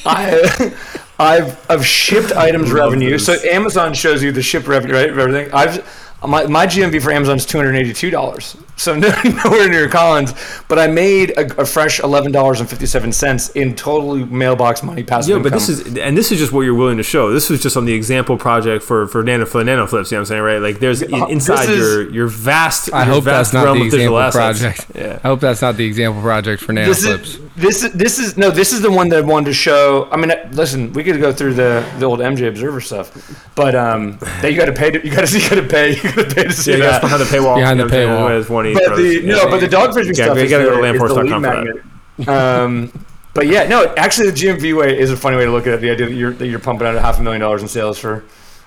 [0.06, 0.74] I
[1.20, 3.12] I've I've shipped items revenue.
[3.12, 3.26] this.
[3.26, 5.10] So Amazon shows you the ship revenue, right?
[5.10, 5.50] Everything.
[5.54, 5.84] I've
[6.26, 8.58] my, my GMV for Amazon is two hundred eighty two dollars.
[8.78, 9.10] So no,
[9.44, 10.34] nowhere near Colin's,
[10.68, 14.84] but I made a, a fresh eleven dollars and fifty seven cents in totally mailbox
[14.84, 17.32] money passive Yeah, but this is and this is just what you're willing to show.
[17.34, 20.12] This was just on the example project for for nano for nano flips.
[20.12, 20.58] You know what I'm saying, right?
[20.62, 22.94] Like there's in, Uh, inside is- your your vast.
[22.94, 24.86] I your hope that's vast not realm the of digital example project.
[24.96, 25.20] Yeah.
[25.24, 27.22] I hope that's not the example project for this nanoflips.
[27.24, 30.08] is this is this is no this is the one that I wanted to show.
[30.12, 33.12] I mean, uh, listen, we could go through the the old MJ Observer stuff,
[33.56, 34.92] but um, that you got to pay.
[34.92, 35.96] To, you got to you got to pay.
[35.96, 36.84] You got to pay to see Yeah, that.
[37.02, 37.56] that's behind the paywall.
[37.58, 38.30] Behind you know the what I'm saying?
[38.30, 38.40] paywall.
[38.42, 39.06] It's one each, But brothers.
[39.06, 39.36] the Yeah.
[39.36, 41.24] no, but the dog frisbee Yeah, stuff you is gotta go to is lead for
[41.24, 41.40] that.
[41.40, 42.28] magnet.
[42.28, 42.92] Um,
[43.34, 45.82] but yeah, no, actually, the GMV way is a funny way to look at it.
[45.82, 47.98] The idea that you're that you're pumping out a half a million dollars in sales
[48.00, 48.24] for.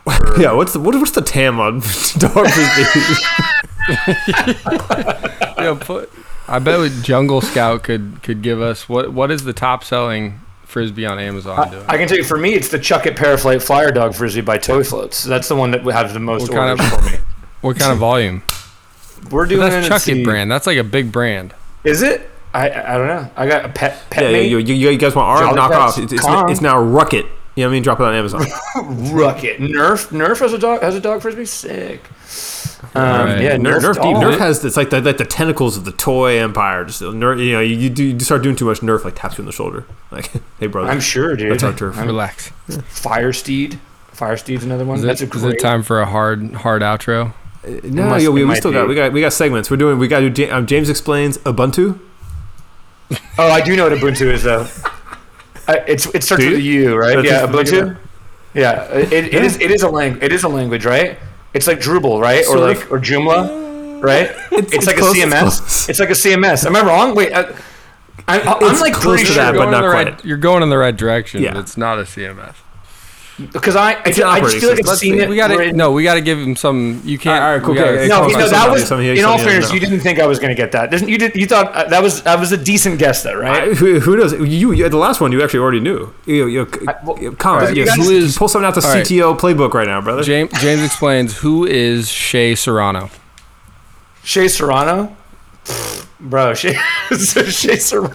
[0.38, 1.80] yeah, what's the what, what's the TAM on
[2.18, 3.14] dog frisbee?
[5.59, 6.11] Yeah, put,
[6.48, 10.40] I bet with Jungle Scout could could give us what what is the top selling
[10.64, 11.84] frisbee on Amazon doing?
[11.88, 14.84] I can tell you, for me, it's the Chuckit Paraflight Flyer Dog Frisbee by Toy
[14.84, 15.24] Floats.
[15.24, 17.18] That's the one that has the most What kind orders of- for me.
[17.61, 18.42] what kind of volume?
[19.31, 20.23] We're doing That's let's Chuck see.
[20.23, 20.51] It brand.
[20.51, 21.55] That's like a big brand.
[21.85, 22.29] Is it?
[22.53, 23.31] I I don't know.
[23.37, 24.51] I got a pet pet yeah, mate.
[24.51, 26.03] you, you, you guys want our Jolly knockoff?
[26.03, 27.27] It's, it's, it's now Rucket.
[27.57, 27.83] You know what I mean?
[27.83, 28.41] Drop it on Amazon.
[29.12, 29.59] Rucket.
[29.59, 30.09] Nerf.
[30.09, 30.83] Nerf has a dog.
[30.83, 31.45] Has a dog frisbee.
[31.45, 32.01] Sick.
[32.95, 33.41] Um, Right.
[33.43, 34.16] Yeah, Nerf, Nerf, dog.
[34.16, 36.85] Nerf has it's like the, like the tentacles of the toy empire.
[36.85, 38.81] Just Nerf, you know, you, you do you start doing too much.
[38.81, 41.53] Nerf like taps you on the shoulder, like, hey brother, I'm sure, dude.
[41.53, 41.99] that's our turf.
[41.99, 42.49] Relax.
[42.89, 43.79] Fire Steed.
[44.12, 44.99] Fire Steed's another one.
[44.99, 47.33] Is That's it, a is it time for a hard hard outro?
[47.85, 48.75] No, must- yo, we, we still be.
[48.75, 49.71] got we got we got segments.
[49.71, 51.99] We're doing we got to do um, James explains Ubuntu.
[53.39, 54.67] Oh, I do know what Ubuntu is though.
[55.69, 56.91] I, it's it starts with a you?
[56.91, 57.17] U, right?
[57.17, 57.97] That's yeah, just- look at Ubuntu.
[58.55, 59.61] Yeah, it, it is.
[59.61, 60.23] It is a language.
[60.23, 61.19] It is a language, right?
[61.55, 62.45] It's like Drupal, right?
[62.49, 62.93] or like of.
[62.93, 64.31] or Joomla, right?
[64.53, 65.39] It's, it's like close, a CMS.
[65.41, 65.89] close.
[65.89, 66.67] It's, like a CMS.
[66.67, 67.15] Am I wrong?
[67.15, 67.43] Wait, I,
[68.27, 70.07] I, I'm It's like close pretty to sure that, but not quite.
[70.09, 70.25] right.
[70.25, 71.43] You're going in the right direction.
[71.43, 71.53] Yeah.
[71.55, 72.55] but It's not a CMS.
[73.53, 74.97] Because I I, an I just feel like I've system.
[74.97, 75.28] seen it.
[75.28, 75.93] we got to written- no.
[75.93, 77.01] We got to give him some.
[77.05, 77.43] You can't.
[77.43, 78.88] All right, cool, we gotta- okay, No, Come he- on, no, somebody- that was.
[78.88, 79.74] somebody- In all fairness, know.
[79.74, 80.91] you didn't think I was going to get that.
[80.91, 81.16] Didn't you?
[81.18, 83.70] Did you thought uh, that was that was a decent guess, though, right?
[83.70, 84.32] I, who, who knows?
[84.32, 86.12] You, you the last one you actually already knew.
[86.26, 86.70] You, you,
[87.05, 89.05] well, you, come on, you you, guys- who is, pull something out the All right.
[89.07, 90.22] CTO playbook right now, brother.
[90.22, 93.11] James James explains who is Shea Serrano.
[94.22, 95.16] Shea Serrano,
[96.20, 96.53] bro.
[96.55, 96.74] Shea,
[97.11, 98.14] Shea Serrano.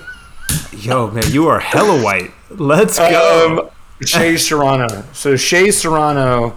[0.78, 2.32] Yo, man, you are hella white.
[2.52, 3.60] Let's go.
[3.64, 3.70] Um,
[4.04, 5.04] Shea Serrano.
[5.14, 6.56] So Shea Serrano.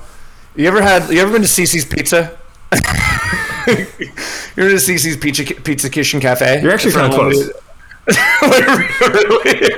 [0.57, 1.09] You ever had?
[1.11, 2.36] You ever been to CC's Pizza?
[2.72, 2.80] you
[3.68, 6.62] ever been to CC's Pizza Pizza Kitchen Cafe?
[6.62, 7.51] You're actually kinda close.
[8.43, 9.74] really?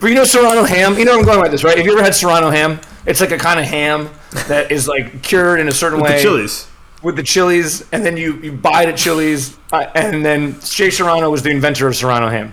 [0.00, 0.98] but you know Serrano ham.
[0.98, 1.76] You know I'm going with this, right?
[1.76, 2.80] Have you ever had Serrano ham?
[3.06, 4.10] It's like a kind of ham
[4.48, 6.02] that is like cured in a certain way.
[6.02, 6.68] With way the chilies.
[7.02, 10.90] with the chilies, and then you, you buy it at Chili's, uh, and then Shea
[10.90, 12.52] Serrano was the inventor of Serrano ham.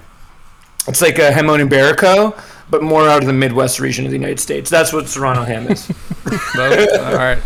[0.87, 2.35] It's like a jamon iberico,
[2.69, 4.69] but more out of the Midwest region of the United States.
[4.69, 5.87] That's what Serrano ham is.
[6.55, 7.39] That- all right,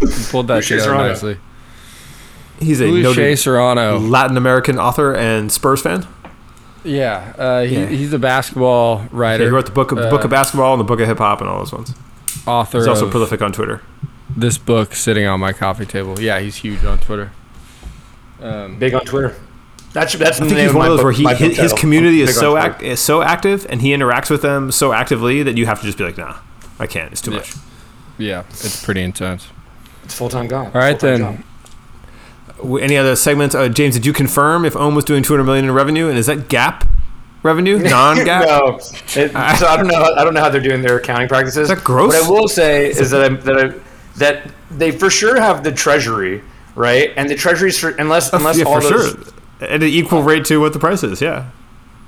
[0.00, 1.36] you pulled that Shea together nicely.
[2.58, 3.98] He's a Who is Shea noted Serrano?
[3.98, 6.06] Latin American author and Spurs fan.
[6.84, 7.86] Yeah, uh, he, Yeah.
[7.86, 9.44] he's a basketball writer.
[9.44, 11.06] Yeah, he wrote the book of the Uh, book of basketball and the book of
[11.08, 11.92] hip hop and all those ones.
[12.46, 13.82] author He's also of prolific on Twitter.
[14.34, 16.18] this book sitting on my coffee table.
[16.20, 17.32] Yeah, he's huge on Twitter.
[18.78, 19.34] Big on Twitter.
[19.92, 22.56] That's that's I think he's one of those where he his, his community is so
[22.56, 25.86] act, is so active and he interacts with them so actively that you have to
[25.86, 26.36] just be like, nah,
[26.78, 27.10] I can't.
[27.10, 27.36] It's too Yeah.
[27.38, 27.54] much.
[28.18, 29.48] Yeah, it's pretty intense.
[30.04, 30.66] It's full time job.
[30.74, 31.18] All right then.
[31.18, 32.80] job.
[32.80, 33.54] Any other segments?
[33.54, 36.08] Uh, James, did you confirm if Ohm was doing 200 million in revenue?
[36.08, 36.86] And is that GAAP
[37.42, 38.44] revenue, non-GAAP?
[38.46, 40.14] no, it, so I don't know.
[40.16, 41.68] I don't know how they're doing their accounting practices.
[41.70, 42.12] Is that gross?
[42.12, 43.80] What I will say is that I, that I,
[44.18, 46.42] that they for sure have the treasury,
[46.74, 47.12] right?
[47.16, 49.10] And the treasury's for unless unless yeah, all for those.
[49.12, 49.34] sure.
[49.60, 51.20] At an equal rate to what the price is.
[51.20, 51.50] Yeah.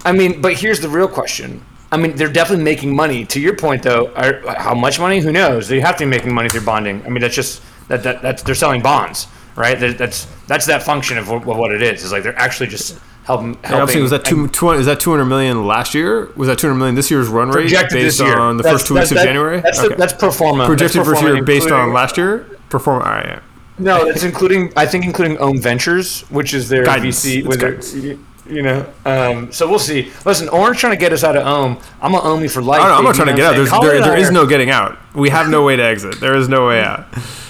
[0.05, 1.65] I mean, but here's the real question.
[1.93, 3.27] I mean, they're definitely making money.
[3.27, 5.21] To your point, though, are, how much money?
[5.21, 5.69] Who knows?
[5.69, 7.05] They have to be making money through bonding.
[7.05, 9.79] I mean, that's just that, that that's they're selling bonds, right?
[9.79, 12.03] That, that's that's that function of what, of what it is.
[12.03, 13.55] Is like they're actually just helping.
[13.63, 16.33] Helping saying, was that two, two, is that 200 million last year?
[16.35, 19.11] Was that 200 million this year's run rate based on the That's- first two weeks
[19.11, 19.61] of January?
[19.61, 19.89] That's Okay.
[19.89, 20.65] the, that's pro forma.
[20.65, 22.47] projected That's pro this year forma, based on last year.
[22.71, 23.03] Perform.
[23.03, 23.27] All right.
[23.27, 23.41] Yeah.
[23.83, 24.73] No, it's including.
[24.77, 27.25] I think including Ohm Ventures, which is their Guidance.
[27.25, 27.47] VC.
[27.47, 28.17] With their,
[28.53, 30.11] you, know, um, so we'll see.
[30.25, 31.79] Listen, Oren trying to get us out of Ohm.
[32.01, 32.83] I'm gonna Ohm me for life.
[32.83, 33.57] I I'm not trying to get out.
[33.57, 34.99] There's, there, there is no getting out.
[35.15, 36.21] We have no way to exit.
[36.21, 37.07] There is no way out.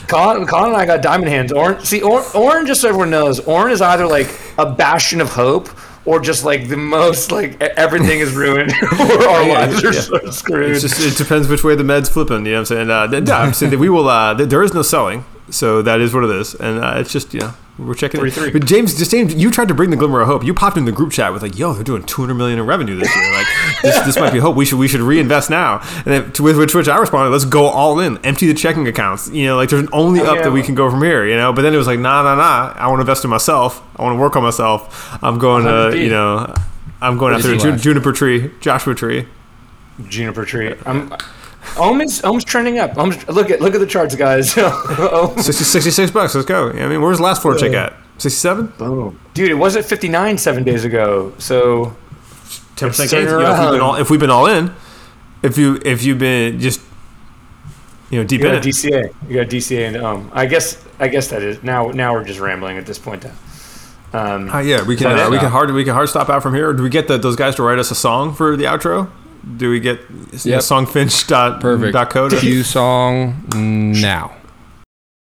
[0.08, 1.52] Colin, Colin and I got diamond hands.
[1.52, 4.28] Oren, see, or, Oren, just so everyone knows, Oren is either like
[4.58, 5.70] a bastion of hope
[6.04, 10.00] or just like the most like everything is ruined or our Yeah, lives are yeah.
[10.00, 10.72] so screwed.
[10.72, 12.44] It's just it depends which way the med's flipping.
[12.44, 13.30] You know what I'm saying?
[13.30, 14.08] Uh, I'm saying that we will.
[14.08, 17.34] Uh, there is no selling, so that is what it is, and uh, it's just
[17.34, 18.20] you know we're checking.
[18.20, 18.32] it.
[18.32, 18.52] 3-3.
[18.52, 20.44] But James, just James, you tried to bring the glimmer of hope.
[20.44, 22.96] You popped in the group chat with like, "Yo, they're doing 200 million in revenue
[22.96, 23.32] this year.
[23.32, 23.46] Like,
[23.82, 24.56] this, this might be hope.
[24.56, 27.44] We should we should reinvest now." And then to, with which, which I responded, "Let's
[27.44, 28.18] go all in.
[28.24, 29.28] Empty the checking accounts.
[29.30, 30.42] You know, like there's an only up yeah.
[30.42, 31.26] that we can go from here.
[31.26, 32.74] You know." But then it was like, "Nah, nah, nah.
[32.76, 33.82] I want to invest in myself.
[33.96, 35.18] I want to work on myself.
[35.22, 36.54] I'm going to you know."
[37.02, 39.26] I'm going What after a ju- juniper tree, Joshua tree.
[40.08, 40.72] Juniper tree.
[40.86, 41.12] I'm,
[41.76, 42.96] Ohm is Ohm's trending up.
[42.98, 44.56] Ohm's, look at look at the charts, guys.
[44.58, 46.34] Ohm- 60, 66 bucks.
[46.34, 46.70] Let's go.
[46.70, 47.94] I mean, where's the last floor check at?
[48.18, 48.66] 67?
[48.78, 51.32] Boom, Dude, it was at 59 seven days ago.
[51.38, 51.96] So
[52.76, 54.72] 10% It's You know, if, we've been all, if we've been all in,
[55.42, 56.80] if you if you've been just
[58.10, 58.68] you know deep you in got it.
[58.68, 59.14] DCA.
[59.28, 60.30] You got DCA and Ohm.
[60.34, 61.88] I guess I guess that is now.
[61.90, 63.22] Now we're just rambling at this point.
[63.22, 63.32] Then.
[64.12, 66.54] Um, Uh, yeah, we can uh, we can hard we can hard stop out from
[66.54, 66.72] here.
[66.74, 69.10] Do we get the, those guys to write us a song for the outro?
[69.56, 70.00] Do we get
[70.32, 70.60] Yep.
[70.60, 72.40] songfinch dot Perfect.
[72.40, 74.32] Cue song now.